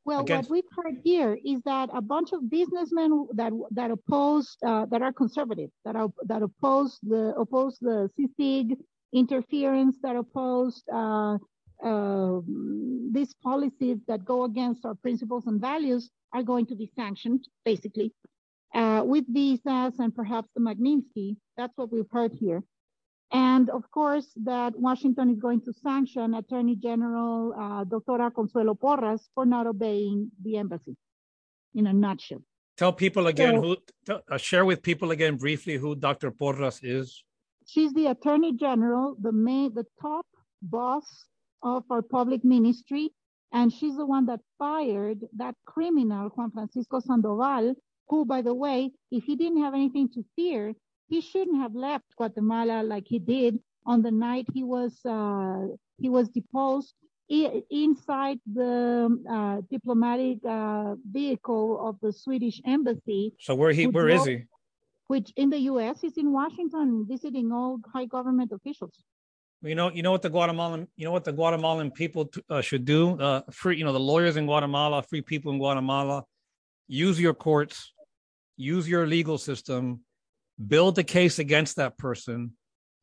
Well, 0.05 0.21
against- 0.21 0.49
what 0.49 0.55
we've 0.55 0.73
heard 0.79 0.97
here 1.11 1.33
is 1.53 1.59
that 1.71 1.87
a 2.01 2.03
bunch 2.13 2.29
of 2.35 2.39
businessmen 2.59 3.11
that 3.39 3.51
that 3.79 3.89
oppose 3.97 4.47
uh, 4.69 4.85
that 4.91 5.01
are 5.05 5.13
conservative, 5.23 5.71
that 5.85 5.95
are 6.01 6.09
that 6.31 6.41
oppose 6.49 6.91
the 7.11 7.23
oppose 7.43 7.75
the 7.89 7.97
CICIG 8.15 8.67
interference, 9.21 9.95
that 10.05 10.15
oppose 10.23 10.75
uh, 11.01 11.35
uh, 11.89 12.35
these 13.17 13.33
policies 13.49 13.97
that 14.09 14.21
go 14.33 14.37
against 14.49 14.81
our 14.87 14.97
principles 15.05 15.43
and 15.49 15.57
values 15.71 16.03
are 16.35 16.45
going 16.51 16.65
to 16.71 16.75
be 16.81 16.87
sanctioned, 16.99 17.41
basically, 17.71 18.09
uh, 18.79 19.01
with 19.11 19.25
visas 19.39 19.93
and 20.03 20.11
perhaps 20.21 20.49
the 20.55 20.61
Magnitsky. 20.67 21.29
That's 21.57 21.75
what 21.79 21.89
we've 21.93 22.13
heard 22.17 22.33
here. 22.45 22.61
And 23.33 23.71
of 23.71 23.89
course, 23.89 24.27
that 24.43 24.77
Washington 24.79 25.31
is 25.31 25.39
going 25.39 25.61
to 25.61 25.73
sanction 25.73 26.35
Attorney 26.35 26.75
General 26.75 27.53
uh, 27.53 27.83
Doctora 27.83 28.31
Consuelo 28.33 28.75
Porras 28.75 29.27
for 29.33 29.45
not 29.45 29.65
obeying 29.65 30.29
the 30.43 30.57
embassy, 30.57 30.95
in 31.73 31.87
a 31.87 31.93
nutshell. 31.93 32.43
Tell 32.77 32.93
people 32.93 33.27
again 33.27 33.55
so, 33.55 33.77
who, 34.07 34.19
uh, 34.31 34.37
share 34.37 34.65
with 34.65 34.83
people 34.83 35.11
again 35.11 35.37
briefly 35.37 35.77
who 35.77 35.95
Dr. 35.95 36.29
Porras 36.29 36.79
is. 36.83 37.23
She's 37.65 37.91
the 37.93 38.07
Attorney 38.07 38.53
General, 38.53 39.15
the 39.19 39.31
main, 39.31 39.73
the 39.73 39.85
top 39.99 40.27
boss 40.61 41.25
of 41.63 41.83
our 41.89 42.03
public 42.03 42.43
ministry. 42.43 43.09
And 43.51 43.71
she's 43.71 43.95
the 43.95 44.05
one 44.05 44.25
that 44.27 44.41
fired 44.59 45.19
that 45.37 45.55
criminal, 45.65 46.29
Juan 46.29 46.51
Francisco 46.51 46.99
Sandoval, 46.99 47.75
who, 48.09 48.25
by 48.25 48.41
the 48.41 48.53
way, 48.53 48.91
if 49.11 49.23
he 49.23 49.35
didn't 49.35 49.61
have 49.61 49.73
anything 49.73 50.09
to 50.13 50.25
fear, 50.35 50.73
he 51.13 51.21
shouldn't 51.21 51.59
have 51.63 51.75
left 51.75 52.07
Guatemala 52.17 52.77
like 52.93 53.05
he 53.07 53.19
did 53.19 53.59
on 53.85 54.01
the 54.01 54.13
night 54.29 54.47
he 54.57 54.63
was 54.63 54.93
uh, 55.05 55.61
he 56.03 56.09
was 56.17 56.25
deposed 56.39 56.93
inside 57.83 58.39
the 58.61 58.73
uh, 59.35 59.57
diplomatic 59.75 60.37
uh, 60.57 60.95
vehicle 61.19 61.67
of 61.87 61.93
the 62.03 62.11
Swedish 62.23 62.57
embassy. 62.75 63.23
So 63.47 63.53
where 63.61 63.71
he 63.77 63.83
where 63.97 64.09
is 64.17 64.25
he? 64.25 64.37
Which 65.13 65.29
in 65.41 65.47
the 65.55 65.61
U.S. 65.71 65.95
he's 66.03 66.17
in 66.23 66.29
Washington 66.41 67.05
visiting 67.13 67.51
all 67.51 67.73
high 67.93 68.09
government 68.17 68.49
officials. 68.57 68.95
You 69.61 69.75
know, 69.79 69.87
you 69.97 70.03
know 70.05 70.13
what 70.15 70.23
the 70.27 70.33
Guatemalan, 70.35 70.81
you 70.99 71.05
know 71.05 71.13
what 71.17 71.25
the 71.29 71.35
Guatemalan 71.39 71.91
people 71.91 72.23
t- 72.25 72.43
uh, 72.49 72.61
should 72.67 72.85
do. 72.95 73.01
Uh, 73.27 73.41
free, 73.59 73.75
you 73.79 73.85
know, 73.85 73.93
the 73.93 74.05
lawyers 74.11 74.35
in 74.39 74.45
Guatemala, 74.51 75.03
free 75.11 75.21
people 75.21 75.49
in 75.53 75.57
Guatemala, 75.57 76.23
use 76.87 77.17
your 77.25 77.35
courts, 77.47 77.93
use 78.57 78.85
your 78.93 79.03
legal 79.07 79.37
system, 79.37 80.01
build 80.67 80.97
a 80.99 81.03
case 81.03 81.39
against 81.39 81.77
that 81.77 81.97
person, 81.97 82.53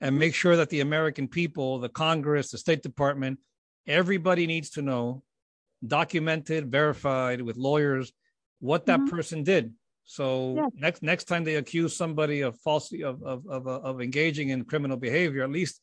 and 0.01 0.19
make 0.19 0.35
sure 0.35 0.57
that 0.57 0.71
the 0.71 0.81
American 0.81 1.29
people, 1.29 1.79
the 1.79 1.89
Congress, 1.89 2.51
the 2.51 2.59
State 2.59 2.83
Department, 2.83 3.39
everybody 3.87 4.47
needs 4.47 4.71
to 4.71 4.83
know, 4.83 5.23
documented, 5.87 6.71
verified 6.71 7.43
with 7.43 7.57
lawyers, 7.57 8.13
what 8.61 8.87
that 8.87 9.01
mm-hmm. 9.01 9.17
person 9.17 9.43
did. 9.43 9.75
So 10.05 10.55
yeah. 10.57 10.67
next 10.75 11.03
next 11.03 11.25
time 11.25 11.45
they 11.45 11.57
accuse 11.57 11.97
somebody 11.97 12.41
of 12.41 12.59
falsely 12.61 13.05
of 13.05 13.23
of 13.23 13.47
of, 13.47 13.67
of 13.67 14.01
engaging 14.01 14.49
in 14.49 14.65
criminal 14.65 14.97
behavior, 14.97 15.45
at 15.45 15.51
least 15.51 15.81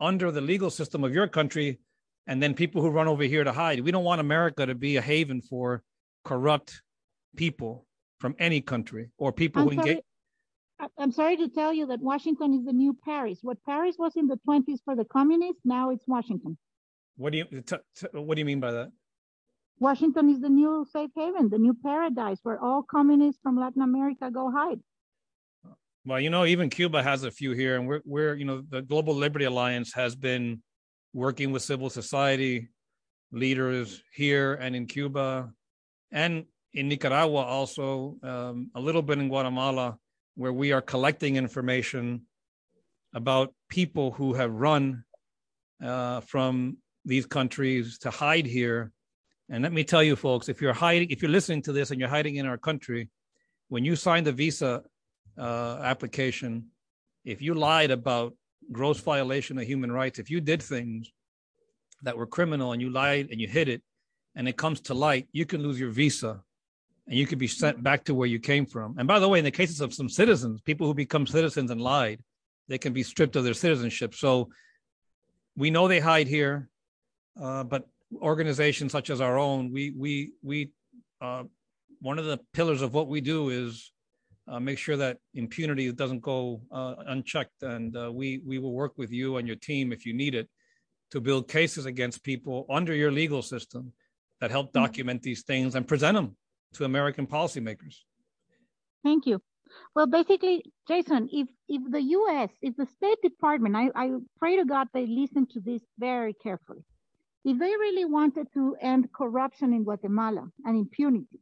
under 0.00 0.30
the 0.30 0.40
legal 0.40 0.70
system 0.70 1.04
of 1.04 1.14
your 1.14 1.26
country 1.26 1.80
and 2.26 2.42
then 2.42 2.54
people 2.54 2.82
who 2.82 2.90
run 2.90 3.08
over 3.08 3.24
here 3.24 3.44
to 3.44 3.52
hide. 3.52 3.80
We 3.80 3.90
don't 3.90 4.04
want 4.04 4.20
America 4.20 4.64
to 4.66 4.74
be 4.74 4.96
a 4.96 5.02
haven 5.02 5.40
for 5.42 5.82
corrupt 6.24 6.82
people 7.36 7.86
from 8.18 8.34
any 8.38 8.60
country 8.60 9.10
or 9.18 9.32
people 9.32 9.62
I'm 9.62 9.68
who 9.68 9.74
engage. 9.74 9.98
I'm 10.98 11.12
sorry 11.12 11.36
to 11.36 11.48
tell 11.48 11.72
you 11.72 11.86
that 11.86 12.00
Washington 12.00 12.54
is 12.54 12.64
the 12.64 12.72
new 12.72 12.96
Paris. 13.04 13.38
What 13.42 13.58
Paris 13.64 13.96
was 13.98 14.16
in 14.16 14.26
the 14.26 14.38
20s 14.46 14.78
for 14.84 14.96
the 14.96 15.04
communists, 15.04 15.62
now 15.64 15.90
it's 15.90 16.06
Washington. 16.06 16.58
What 17.16 17.32
do 17.32 17.38
you 17.38 17.44
t- 17.44 17.76
t- 17.96 18.06
what 18.12 18.34
do 18.34 18.40
you 18.40 18.44
mean 18.44 18.60
by 18.60 18.72
that? 18.72 18.90
Washington 19.78 20.30
is 20.30 20.40
the 20.40 20.48
new 20.48 20.86
safe 20.92 21.10
haven, 21.16 21.48
the 21.48 21.58
new 21.58 21.74
paradise 21.74 22.38
where 22.42 22.60
all 22.60 22.82
communists 22.82 23.40
from 23.42 23.58
Latin 23.58 23.82
America 23.82 24.30
go 24.30 24.50
hide. 24.50 24.80
Well, 26.04 26.20
you 26.20 26.30
know, 26.30 26.44
even 26.44 26.70
Cuba 26.70 27.02
has 27.02 27.24
a 27.24 27.30
few 27.30 27.52
here, 27.52 27.76
and 27.76 27.86
we're 27.86 28.02
we're 28.04 28.34
you 28.34 28.44
know 28.44 28.62
the 28.68 28.82
Global 28.82 29.14
Liberty 29.14 29.46
Alliance 29.46 29.92
has 29.94 30.14
been 30.16 30.62
working 31.12 31.52
with 31.52 31.62
civil 31.62 31.88
society 31.88 32.68
leaders 33.32 34.02
here 34.12 34.54
and 34.54 34.74
in 34.74 34.86
Cuba, 34.86 35.50
and 36.10 36.44
in 36.72 36.88
Nicaragua 36.88 37.42
also, 37.42 38.16
um, 38.22 38.70
a 38.74 38.80
little 38.80 39.02
bit 39.02 39.18
in 39.18 39.28
Guatemala, 39.28 39.96
where 40.36 40.52
we 40.52 40.72
are 40.72 40.80
collecting 40.80 41.36
information 41.36 42.22
about 43.14 43.54
people 43.68 44.10
who 44.10 44.34
have 44.34 44.52
run 44.52 45.04
uh, 45.82 46.20
from 46.20 46.76
these 47.04 47.26
countries 47.26 47.98
to 47.98 48.10
hide 48.10 48.46
here. 48.46 48.92
And 49.50 49.62
let 49.62 49.72
me 49.72 49.84
tell 49.84 50.02
you, 50.02 50.16
folks, 50.16 50.48
if 50.48 50.60
you're 50.60 50.72
hiding, 50.72 51.10
if 51.10 51.22
you're 51.22 51.30
listening 51.30 51.62
to 51.62 51.72
this 51.72 51.90
and 51.90 52.00
you're 52.00 52.08
hiding 52.08 52.36
in 52.36 52.46
our 52.46 52.58
country, 52.58 53.10
when 53.68 53.84
you 53.84 53.94
sign 53.94 54.24
the 54.24 54.32
visa 54.32 54.82
uh, 55.38 55.78
application, 55.82 56.66
if 57.24 57.40
you 57.40 57.54
lied 57.54 57.90
about 57.90 58.34
gross 58.72 59.00
violation 59.00 59.58
of 59.58 59.64
human 59.64 59.92
rights, 59.92 60.18
if 60.18 60.30
you 60.30 60.40
did 60.40 60.62
things 60.62 61.12
that 62.02 62.16
were 62.16 62.26
criminal 62.26 62.72
and 62.72 62.82
you 62.82 62.90
lied 62.90 63.28
and 63.30 63.40
you 63.40 63.48
hid 63.48 63.68
it, 63.68 63.82
and 64.36 64.48
it 64.48 64.56
comes 64.56 64.80
to 64.80 64.94
light, 64.94 65.28
you 65.32 65.46
can 65.46 65.62
lose 65.62 65.78
your 65.78 65.90
visa 65.90 66.42
and 67.06 67.18
you 67.18 67.26
could 67.26 67.38
be 67.38 67.46
sent 67.46 67.82
back 67.82 68.04
to 68.04 68.14
where 68.14 68.28
you 68.28 68.38
came 68.38 68.66
from. 68.66 68.96
And 68.98 69.06
by 69.06 69.18
the 69.18 69.28
way, 69.28 69.38
in 69.38 69.44
the 69.44 69.50
cases 69.50 69.80
of 69.80 69.92
some 69.92 70.08
citizens, 70.08 70.60
people 70.62 70.86
who 70.86 70.94
become 70.94 71.26
citizens 71.26 71.70
and 71.70 71.80
lied, 71.80 72.20
they 72.68 72.78
can 72.78 72.92
be 72.92 73.02
stripped 73.02 73.36
of 73.36 73.44
their 73.44 73.54
citizenship. 73.54 74.14
So 74.14 74.48
we 75.56 75.70
know 75.70 75.86
they 75.86 76.00
hide 76.00 76.28
here, 76.28 76.68
uh, 77.40 77.64
but 77.64 77.86
organizations 78.16 78.92
such 78.92 79.10
as 79.10 79.20
our 79.20 79.38
own, 79.38 79.70
we 79.70 79.90
we 79.90 80.32
we 80.42 80.70
uh, 81.20 81.44
one 82.00 82.18
of 82.18 82.24
the 82.24 82.40
pillars 82.54 82.80
of 82.80 82.94
what 82.94 83.08
we 83.08 83.20
do 83.20 83.50
is 83.50 83.92
uh, 84.48 84.60
make 84.60 84.78
sure 84.78 84.96
that 84.96 85.18
impunity 85.34 85.90
doesn't 85.92 86.20
go 86.20 86.62
uh, 86.72 86.94
unchecked. 87.06 87.62
And 87.62 87.94
uh, 87.96 88.10
we 88.12 88.40
we 88.46 88.58
will 88.58 88.72
work 88.72 88.94
with 88.96 89.12
you 89.12 89.36
and 89.36 89.46
your 89.46 89.56
team 89.56 89.92
if 89.92 90.06
you 90.06 90.14
need 90.14 90.34
it 90.34 90.48
to 91.10 91.20
build 91.20 91.48
cases 91.48 91.84
against 91.84 92.24
people 92.24 92.66
under 92.70 92.94
your 92.94 93.12
legal 93.12 93.42
system 93.42 93.92
that 94.40 94.50
help 94.50 94.68
mm-hmm. 94.68 94.84
document 94.84 95.22
these 95.22 95.42
things 95.42 95.74
and 95.74 95.86
present 95.86 96.16
them 96.16 96.34
to 96.74 96.84
American 96.84 97.26
policymakers. 97.26 97.96
Thank 99.02 99.26
you. 99.26 99.40
Well, 99.94 100.06
basically, 100.06 100.64
Jason, 100.86 101.28
if 101.32 101.48
if 101.68 101.82
the 101.90 102.02
U.S., 102.02 102.50
if 102.62 102.76
the 102.76 102.86
State 102.86 103.20
Department, 103.22 103.74
I, 103.76 103.90
I 103.94 104.10
pray 104.38 104.56
to 104.56 104.64
God 104.64 104.88
they 104.92 105.06
listen 105.06 105.46
to 105.52 105.60
this 105.60 105.82
very 105.98 106.34
carefully. 106.34 106.84
If 107.44 107.58
they 107.58 107.72
really 107.76 108.04
wanted 108.04 108.46
to 108.54 108.76
end 108.80 109.12
corruption 109.12 109.72
in 109.72 109.84
Guatemala 109.84 110.48
and 110.64 110.76
impunity, 110.76 111.40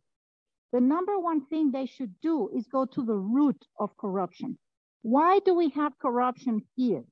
the 0.73 0.81
number 0.81 1.19
one 1.19 1.47
thing 1.47 1.71
they 1.71 1.87
should 1.87 2.15
do 2.23 2.49
is 2.57 2.67
go 2.67 2.87
to 2.87 3.05
the 3.05 3.15
root 3.15 3.63
of 3.79 3.97
corruption. 3.97 4.59
Why 5.03 5.41
do 5.45 5.55
we 5.55 5.69
have 5.71 5.99
corruption 5.99 6.63
here? 6.77 7.05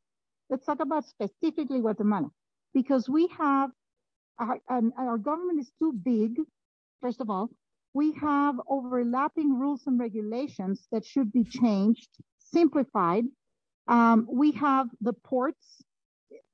Let's 0.49 0.65
talk 0.65 0.81
about 0.81 1.05
specifically 1.05 1.81
Guatemala, 1.81 2.31
because 2.73 3.09
we 3.09 3.29
have 3.39 3.71
our, 4.39 4.59
our 4.99 5.19
government 5.19 5.61
is 5.61 5.71
too 5.79 5.93
big. 5.93 6.37
First 7.03 7.21
of 7.21 7.31
all, 7.31 7.51
we 7.93 8.13
have 8.21 8.61
overlapping 8.69 9.59
rules 9.59 9.83
and 9.87 9.99
regulations 9.99 10.87
that 10.93 11.05
should 11.05 11.33
be 11.33 11.45
changed, 11.45 12.09
simplified. 12.39 13.25
Um, 13.89 14.27
we 14.31 14.53
have 14.53 14.89
the 15.01 15.13
ports 15.13 15.83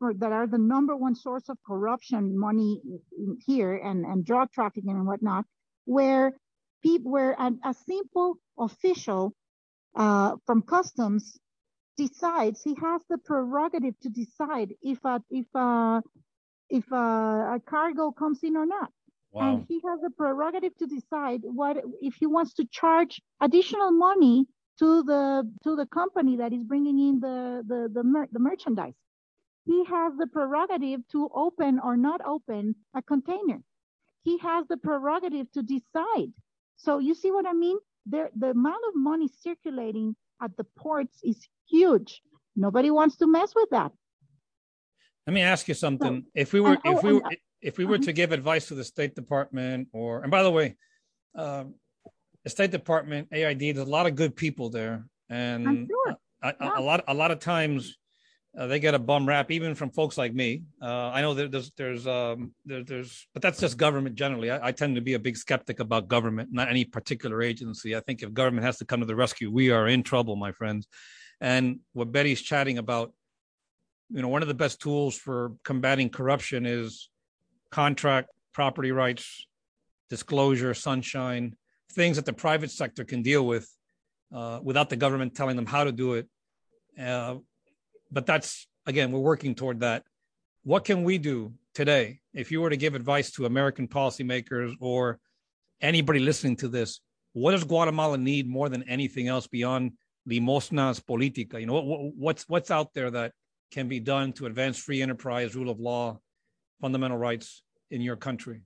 that 0.01 0.33
are 0.33 0.47
the 0.47 0.59
number 0.59 0.97
one 0.97 1.15
source 1.15 1.49
of 1.49 1.59
corruption 1.67 2.39
money 2.39 2.81
here 3.47 3.75
and, 3.75 4.05
and 4.05 4.25
drug 4.25 4.51
trafficking 4.53 4.91
and 4.91 5.07
whatnot, 5.07 5.45
where 5.85 6.33
people 6.83 7.11
where 7.11 7.33
a, 7.33 7.53
a 7.65 7.75
simple 7.75 8.39
official 8.59 9.35
uh, 9.95 10.37
from 10.47 10.63
customs 10.63 11.39
decides 11.97 12.63
he 12.63 12.75
has 12.81 13.03
the 13.09 13.19
prerogative 13.19 13.99
to 14.01 14.09
decide 14.09 14.75
if 14.83 14.99
a 15.05 15.23
if 15.31 15.47
a 15.55 16.03
if 16.69 16.91
a, 16.93 17.57
a 17.57 17.61
cargo 17.67 18.11
comes 18.13 18.41
in 18.43 18.57
or 18.57 18.67
not. 18.67 18.91
Wow. 19.37 19.57
And 19.57 19.67
he 19.69 19.83
has 19.87 20.01
the 20.01 20.09
prerogative 20.09 20.75
to 20.79 20.87
decide 20.87 21.43
what 21.43 21.77
if 22.01 22.15
he 22.15 22.27
wants 22.27 22.55
to 22.55 22.65
charge 22.65 23.21
additional 23.43 23.93
money 23.93 24.47
to 24.79 25.03
the 25.03 25.43
to 25.63 25.77
the 25.77 25.85
company 25.85 26.39
that 26.39 26.55
is 26.55 26.63
bringing 26.63 26.99
in 26.99 27.21
the 27.21 27.63
the 27.71 27.91
the, 27.93 28.03
mer- 28.03 28.29
the 28.33 28.39
merchandise. 28.39 28.95
He 29.67 29.85
has 29.85 30.15
the 30.17 30.27
prerogative 30.27 31.01
to 31.13 31.29
open 31.35 31.79
or 31.85 31.99
not 31.99 32.23
open 32.25 32.77
a 32.95 33.03
container. 33.03 33.61
He 34.23 34.39
has 34.39 34.67
the 34.69 34.79
prerogative 34.79 35.53
to 35.53 35.63
decide. 35.63 36.33
So 36.77 36.99
you 36.99 37.15
see 37.15 37.31
what 37.31 37.47
I 37.47 37.53
mean? 37.53 37.77
There, 38.07 38.31
the 38.35 38.51
amount 38.51 38.85
of 38.89 38.95
money 38.95 39.29
circulating 39.43 40.17
at 40.41 40.57
the 40.57 40.65
ports 40.79 41.19
is 41.23 41.47
huge. 41.69 42.23
Nobody 42.55 42.91
wants 42.91 43.17
to 43.19 43.27
mess 43.27 43.53
with 43.55 43.69
that. 43.73 43.93
Let 45.27 45.35
me 45.35 45.43
ask 45.43 45.69
you 45.69 45.75
something. 45.75 46.23
So, 46.23 46.31
if 46.35 46.53
we 46.55 46.61
were, 46.61 46.71
and, 46.71 46.81
oh, 46.87 46.93
if 46.93 47.05
oh, 47.05 47.07
we 47.07 47.13
were, 47.15 47.23
and, 47.25 47.37
if 47.63 47.79
we 47.79 47.85
were 47.85 47.99
to 47.99 48.13
give 48.13 48.33
advice 48.33 48.69
to 48.69 48.75
the 48.75 48.85
State 48.85 49.15
Department, 49.15 49.89
or 49.93 50.23
and 50.23 50.31
by 50.31 50.43
the 50.43 50.51
way, 50.51 50.77
um, 51.35 51.75
the 52.45 52.51
State 52.51 52.71
Department, 52.71 53.29
AID, 53.33 53.61
there's 53.61 53.79
a 53.79 53.85
lot 53.85 54.07
of 54.07 54.15
good 54.15 54.37
people 54.37 54.71
there, 54.71 55.05
and 55.29 55.89
sure. 55.89 56.17
a, 56.43 56.55
yeah. 56.61 56.79
a, 56.79 56.81
lot, 56.81 57.05
a 57.09 57.15
lot 57.15 57.31
of 57.31 57.41
times 57.41 57.97
uh, 58.57 58.67
they 58.67 58.79
get 58.79 58.95
a 58.95 58.99
bum 58.99 59.27
rap, 59.27 59.51
even 59.51 59.75
from 59.75 59.91
folks 59.91 60.17
like 60.17 60.33
me. 60.33 60.63
Uh, 60.81 61.09
I 61.09 61.21
know 61.21 61.35
there's, 61.35 61.73
there's, 61.73 62.07
um, 62.07 62.53
there, 62.65 62.83
there's, 62.83 63.27
but 63.35 63.43
that's 63.43 63.61
just 63.61 63.77
government 63.77 64.15
generally. 64.15 64.51
I, 64.51 64.69
I, 64.69 64.73
tend 64.73 64.95
to 64.95 65.03
be 65.03 65.15
a 65.15 65.19
big 65.19 65.37
skeptic 65.37 65.79
about 65.79 66.09
government, 66.09 66.49
not 66.53 66.71
any 66.71 66.85
particular 66.85 67.43
agency. 67.43 67.95
I 67.95 68.01
think 68.01 68.23
if 68.23 68.33
government 68.33 68.65
has 68.65 68.79
to 68.79 68.87
come 68.87 69.01
to 69.01 69.07
the 69.07 69.17
rescue, 69.17 69.51
we 69.51 69.71
are 69.71 69.89
in 69.89 70.03
trouble, 70.03 70.37
my 70.37 70.53
friends. 70.53 70.87
And 71.41 71.81
what 71.93 72.13
Betty's 72.13 72.41
chatting 72.41 72.79
about, 72.79 73.13
you 74.09 74.23
know, 74.23 74.29
one 74.29 74.41
of 74.41 74.49
the 74.49 74.55
best 74.55 74.81
tools 74.81 75.19
for 75.19 75.53
combating 75.63 76.09
corruption 76.09 76.65
is 76.65 77.11
contract, 77.77 78.31
property 78.55 78.91
rights, 78.91 79.47
disclosure, 80.09 80.73
sunshine, 80.73 81.55
things 81.93 82.17
that 82.17 82.25
the 82.25 82.33
private 82.33 82.71
sector 82.71 83.05
can 83.05 83.21
deal 83.21 83.47
with 83.47 83.67
uh, 84.35 84.59
without 84.63 84.89
the 84.89 84.97
government 84.97 85.35
telling 85.35 85.57
them 85.57 85.67
how 85.67 85.85
to 85.85 85.93
do 85.93 86.15
it. 86.15 86.27
Uh, 86.99 87.35
but 88.11 88.25
that's 88.25 88.67
again, 88.87 89.13
we're 89.13 89.29
working 89.33 89.55
toward 89.55 89.81
that. 89.81 90.05
What 90.65 90.87
can 90.87 91.05
we 91.05 91.19
do 91.19 91.53
today? 91.75 92.21
If 92.33 92.51
you 92.51 92.63
were 92.63 92.71
to 92.71 92.79
give 92.79 92.95
advice 92.95 93.31
to 93.33 93.45
American 93.45 93.87
policymakers 93.89 94.73
or 94.81 95.19
anybody 95.83 96.21
listening 96.21 96.57
to 96.63 96.69
this, 96.69 97.01
what 97.35 97.51
does 97.53 97.65
Guatemala 97.65 98.17
need 98.17 98.49
more 98.49 98.71
than 98.71 98.89
anything 98.89 99.29
else 99.29 99.47
beyond 99.47 99.93
limosnas 100.27 100.99
política? 101.11 101.61
You 101.61 101.67
know, 101.67 101.75
what, 101.75 102.15
what's 102.25 102.49
what's 102.49 102.71
out 102.71 102.95
there 102.95 103.11
that 103.11 103.33
can 103.71 103.87
be 103.87 104.01
done 104.01 104.33
to 104.35 104.47
advance 104.47 104.79
free 104.79 105.03
enterprise, 105.03 105.55
rule 105.55 105.69
of 105.69 105.79
law, 105.79 106.19
fundamental 106.81 107.19
rights 107.19 107.63
in 107.91 108.01
your 108.01 108.17
country? 108.17 108.63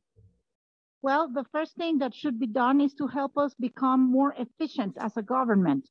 Well, 1.03 1.29
the 1.29 1.45
first 1.53 1.77
thing 1.77 1.99
that 1.99 2.14
should 2.14 2.39
be 2.39 2.47
done 2.47 2.81
is 2.81 2.93
to 2.95 3.07
help 3.07 3.39
us 3.39 3.55
become 3.55 4.01
more 4.01 4.35
efficient 4.39 4.97
as 5.01 5.16
a 5.16 5.23
government, 5.23 5.89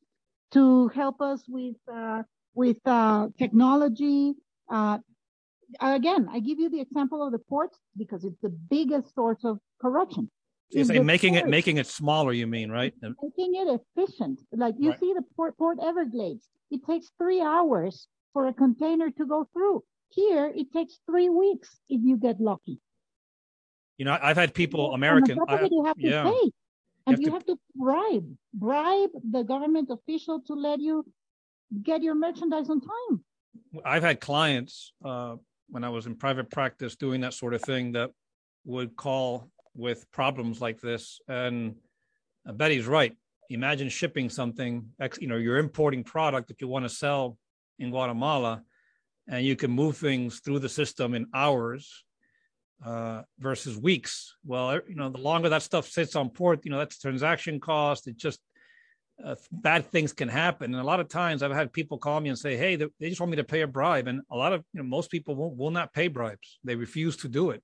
to 0.52 0.88
help 0.90 1.22
us 1.22 1.44
with 1.48 1.78
uh, 1.92 2.24
with 2.54 2.78
uh, 2.86 3.30
technology. 3.38 4.34
Uh, 4.70 5.00
again, 5.82 6.30
I 6.32 6.40
give 6.40 6.60
you 6.60 6.70
the 6.70 6.82
example 6.82 7.26
of 7.26 7.32
the 7.32 7.40
ports 7.40 7.78
because 7.98 8.24
it's 8.24 8.40
the 8.42 8.50
biggest 8.50 9.16
source 9.16 9.44
of 9.44 9.60
corruption. 9.82 10.30
You 10.70 10.86
say 10.86 11.00
making 11.00 11.34
it 11.34 11.48
making 11.48 11.78
it 11.78 11.88
smaller, 11.88 12.32
you 12.32 12.46
mean, 12.46 12.70
right? 12.70 12.94
Making 13.02 13.56
it 13.56 13.82
efficient. 13.82 14.40
Like 14.52 14.76
you 14.78 14.92
right. 14.92 15.00
see 15.00 15.14
the 15.14 15.24
port, 15.36 15.58
port 15.58 15.80
Everglades, 15.82 16.48
it 16.70 16.86
takes 16.86 17.10
three 17.18 17.42
hours 17.42 18.08
for 18.34 18.48
a 18.48 18.54
container 18.54 19.10
to 19.10 19.26
go 19.26 19.48
through. 19.54 19.84
Here, 20.10 20.52
it 20.56 20.72
takes 20.72 21.00
three 21.08 21.30
weeks 21.30 21.80
if 21.90 22.02
you 22.04 22.18
get 22.18 22.40
lucky. 22.40 22.80
You 24.00 24.06
know, 24.06 24.18
I've 24.22 24.38
had 24.38 24.54
people, 24.54 24.94
American. 24.94 25.38
I, 25.48 25.68
you 25.70 25.84
have 25.84 25.98
to 25.98 26.08
yeah. 26.08 26.24
pay. 26.24 26.52
And 27.06 27.08
you, 27.08 27.12
have, 27.12 27.20
you 27.20 27.26
to, 27.26 27.32
have, 27.34 27.46
to, 27.48 27.60
bribe, 27.76 28.26
bribe 28.54 29.10
the 29.30 29.44
government 29.44 29.90
official 29.92 30.40
to 30.48 30.54
let 30.54 30.80
you 30.80 31.06
get 31.84 32.02
your 32.02 32.16
merchandise 32.16 32.70
on 32.70 32.80
time. 32.80 33.24
I've 33.84 34.04
had 34.04 34.22
clients 34.22 34.94
uh, 35.04 35.36
when 35.68 35.84
I 35.84 35.90
was 35.90 36.06
in 36.06 36.16
private 36.16 36.50
practice 36.50 36.96
doing 36.96 37.20
that 37.22 37.34
sort 37.34 37.54
of 37.54 37.62
thing 37.62 37.92
that 37.92 38.12
would 38.64 38.96
call 38.96 39.50
with 39.76 40.10
problems 40.12 40.62
like 40.62 40.80
this. 40.80 41.20
And 41.28 41.76
Betty's 42.54 42.88
right. 42.88 43.14
Imagine 43.50 43.90
shipping 43.90 44.30
something, 44.30 44.86
you 45.20 45.28
know, 45.28 45.36
you're 45.36 45.58
importing 45.58 46.06
product 46.06 46.48
that 46.48 46.62
you 46.62 46.70
want 46.70 46.86
to 46.86 46.90
sell 46.90 47.38
in 47.80 47.90
Guatemala, 47.90 48.64
and 49.28 49.46
you 49.46 49.58
can 49.58 49.72
move 49.72 49.98
things 49.98 50.40
through 50.40 50.60
the 50.60 50.70
system 50.70 51.16
in 51.16 51.26
hours 51.34 52.06
uh, 52.86 53.24
versus 53.40 53.78
weeks. 53.78 54.36
Well, 54.46 54.72
er, 54.72 54.84
you 54.88 54.96
know, 54.96 55.10
the 55.10 55.20
longer 55.20 55.50
that 55.50 55.64
stuff 55.64 55.88
sits 55.88 56.16
on 56.16 56.30
port, 56.30 56.62
you 56.64 56.72
know, 56.72 56.78
that's 56.78 57.00
transaction 57.00 57.60
cost. 57.60 58.08
It 58.08 58.18
just 58.18 58.40
uh, 59.24 59.36
bad 59.52 59.86
things 59.92 60.14
can 60.14 60.30
happen. 60.30 60.74
And 60.74 60.82
a 60.82 60.86
lot 60.86 61.00
of 61.00 61.10
times, 61.10 61.44
I've 61.44 61.52
had 61.52 61.74
people 61.74 61.98
call 61.98 62.20
me 62.20 62.30
and 62.30 62.40
say, 62.40 62.56
"Hey, 62.56 62.76
they, 62.76 62.88
they 63.00 63.10
just 63.10 63.20
want 63.20 63.32
me 63.32 63.38
to 63.38 63.44
pay 63.44 63.62
a 63.62 63.68
bribe," 63.68 64.08
and 64.08 64.22
a 64.32 64.38
lot 64.38 64.54
of 64.54 64.64
you 64.74 64.82
know, 64.82 64.88
most 64.88 65.12
people 65.12 65.36
will, 65.36 65.54
will 65.54 65.72
not 65.72 65.94
pay 65.94 66.08
bribes. 66.08 66.60
They 66.64 66.76
refuse 66.76 67.18
to 67.18 67.28
do 67.28 67.50
it. 67.52 67.62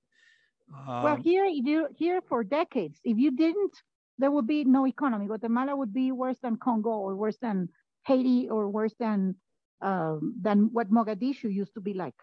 Um, 0.86 1.02
well, 1.02 1.16
here 1.16 1.46
you 1.46 1.88
here 1.96 2.20
for 2.28 2.44
decades. 2.44 3.00
If 3.04 3.16
you 3.18 3.30
didn't, 3.30 3.72
there 4.18 4.30
would 4.30 4.46
be 4.46 4.64
no 4.64 4.86
economy. 4.86 5.26
Guatemala 5.26 5.74
would 5.74 5.94
be 5.94 6.12
worse 6.12 6.38
than 6.42 6.56
Congo, 6.56 6.90
or 6.90 7.16
worse 7.16 7.38
than 7.40 7.68
Haiti, 8.06 8.48
or 8.50 8.68
worse 8.68 8.94
than 8.98 9.36
um, 9.80 10.34
than 10.40 10.70
what 10.72 10.90
Mogadishu 10.90 11.52
used 11.52 11.74
to 11.74 11.80
be 11.80 11.94
like. 11.94 12.14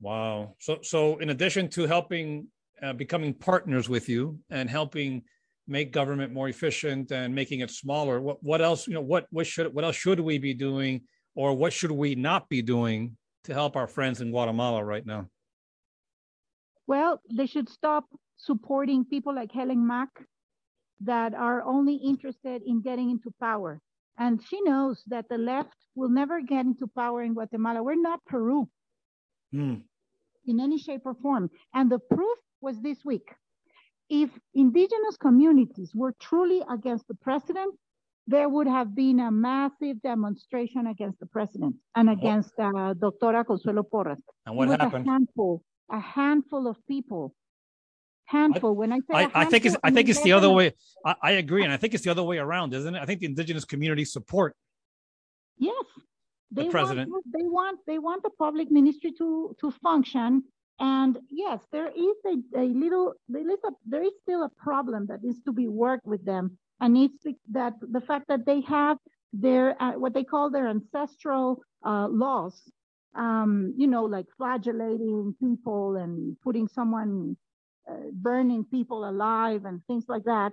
Wow. 0.00 0.54
So, 0.58 0.78
so 0.82 1.18
in 1.18 1.30
addition 1.30 1.68
to 1.70 1.86
helping, 1.86 2.48
uh, 2.82 2.94
becoming 2.94 3.34
partners 3.34 3.88
with 3.88 4.08
you 4.08 4.38
and 4.48 4.68
helping 4.68 5.22
make 5.68 5.92
government 5.92 6.32
more 6.32 6.48
efficient 6.48 7.12
and 7.12 7.34
making 7.34 7.60
it 7.60 7.70
smaller, 7.70 8.20
what, 8.20 8.42
what 8.42 8.62
else, 8.62 8.88
you 8.88 8.94
know, 8.94 9.02
what, 9.02 9.26
what 9.30 9.46
should, 9.46 9.72
what 9.74 9.84
else 9.84 9.96
should 9.96 10.18
we 10.18 10.38
be 10.38 10.54
doing 10.54 11.02
or 11.34 11.54
what 11.54 11.72
should 11.72 11.90
we 11.90 12.14
not 12.14 12.48
be 12.48 12.62
doing 12.62 13.16
to 13.44 13.52
help 13.52 13.76
our 13.76 13.86
friends 13.86 14.22
in 14.22 14.30
Guatemala 14.30 14.82
right 14.82 15.04
now? 15.04 15.28
Well, 16.86 17.20
they 17.32 17.46
should 17.46 17.68
stop 17.68 18.04
supporting 18.38 19.04
people 19.04 19.34
like 19.34 19.52
Helen 19.52 19.86
Mack 19.86 20.08
that 21.02 21.34
are 21.34 21.62
only 21.62 21.96
interested 21.96 22.62
in 22.66 22.80
getting 22.80 23.10
into 23.10 23.30
power. 23.38 23.80
And 24.18 24.42
she 24.42 24.60
knows 24.62 25.02
that 25.08 25.26
the 25.28 25.38
left 25.38 25.76
will 25.94 26.08
never 26.08 26.40
get 26.40 26.66
into 26.66 26.86
power 26.86 27.22
in 27.22 27.34
Guatemala. 27.34 27.82
We're 27.82 28.00
not 28.00 28.24
Peru. 28.24 28.68
Mm 29.54 29.82
in 30.50 30.60
any 30.60 30.78
shape 30.78 31.02
or 31.04 31.14
form. 31.14 31.50
And 31.72 31.90
the 31.90 31.98
proof 31.98 32.38
was 32.60 32.80
this 32.80 32.98
week. 33.04 33.28
If 34.08 34.30
indigenous 34.54 35.16
communities 35.16 35.92
were 35.94 36.14
truly 36.20 36.60
against 36.68 37.06
the 37.08 37.14
president, 37.14 37.74
there 38.26 38.48
would 38.48 38.66
have 38.66 38.94
been 38.94 39.18
a 39.20 39.30
massive 39.30 40.00
demonstration 40.02 40.86
against 40.88 41.18
the 41.20 41.26
president 41.26 41.76
and 41.96 42.10
against 42.10 42.52
uh, 42.58 42.94
Doctora 42.94 43.44
Consuelo 43.44 43.82
Porras. 43.82 44.20
And 44.46 44.56
what 44.56 44.68
happened? 44.68 45.06
A 45.06 45.10
handful, 45.10 45.62
a 45.90 46.00
handful 46.00 46.68
of 46.68 46.76
people. 46.86 47.34
Handful. 48.26 48.70
I, 48.70 48.78
when 48.80 48.92
I 48.92 48.98
say 48.98 49.14
I, 49.14 49.30
I 49.34 49.44
think 49.46 49.64
it's 49.64 49.76
I 49.82 49.90
think 49.90 50.08
it's 50.08 50.22
the 50.22 50.32
other 50.32 50.50
way. 50.50 50.72
I, 51.04 51.14
I 51.22 51.30
agree, 51.32 51.64
and 51.64 51.72
I 51.72 51.76
think 51.76 51.94
it's 51.94 52.04
the 52.04 52.10
other 52.10 52.22
way 52.22 52.38
around, 52.38 52.72
isn't 52.74 52.94
it? 52.94 53.00
I 53.00 53.04
think 53.04 53.18
the 53.20 53.26
indigenous 53.26 53.64
community 53.64 54.04
support. 54.04 54.54
They 56.50 56.64
the 56.64 56.70
president. 56.70 57.10
Want, 57.10 57.24
they 57.32 57.44
want 57.44 57.78
they 57.86 57.98
want 57.98 58.22
the 58.22 58.30
public 58.30 58.70
ministry 58.70 59.12
to 59.18 59.54
to 59.60 59.70
function. 59.70 60.44
And 60.78 61.18
yes, 61.30 61.60
there 61.72 61.88
is 61.88 62.16
a, 62.26 62.58
a 62.58 62.64
little 62.64 63.14
there 63.28 63.48
is 63.48 63.58
a 63.64 63.72
there 63.86 64.02
is 64.02 64.12
still 64.22 64.44
a 64.44 64.50
problem 64.56 65.06
that 65.06 65.22
needs 65.22 65.42
to 65.42 65.52
be 65.52 65.68
worked 65.68 66.06
with 66.06 66.24
them, 66.24 66.58
and 66.80 66.96
it's 66.96 67.24
that 67.52 67.74
the 67.80 68.00
fact 68.00 68.28
that 68.28 68.46
they 68.46 68.62
have 68.62 68.98
their 69.32 69.80
uh, 69.80 69.92
what 69.92 70.14
they 70.14 70.24
call 70.24 70.50
their 70.50 70.68
ancestral 70.68 71.62
uh, 71.84 72.08
laws, 72.08 72.70
um, 73.14 73.74
you 73.76 73.86
know, 73.86 74.04
like 74.04 74.26
flagellating 74.36 75.34
people 75.38 75.96
and 75.96 76.36
putting 76.42 76.66
someone, 76.66 77.36
uh, 77.88 78.10
burning 78.12 78.64
people 78.64 79.08
alive 79.08 79.66
and 79.66 79.82
things 79.86 80.06
like 80.08 80.24
that. 80.24 80.52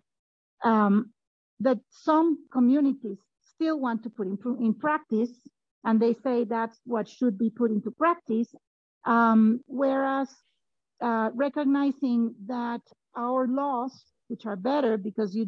Um, 0.64 1.14
that 1.60 1.80
some 1.90 2.38
communities 2.52 3.18
still 3.44 3.80
want 3.80 4.04
to 4.04 4.10
put 4.10 4.28
in, 4.28 4.38
in 4.60 4.74
practice 4.74 5.32
and 5.88 6.02
they 6.02 6.14
say 6.22 6.44
that's 6.44 6.78
what 6.86 7.08
should 7.08 7.38
be 7.38 7.50
put 7.50 7.72
into 7.72 7.90
practice. 7.92 8.54
Um, 9.06 9.62
whereas 9.68 10.30
uh, 11.02 11.30
recognizing 11.34 12.36
that 12.48 12.82
our 13.18 13.48
laws, 13.48 13.94
which 14.28 14.46
are 14.46 14.58
better 14.58 14.98
because 14.98 15.34
you, 15.34 15.48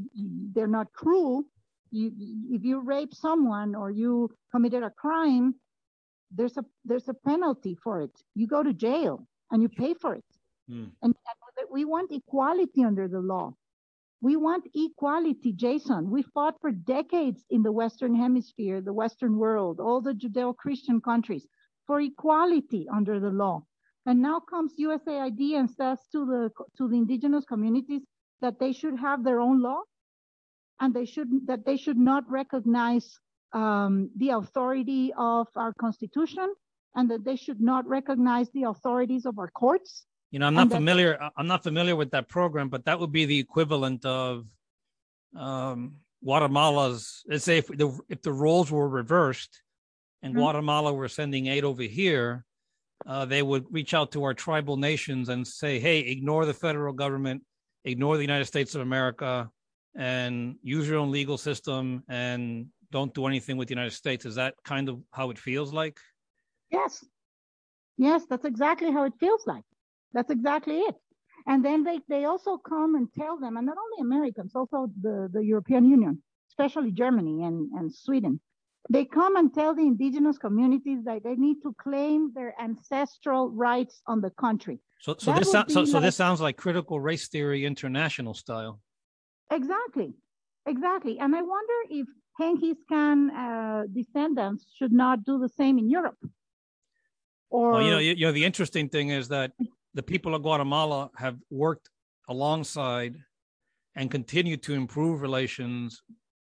they're 0.55 0.75
not 0.79 0.87
cruel, 0.93 1.43
you, 1.91 2.13
if 2.51 2.63
you 2.63 2.79
rape 2.79 3.13
someone 3.13 3.75
or 3.75 3.91
you 3.91 4.31
committed 4.53 4.81
a 4.81 4.89
crime, 4.89 5.55
there's 6.31 6.55
a 6.57 6.63
there's 6.85 7.09
a 7.09 7.13
penalty 7.13 7.75
for 7.83 8.01
it. 8.01 8.15
You 8.33 8.47
go 8.47 8.63
to 8.63 8.71
jail 8.71 9.27
and 9.51 9.61
you 9.61 9.67
pay 9.67 9.93
for 9.93 10.13
it. 10.13 10.29
Mm. 10.71 10.91
And, 11.01 11.13
and 11.57 11.67
we 11.69 11.83
want 11.83 12.11
equality 12.13 12.83
under 12.85 13.09
the 13.09 13.19
law. 13.19 13.55
We 14.21 14.35
want 14.35 14.67
equality, 14.73 15.53
Jason. 15.53 16.09
We 16.09 16.23
fought 16.23 16.59
for 16.59 16.71
decades 16.71 17.45
in 17.49 17.63
the 17.63 17.71
Western 17.71 18.15
Hemisphere, 18.15 18.81
the 18.81 18.93
Western 18.93 19.37
world, 19.37 19.79
all 19.79 20.01
the 20.01 20.13
Judeo 20.13 20.55
Christian 20.55 20.99
countries 20.99 21.47
for 21.87 22.01
equality 22.01 22.87
under 22.93 23.19
the 23.19 23.29
law. 23.29 23.63
And 24.05 24.21
now 24.21 24.39
comes 24.39 24.73
USAID 24.77 25.55
and 25.57 25.69
says 25.69 25.99
to 26.11 26.25
the, 26.25 26.49
to 26.77 26.89
the 26.89 26.97
indigenous 26.97 27.45
communities 27.45 28.01
that 28.41 28.59
they 28.59 28.73
should 28.73 28.99
have 28.99 29.23
their 29.23 29.39
own 29.39 29.61
law 29.61 29.81
and 30.79 30.93
they 30.93 31.05
should, 31.05 31.47
that 31.47 31.65
they 31.65 31.77
should 31.77 31.97
not 31.97 32.29
recognize 32.29 33.17
um, 33.53 34.09
the 34.17 34.29
authority 34.29 35.13
of 35.17 35.47
our 35.55 35.73
constitution 35.73 36.53
and 36.95 37.09
that 37.09 37.23
they 37.23 37.35
should 37.35 37.61
not 37.61 37.87
recognize 37.87 38.49
the 38.51 38.63
authorities 38.63 39.25
of 39.25 39.39
our 39.39 39.49
courts 39.49 40.05
you 40.31 40.39
know, 40.39 40.45
I'm 40.45 40.53
not 40.53 40.69
familiar. 40.69 41.17
I'm 41.35 41.47
not 41.47 41.63
familiar 41.63 41.95
with 41.95 42.11
that 42.11 42.29
program, 42.29 42.69
but 42.69 42.85
that 42.85 42.99
would 42.99 43.11
be 43.11 43.25
the 43.25 43.39
equivalent 43.39 44.05
of 44.05 44.45
um, 45.35 45.95
Guatemala's. 46.23 47.23
Let's 47.27 47.43
say 47.43 47.57
if 47.57 47.67
the 47.67 47.97
if 48.09 48.21
the 48.21 48.33
roles 48.33 48.71
were 48.71 48.87
reversed, 48.87 49.61
and 50.21 50.33
mm-hmm. 50.33 50.41
Guatemala 50.41 50.93
were 50.93 51.07
sending 51.07 51.47
aid 51.47 51.63
over 51.63 51.81
here, 51.81 52.45
uh, 53.07 53.25
they 53.25 53.41
would 53.41 53.65
reach 53.71 53.95
out 53.95 54.11
to 54.11 54.23
our 54.23 54.35
tribal 54.35 54.77
nations 54.77 55.29
and 55.29 55.47
say, 55.47 55.79
"Hey, 55.79 55.99
ignore 55.99 56.45
the 56.45 56.53
federal 56.53 56.93
government, 56.93 57.43
ignore 57.83 58.15
the 58.15 58.23
United 58.23 58.45
States 58.45 58.75
of 58.75 58.81
America, 58.81 59.49
and 59.95 60.57
use 60.61 60.87
your 60.87 60.99
own 60.99 61.09
legal 61.11 61.39
system, 61.39 62.03
and 62.07 62.67
don't 62.91 63.15
do 63.15 63.25
anything 63.25 63.57
with 63.57 63.67
the 63.67 63.73
United 63.73 63.93
States." 63.93 64.25
Is 64.25 64.35
that 64.35 64.53
kind 64.63 64.89
of 64.89 65.01
how 65.11 65.31
it 65.31 65.39
feels 65.39 65.73
like? 65.73 65.99
Yes, 66.69 67.03
yes, 67.97 68.25
that's 68.29 68.45
exactly 68.45 68.91
how 68.91 69.05
it 69.05 69.13
feels 69.19 69.47
like. 69.47 69.63
That's 70.13 70.31
exactly 70.31 70.79
it. 70.79 70.95
And 71.47 71.63
then 71.63 71.83
they, 71.83 71.99
they 72.07 72.25
also 72.25 72.57
come 72.57 72.95
and 72.95 73.07
tell 73.13 73.39
them, 73.39 73.57
and 73.57 73.65
not 73.65 73.77
only 73.77 74.01
Americans, 74.01 74.51
also 74.55 74.91
the, 75.01 75.29
the 75.31 75.43
European 75.43 75.85
Union, 75.85 76.21
especially 76.49 76.91
Germany 76.91 77.43
and, 77.43 77.71
and 77.73 77.93
Sweden, 77.93 78.39
they 78.89 79.05
come 79.05 79.35
and 79.35 79.53
tell 79.53 79.75
the 79.75 79.81
indigenous 79.81 80.37
communities 80.37 81.03
that 81.05 81.23
they 81.23 81.35
need 81.35 81.61
to 81.61 81.75
claim 81.79 82.31
their 82.33 82.53
ancestral 82.61 83.49
rights 83.49 84.01
on 84.07 84.21
the 84.21 84.31
country. 84.31 84.79
So, 85.01 85.15
so 85.17 85.33
this 85.33 85.51
so, 85.51 85.63
so 85.67 85.81
like, 85.81 86.01
this 86.03 86.15
sounds 86.15 86.41
like 86.41 86.57
critical 86.57 86.99
race 86.99 87.27
theory 87.29 87.65
international 87.65 88.33
style. 88.33 88.81
Exactly, 89.51 90.13
exactly. 90.65 91.19
And 91.19 91.35
I 91.35 91.41
wonder 91.41 91.73
if 91.89 92.07
Genghis 92.39 92.77
Khan 92.89 93.29
uh, 93.31 93.83
descendants 93.93 94.65
should 94.77 94.91
not 94.91 95.23
do 95.23 95.39
the 95.39 95.49
same 95.49 95.77
in 95.77 95.89
Europe. 95.89 96.17
Or 97.49 97.71
well, 97.71 97.81
you 97.81 97.91
know, 97.91 97.99
you, 97.99 98.13
you 98.13 98.25
know, 98.25 98.31
the 98.31 98.45
interesting 98.45 98.89
thing 98.89 99.09
is 99.09 99.29
that 99.29 99.53
the 99.99 100.03
people 100.03 100.33
of 100.33 100.43
Guatemala 100.43 101.09
have 101.17 101.35
worked 101.49 101.89
alongside 102.29 103.17
and 103.97 104.09
continue 104.09 104.55
to 104.55 104.73
improve 104.73 105.21
relations 105.21 106.01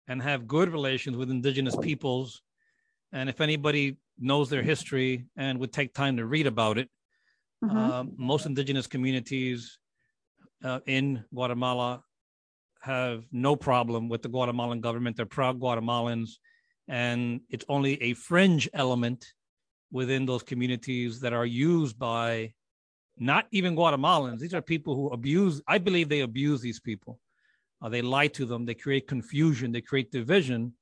and 0.06 0.20
have 0.20 0.46
good 0.46 0.68
relations 0.70 1.16
with 1.16 1.30
indigenous 1.30 1.74
peoples. 1.74 2.42
And 3.10 3.30
if 3.30 3.40
anybody 3.40 3.96
knows 4.18 4.50
their 4.50 4.62
history 4.62 5.24
and 5.38 5.58
would 5.60 5.72
take 5.72 5.94
time 5.94 6.18
to 6.18 6.26
read 6.26 6.46
about 6.46 6.76
it, 6.76 6.90
mm-hmm. 7.64 7.74
uh, 7.74 8.04
most 8.18 8.44
indigenous 8.44 8.86
communities 8.86 9.78
uh, 10.62 10.80
in 10.84 11.24
Guatemala 11.32 12.02
have 12.82 13.24
no 13.32 13.56
problem 13.56 14.10
with 14.10 14.20
the 14.20 14.28
Guatemalan 14.28 14.82
government. 14.82 15.16
They're 15.16 15.24
proud 15.24 15.58
Guatemalans. 15.58 16.32
And 16.86 17.40
it's 17.48 17.64
only 17.70 17.94
a 18.02 18.12
fringe 18.12 18.68
element 18.74 19.24
within 19.90 20.26
those 20.26 20.42
communities 20.42 21.20
that 21.20 21.32
are 21.32 21.46
used 21.46 21.98
by 21.98 22.52
not 23.20 23.46
even 23.50 23.76
Guatemalans. 23.76 24.38
These 24.38 24.54
are 24.54 24.62
people 24.62 24.94
who 24.94 25.08
abuse, 25.08 25.60
I 25.66 25.78
believe 25.78 26.08
they 26.08 26.20
abuse 26.20 26.60
these 26.60 26.80
people. 26.80 27.18
Uh, 27.80 27.88
they 27.88 28.02
lie 28.02 28.28
to 28.28 28.44
them, 28.44 28.64
they 28.64 28.74
create 28.74 29.06
confusion, 29.06 29.72
they 29.72 29.80
create 29.80 30.10
division. 30.10 30.74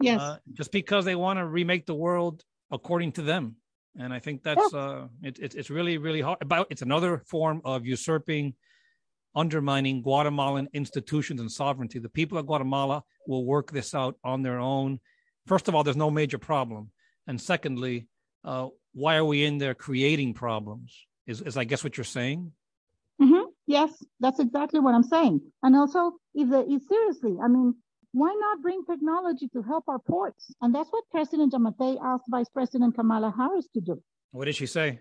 Yes. 0.00 0.20
Uh, 0.20 0.38
just 0.52 0.72
because 0.72 1.04
they 1.04 1.14
want 1.14 1.38
to 1.38 1.46
remake 1.46 1.86
the 1.86 1.94
world 1.94 2.42
according 2.70 3.12
to 3.12 3.22
them. 3.22 3.56
And 3.96 4.12
I 4.12 4.18
think 4.18 4.42
that's 4.42 4.72
yeah. 4.72 4.78
uh, 4.78 5.06
it, 5.22 5.38
it, 5.38 5.54
it's 5.54 5.70
really, 5.70 5.98
really 5.98 6.20
hard. 6.20 6.38
About 6.40 6.66
it's 6.70 6.82
another 6.82 7.22
form 7.26 7.60
of 7.64 7.86
usurping, 7.86 8.54
undermining 9.36 10.02
Guatemalan 10.02 10.68
institutions 10.72 11.40
and 11.40 11.50
sovereignty. 11.50 12.00
The 12.00 12.08
people 12.08 12.36
of 12.36 12.46
Guatemala 12.46 13.04
will 13.28 13.44
work 13.44 13.70
this 13.70 13.94
out 13.94 14.16
on 14.24 14.42
their 14.42 14.58
own. 14.58 14.98
First 15.46 15.68
of 15.68 15.74
all, 15.74 15.84
there's 15.84 15.96
no 15.96 16.10
major 16.10 16.38
problem, 16.38 16.90
and 17.28 17.40
secondly, 17.40 18.08
uh, 18.44 18.68
why 18.94 19.16
are 19.16 19.24
we 19.24 19.44
in 19.44 19.58
there 19.58 19.74
creating 19.74 20.34
problems? 20.34 21.06
Is 21.26 21.40
is 21.40 21.56
I 21.56 21.64
guess 21.64 21.82
what 21.84 21.96
you're 21.96 22.04
saying? 22.04 22.52
Mm-hmm. 23.20 23.44
Yes, 23.66 23.90
that's 24.20 24.40
exactly 24.40 24.80
what 24.80 24.94
I'm 24.94 25.02
saying. 25.04 25.40
And 25.62 25.76
also, 25.76 26.12
if 26.34 26.50
the 26.50 26.64
if 26.68 26.82
seriously, 26.82 27.36
I 27.42 27.48
mean, 27.48 27.74
why 28.12 28.34
not 28.38 28.62
bring 28.62 28.84
technology 28.84 29.48
to 29.54 29.62
help 29.62 29.84
our 29.88 29.98
ports? 29.98 30.52
And 30.60 30.74
that's 30.74 30.90
what 30.90 31.04
President 31.10 31.52
Giammattei 31.52 31.98
asked 32.02 32.24
Vice 32.28 32.48
President 32.48 32.94
Kamala 32.94 33.32
Harris 33.36 33.68
to 33.74 33.80
do. 33.80 34.02
What 34.32 34.46
did 34.46 34.56
she 34.56 34.66
say? 34.66 35.00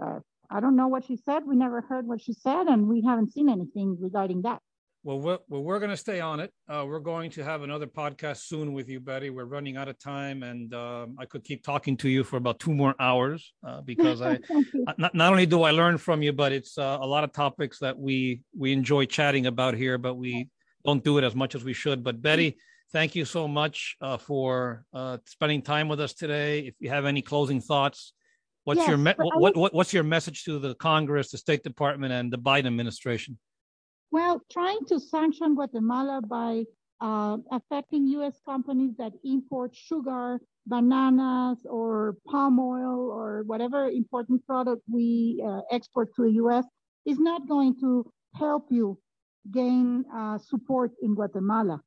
Uh, 0.00 0.20
I 0.50 0.60
don't 0.60 0.76
know 0.76 0.88
what 0.88 1.04
she 1.04 1.16
said. 1.16 1.44
We 1.46 1.56
never 1.56 1.80
heard 1.80 2.06
what 2.06 2.20
she 2.20 2.32
said, 2.32 2.66
and 2.66 2.88
we 2.88 3.02
haven't 3.02 3.32
seen 3.32 3.48
anything 3.48 3.96
regarding 4.00 4.42
that. 4.42 4.60
Well, 5.04 5.18
we're, 5.18 5.38
well, 5.48 5.62
we're 5.64 5.80
going 5.80 5.90
to 5.90 5.96
stay 5.96 6.20
on 6.20 6.38
it. 6.38 6.52
Uh, 6.68 6.84
we're 6.86 7.00
going 7.00 7.32
to 7.32 7.42
have 7.42 7.62
another 7.62 7.88
podcast 7.88 8.42
soon 8.42 8.72
with 8.72 8.88
you, 8.88 9.00
Betty. 9.00 9.30
We're 9.30 9.46
running 9.46 9.76
out 9.76 9.88
of 9.88 9.98
time, 9.98 10.44
and 10.44 10.72
um, 10.74 11.16
I 11.18 11.24
could 11.24 11.42
keep 11.42 11.64
talking 11.64 11.96
to 11.98 12.08
you 12.08 12.22
for 12.22 12.36
about 12.36 12.60
two 12.60 12.72
more 12.72 12.94
hours 13.00 13.52
uh, 13.66 13.80
because 13.80 14.22
I 14.22 14.38
not, 14.98 15.12
not 15.12 15.32
only 15.32 15.44
do 15.44 15.64
I 15.64 15.72
learn 15.72 15.98
from 15.98 16.22
you, 16.22 16.32
but 16.32 16.52
it's 16.52 16.78
uh, 16.78 16.98
a 17.00 17.06
lot 17.06 17.24
of 17.24 17.32
topics 17.32 17.80
that 17.80 17.98
we 17.98 18.42
we 18.56 18.72
enjoy 18.72 19.06
chatting 19.06 19.46
about 19.46 19.74
here, 19.74 19.98
but 19.98 20.14
we 20.14 20.48
don't 20.84 21.02
do 21.02 21.18
it 21.18 21.24
as 21.24 21.34
much 21.34 21.56
as 21.56 21.64
we 21.64 21.72
should. 21.72 22.04
But 22.04 22.22
Betty, 22.22 22.58
thank 22.92 23.16
you 23.16 23.24
so 23.24 23.48
much 23.48 23.96
uh, 24.00 24.18
for 24.18 24.84
uh, 24.94 25.18
spending 25.26 25.62
time 25.62 25.88
with 25.88 26.00
us 26.00 26.14
today. 26.14 26.60
If 26.60 26.74
you 26.78 26.90
have 26.90 27.06
any 27.06 27.22
closing 27.22 27.60
thoughts, 27.60 28.12
what's 28.62 28.78
yes, 28.78 28.88
your 28.88 28.98
me- 28.98 29.14
what, 29.16 29.56
what 29.56 29.74
what's 29.74 29.92
your 29.92 30.04
message 30.04 30.44
to 30.44 30.60
the 30.60 30.76
Congress, 30.76 31.32
the 31.32 31.38
State 31.38 31.64
Department, 31.64 32.12
and 32.12 32.32
the 32.32 32.38
Biden 32.38 32.66
administration? 32.66 33.36
Well, 34.12 34.42
trying 34.52 34.84
to 34.88 35.00
sanction 35.00 35.54
Guatemala 35.54 36.20
by 36.20 36.64
uh, 37.00 37.38
affecting 37.50 38.06
U.S. 38.08 38.38
companies 38.44 38.94
that 38.98 39.14
import 39.24 39.74
sugar, 39.74 40.38
bananas, 40.66 41.64
or 41.64 42.18
palm 42.28 42.60
oil, 42.60 43.10
or 43.10 43.42
whatever 43.46 43.88
important 43.88 44.46
product 44.46 44.82
we 44.86 45.42
uh, 45.44 45.62
export 45.70 46.14
to 46.16 46.24
the 46.24 46.32
U.S. 46.44 46.66
is 47.06 47.18
not 47.18 47.48
going 47.48 47.80
to 47.80 48.12
help 48.34 48.66
you 48.70 48.98
gain 49.50 50.04
uh, 50.14 50.36
support 50.36 50.92
in 51.00 51.14
Guatemala. 51.14 51.80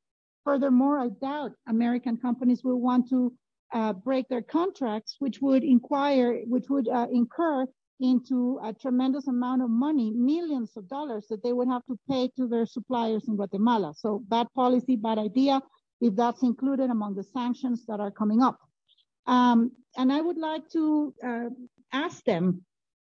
Furthermore, 0.45 0.97
I 0.97 1.09
doubt 1.21 1.51
American 1.67 2.17
companies 2.17 2.63
will 2.63 2.81
want 2.81 3.07
to 3.09 3.33
uh, 3.71 3.93
break 3.93 4.27
their 4.29 4.41
contracts, 4.41 5.17
which 5.19 5.41
would 5.41 5.63
inquire, 5.63 6.41
which 6.47 6.69
would 6.69 6.87
uh, 6.87 7.05
incur 7.11 7.67
into 7.99 8.59
a 8.63 8.73
tremendous 8.73 9.27
amount 9.27 9.61
of 9.61 9.69
money, 9.69 10.11
millions 10.11 10.75
of 10.75 10.87
dollars 10.89 11.27
that 11.29 11.43
they 11.43 11.53
would 11.53 11.67
have 11.67 11.85
to 11.85 11.97
pay 12.09 12.29
to 12.35 12.47
their 12.47 12.65
suppliers 12.65 13.27
in 13.27 13.35
Guatemala. 13.35 13.93
So 13.95 14.21
bad 14.27 14.47
policy, 14.53 14.95
bad 14.95 15.17
idea, 15.17 15.61
if 16.01 16.15
that's 16.15 16.43
included 16.43 16.89
among 16.89 17.15
the 17.15 17.23
sanctions 17.23 17.85
that 17.87 17.99
are 17.99 18.11
coming 18.11 18.41
up. 18.41 18.59
Um, 19.27 19.71
and 19.97 20.11
I 20.11 20.21
would 20.21 20.37
like 20.37 20.69
to 20.71 21.13
uh, 21.25 21.49
ask 21.91 22.23
them 22.25 22.63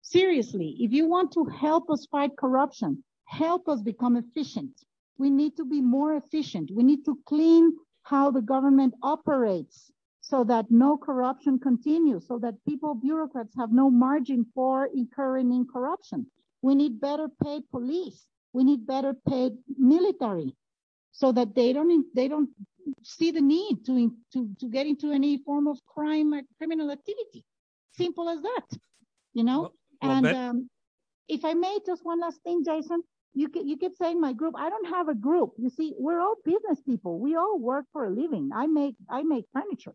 seriously, 0.02 0.78
if 0.80 0.92
you 0.92 1.08
want 1.08 1.32
to 1.34 1.46
help 1.46 1.90
us 1.90 2.08
fight 2.12 2.32
corruption, 2.38 3.04
help 3.26 3.68
us 3.68 3.82
become 3.82 4.16
efficient. 4.16 4.72
We 5.18 5.30
need 5.30 5.58
to 5.58 5.66
be 5.66 5.82
more 5.82 6.16
efficient. 6.16 6.70
We 6.72 6.84
need 6.84 7.04
to 7.06 7.18
clean 7.26 7.76
how 8.04 8.32
the 8.32 8.42
government 8.42 8.94
operates 9.04 9.92
so 10.30 10.44
that 10.44 10.66
no 10.70 10.98
corruption 10.98 11.58
continues, 11.58 12.28
so 12.28 12.38
that 12.40 12.56
people, 12.68 12.94
bureaucrats 12.94 13.56
have 13.58 13.72
no 13.72 13.90
margin 13.90 14.46
for 14.54 14.90
incurring 14.94 15.54
in 15.54 15.66
corruption. 15.66 16.26
We 16.62 16.76
need 16.76 17.00
better 17.00 17.28
paid 17.44 17.64
police. 17.72 18.26
We 18.52 18.64
need 18.66 18.86
better 18.86 19.14
paid 19.30 19.54
military 19.78 20.56
so 21.12 21.32
that 21.32 21.56
they 21.56 21.72
don't, 21.72 22.06
they 22.14 22.28
don't 22.28 22.50
see 23.04 23.32
the 23.32 23.42
need 23.42 23.86
to, 23.86 24.12
to, 24.34 24.50
to 24.60 24.70
get 24.70 24.86
into 24.86 25.12
any 25.12 25.38
form 25.46 25.68
of 25.68 25.78
crime 25.86 26.34
or 26.34 26.42
criminal 26.58 26.92
activity. 26.92 27.46
Simple 27.94 28.30
as 28.30 28.42
that, 28.42 28.78
you 29.34 29.44
know? 29.44 29.72
Well, 30.02 30.12
and 30.12 30.26
um, 30.28 30.70
if 31.30 31.46
I 31.46 31.54
may, 31.54 31.80
just 31.86 32.06
one 32.06 32.20
last 32.20 32.42
thing, 32.44 32.64
Jason, 32.66 33.02
you 33.34 33.50
you 33.54 33.78
keep 33.78 33.96
saying 33.96 34.20
my 34.20 34.34
group. 34.34 34.56
I 34.58 34.70
don't 34.70 34.90
have 34.90 35.10
a 35.10 35.16
group. 35.16 35.52
You 35.58 35.70
see, 35.70 35.94
we're 35.98 36.20
all 36.20 36.36
business 36.44 36.82
people. 36.82 37.20
We 37.20 37.36
all 37.36 37.60
work 37.60 37.86
for 37.94 38.06
a 38.06 38.10
living. 38.10 38.50
I 38.54 38.66
make 38.66 38.96
I 39.10 39.24
make 39.24 39.46
furniture. 39.54 39.94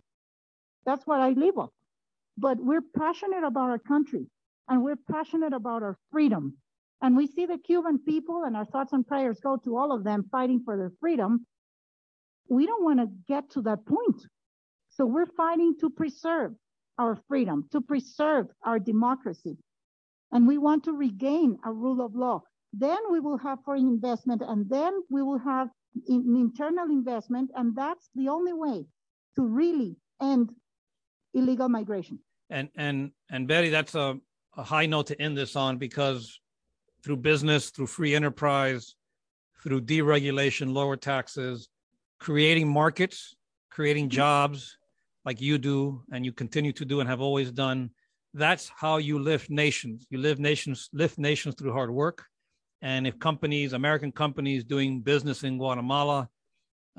That's 0.84 1.06
what 1.06 1.20
I 1.20 1.30
live 1.30 1.58
on. 1.58 1.68
But 2.38 2.58
we're 2.60 2.82
passionate 2.96 3.44
about 3.44 3.70
our 3.70 3.78
country 3.78 4.26
and 4.68 4.82
we're 4.82 4.96
passionate 5.10 5.52
about 5.52 5.82
our 5.82 5.96
freedom. 6.10 6.56
And 7.02 7.16
we 7.16 7.26
see 7.26 7.46
the 7.46 7.58
Cuban 7.58 7.98
people 7.98 8.44
and 8.44 8.56
our 8.56 8.64
thoughts 8.64 8.92
and 8.92 9.06
prayers 9.06 9.40
go 9.40 9.56
to 9.58 9.76
all 9.76 9.92
of 9.92 10.04
them 10.04 10.28
fighting 10.30 10.62
for 10.64 10.76
their 10.76 10.92
freedom. 11.00 11.46
We 12.48 12.66
don't 12.66 12.84
want 12.84 13.00
to 13.00 13.08
get 13.28 13.50
to 13.50 13.62
that 13.62 13.84
point. 13.86 14.26
So 14.90 15.06
we're 15.06 15.26
fighting 15.26 15.74
to 15.80 15.90
preserve 15.90 16.52
our 16.98 17.16
freedom, 17.28 17.68
to 17.72 17.80
preserve 17.80 18.46
our 18.64 18.78
democracy. 18.78 19.56
And 20.30 20.46
we 20.46 20.58
want 20.58 20.84
to 20.84 20.92
regain 20.92 21.58
a 21.64 21.72
rule 21.72 22.00
of 22.04 22.14
law. 22.14 22.42
then 22.72 22.98
we 23.10 23.20
will 23.20 23.38
have 23.38 23.58
foreign 23.64 23.86
investment, 23.86 24.42
and 24.42 24.68
then 24.68 24.92
we 25.10 25.22
will 25.22 25.38
have 25.38 25.68
in, 26.08 26.36
internal 26.36 26.86
investment, 26.86 27.50
and 27.54 27.76
that's 27.76 28.08
the 28.14 28.28
only 28.28 28.52
way 28.52 28.86
to 29.36 29.42
really 29.44 29.96
end 30.22 30.50
illegal 31.34 31.68
migration. 31.68 32.18
And 32.50 32.68
and 32.76 33.12
and 33.30 33.48
Betty, 33.48 33.70
that's 33.70 33.94
a, 33.94 34.18
a 34.56 34.62
high 34.62 34.86
note 34.86 35.06
to 35.08 35.20
end 35.20 35.36
this 35.36 35.56
on 35.56 35.78
because 35.78 36.40
through 37.02 37.16
business, 37.16 37.70
through 37.70 37.86
free 37.86 38.14
enterprise, 38.14 38.94
through 39.62 39.80
deregulation, 39.82 40.72
lower 40.72 40.96
taxes, 40.96 41.68
creating 42.20 42.68
markets, 42.68 43.34
creating 43.70 44.04
mm-hmm. 44.04 44.16
jobs 44.16 44.78
like 45.24 45.40
you 45.40 45.58
do 45.58 46.02
and 46.12 46.24
you 46.24 46.32
continue 46.32 46.72
to 46.72 46.84
do 46.84 47.00
and 47.00 47.08
have 47.08 47.20
always 47.20 47.50
done. 47.50 47.90
That's 48.34 48.70
how 48.74 48.96
you 48.96 49.18
lift 49.18 49.50
nations. 49.50 50.06
You 50.10 50.18
live 50.18 50.38
nations, 50.38 50.88
lift 50.92 51.18
nations 51.18 51.54
through 51.54 51.72
hard 51.72 51.90
work. 51.90 52.24
And 52.80 53.06
if 53.06 53.18
companies, 53.18 53.72
American 53.72 54.10
companies 54.10 54.64
doing 54.64 55.00
business 55.00 55.44
in 55.44 55.58
Guatemala, 55.58 56.28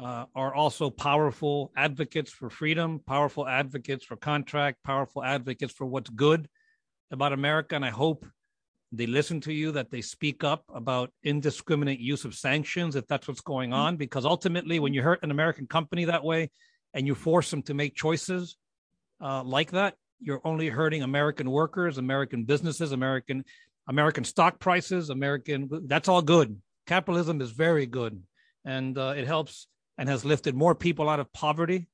uh, 0.01 0.25
are 0.35 0.53
also 0.53 0.89
powerful 0.89 1.71
advocates 1.77 2.31
for 2.31 2.49
freedom, 2.49 2.99
powerful 3.05 3.47
advocates 3.47 4.03
for 4.03 4.15
contract, 4.15 4.83
powerful 4.83 5.23
advocates 5.23 5.73
for 5.73 5.85
what's 5.85 6.09
good 6.09 6.47
about 7.11 7.33
America. 7.33 7.75
And 7.75 7.85
I 7.85 7.89
hope 7.89 8.25
they 8.91 9.07
listen 9.07 9.41
to 9.41 9.53
you, 9.53 9.71
that 9.71 9.89
they 9.91 10.01
speak 10.01 10.43
up 10.43 10.63
about 10.73 11.11
indiscriminate 11.23 11.99
use 11.99 12.25
of 12.25 12.35
sanctions 12.35 12.95
if 12.95 13.07
that's 13.07 13.27
what's 13.27 13.41
going 13.41 13.71
mm-hmm. 13.71 13.79
on. 13.79 13.97
Because 13.97 14.25
ultimately, 14.25 14.79
when 14.79 14.93
you 14.93 15.01
hurt 15.01 15.23
an 15.23 15.31
American 15.31 15.67
company 15.67 16.05
that 16.05 16.23
way 16.23 16.49
and 16.93 17.07
you 17.07 17.15
force 17.15 17.49
them 17.49 17.63
to 17.63 17.73
make 17.73 17.95
choices 17.95 18.55
uh, 19.21 19.43
like 19.43 19.71
that, 19.71 19.95
you're 20.19 20.41
only 20.45 20.69
hurting 20.69 21.03
American 21.03 21.49
workers, 21.49 21.97
American 21.97 22.45
businesses, 22.45 22.91
American 22.91 23.43
American 23.87 24.23
stock 24.23 24.59
prices, 24.59 25.09
American. 25.09 25.69
That's 25.87 26.07
all 26.07 26.21
good. 26.21 26.55
Capitalism 26.87 27.41
is 27.41 27.51
very 27.51 27.85
good, 27.85 28.21
and 28.63 28.97
uh, 28.97 29.13
it 29.17 29.25
helps 29.25 29.67
and 29.97 30.09
has 30.09 30.25
lifted 30.25 30.55
more 30.55 30.75
people 30.75 31.09
out 31.09 31.19
of 31.19 31.31
poverty 31.33 31.87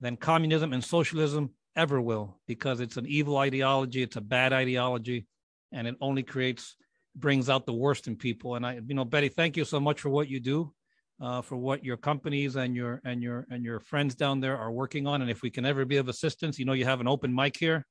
than 0.00 0.16
communism 0.16 0.72
and 0.72 0.82
socialism 0.82 1.50
ever 1.74 2.00
will, 2.00 2.40
because 2.46 2.80
it's 2.80 2.96
an 2.96 3.06
evil 3.06 3.36
ideology. 3.36 4.02
It's 4.02 4.16
a 4.16 4.20
bad 4.20 4.52
ideology 4.52 5.26
and 5.72 5.86
it 5.86 5.96
only 6.00 6.22
creates 6.22 6.76
brings 7.14 7.48
out 7.48 7.66
the 7.66 7.72
worst 7.72 8.08
in 8.08 8.16
people. 8.16 8.56
And 8.56 8.66
I, 8.66 8.80
you 8.86 8.94
know, 8.94 9.04
Betty, 9.04 9.28
thank 9.28 9.56
you 9.56 9.64
so 9.64 9.80
much 9.80 10.00
for 10.00 10.10
what 10.10 10.28
you 10.28 10.38
do, 10.38 10.72
uh, 11.20 11.42
for 11.42 11.56
what 11.56 11.84
your 11.84 11.96
companies 11.96 12.56
and 12.56 12.76
your 12.76 13.00
and 13.04 13.22
your 13.22 13.46
and 13.50 13.64
your 13.64 13.80
friends 13.80 14.14
down 14.14 14.40
there 14.40 14.56
are 14.56 14.70
working 14.70 15.06
on. 15.06 15.22
And 15.22 15.30
if 15.30 15.42
we 15.42 15.50
can 15.50 15.64
ever 15.64 15.84
be 15.84 15.96
of 15.96 16.08
assistance, 16.08 16.58
you 16.58 16.64
know, 16.64 16.74
you 16.74 16.84
have 16.84 17.00
an 17.00 17.08
open 17.08 17.34
mic 17.34 17.56
here, 17.56 17.86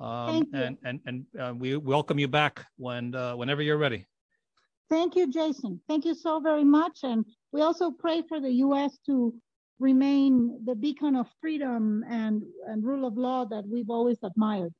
um, 0.00 0.46
and 0.54 0.78
and 0.84 1.00
and 1.06 1.26
uh, 1.38 1.52
we 1.56 1.76
welcome 1.76 2.18
you 2.18 2.28
back 2.28 2.64
when 2.76 3.14
uh, 3.14 3.34
whenever 3.34 3.62
you're 3.62 3.78
ready. 3.78 4.06
Thank 4.88 5.14
you, 5.14 5.30
Jason. 5.30 5.80
Thank 5.88 6.04
you 6.04 6.14
so 6.14 6.40
very 6.40 6.64
much. 6.64 7.00
And 7.04 7.24
we 7.52 7.62
also 7.62 7.90
pray 7.90 8.22
for 8.28 8.40
the 8.40 8.50
U.S. 8.64 8.98
to 9.06 9.34
remain 9.78 10.60
the 10.64 10.74
beacon 10.74 11.16
of 11.16 11.26
freedom 11.40 12.04
and, 12.08 12.42
and 12.66 12.84
rule 12.84 13.06
of 13.06 13.16
law 13.16 13.44
that 13.46 13.66
we've 13.66 13.90
always 13.90 14.18
admired. 14.22 14.72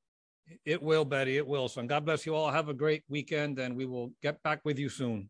It 0.64 0.82
will, 0.82 1.04
Betty. 1.04 1.36
It 1.36 1.46
will. 1.46 1.68
So, 1.68 1.82
God 1.82 2.04
bless 2.04 2.26
you 2.26 2.34
all. 2.34 2.50
Have 2.50 2.68
a 2.68 2.74
great 2.74 3.04
weekend, 3.08 3.58
and 3.58 3.76
we 3.76 3.86
will 3.86 4.12
get 4.22 4.42
back 4.42 4.60
with 4.64 4.78
you 4.78 4.88
soon. 4.88 5.28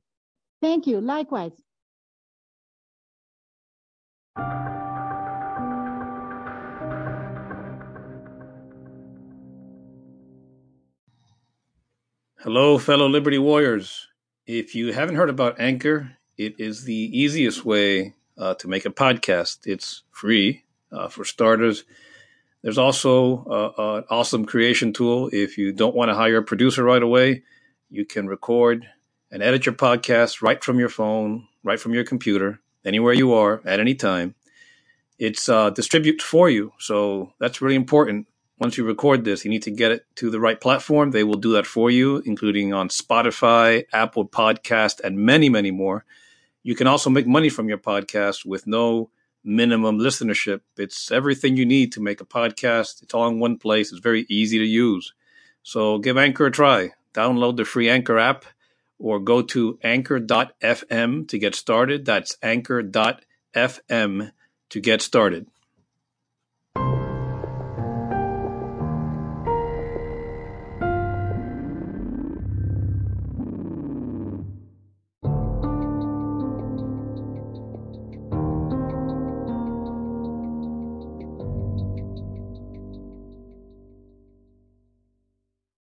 Thank 0.62 0.86
you. 0.86 1.01
Likewise. 1.01 1.53
Hello, 12.43 12.78
fellow 12.78 13.07
Liberty 13.07 13.36
Warriors. 13.36 14.09
If 14.47 14.74
you 14.74 14.95
haven't 14.95 15.16
heard 15.16 15.28
about 15.28 15.61
Anchor, 15.61 16.16
it 16.41 16.59
is 16.59 16.84
the 16.84 16.95
easiest 16.95 17.66
way 17.66 18.14
uh, 18.38 18.55
to 18.55 18.66
make 18.66 18.86
a 18.86 18.91
podcast. 18.91 19.59
It's 19.66 20.05
free 20.11 20.64
uh, 20.91 21.09
for 21.09 21.22
starters. 21.22 21.84
There's 22.62 22.78
also 22.78 23.45
uh, 23.45 23.99
an 23.99 24.05
awesome 24.09 24.47
creation 24.47 24.95
tool. 24.95 25.28
If 25.34 25.59
you 25.59 25.70
don't 25.70 25.95
want 25.95 26.09
to 26.09 26.14
hire 26.14 26.38
a 26.38 26.43
producer 26.43 26.82
right 26.82 27.03
away, 27.03 27.43
you 27.91 28.07
can 28.07 28.26
record 28.26 28.88
and 29.30 29.43
edit 29.43 29.66
your 29.66 29.74
podcast 29.74 30.41
right 30.41 30.64
from 30.64 30.78
your 30.78 30.88
phone, 30.88 31.47
right 31.62 31.78
from 31.78 31.93
your 31.93 32.05
computer, 32.05 32.61
anywhere 32.86 33.12
you 33.12 33.34
are 33.34 33.61
at 33.66 33.78
any 33.78 33.95
time. 33.95 34.34
It's 35.18 35.47
uh, 35.47 35.68
distributes 35.68 36.24
for 36.24 36.49
you. 36.49 36.72
So 36.78 37.34
that's 37.38 37.61
really 37.61 37.76
important. 37.76 38.26
Once 38.59 38.78
you 38.78 38.84
record 38.86 39.24
this, 39.26 39.45
you 39.45 39.51
need 39.51 39.64
to 39.64 39.70
get 39.70 39.93
it 39.93 40.07
to 40.16 40.30
the 40.30 40.41
right 40.41 40.59
platform. 40.59 41.11
They 41.11 41.24
will 41.24 41.34
do 41.34 41.53
that 41.53 41.66
for 41.66 41.91
you, 41.91 42.22
including 42.24 42.72
on 42.72 42.88
Spotify, 42.88 43.84
Apple 43.93 44.26
Podcast, 44.26 45.01
and 45.01 45.18
many, 45.18 45.51
many 45.51 45.70
more. 45.70 46.07
You 46.63 46.75
can 46.75 46.87
also 46.87 47.11
make 47.11 47.27
money 47.27 47.49
from 47.49 47.69
your 47.69 47.79
podcast 47.79 48.45
with 48.45 48.67
no 48.67 49.11
minimum 49.43 49.99
listenership. 49.99 50.61
It's 50.77 51.11
everything 51.11 51.57
you 51.57 51.65
need 51.65 51.93
to 51.93 52.01
make 52.01 52.21
a 52.21 52.27
podcast. 52.27 53.03
It's 53.03 53.15
all 53.15 53.29
in 53.29 53.39
one 53.39 53.57
place. 53.59 53.93
It's 53.93 54.01
very 54.01 54.27
easy 54.29 54.59
to 54.59 54.65
use. 54.65 55.15
So 55.63 55.99
give 55.99 56.19
Anchor 56.19 56.47
a 56.47 56.51
try. 56.51 56.91
Download 57.15 57.57
the 57.57 57.65
free 57.65 57.89
Anchor 57.89 58.19
app 58.19 58.45
or 58.99 59.19
go 59.19 59.43
to 59.43 59.79
anchor.fm 59.83 61.29
to 61.29 61.39
get 61.39 61.55
started. 61.55 62.05
That's 62.05 62.37
anchor.fm 62.43 64.33
to 64.69 64.81
get 64.81 65.03
started. 65.03 65.47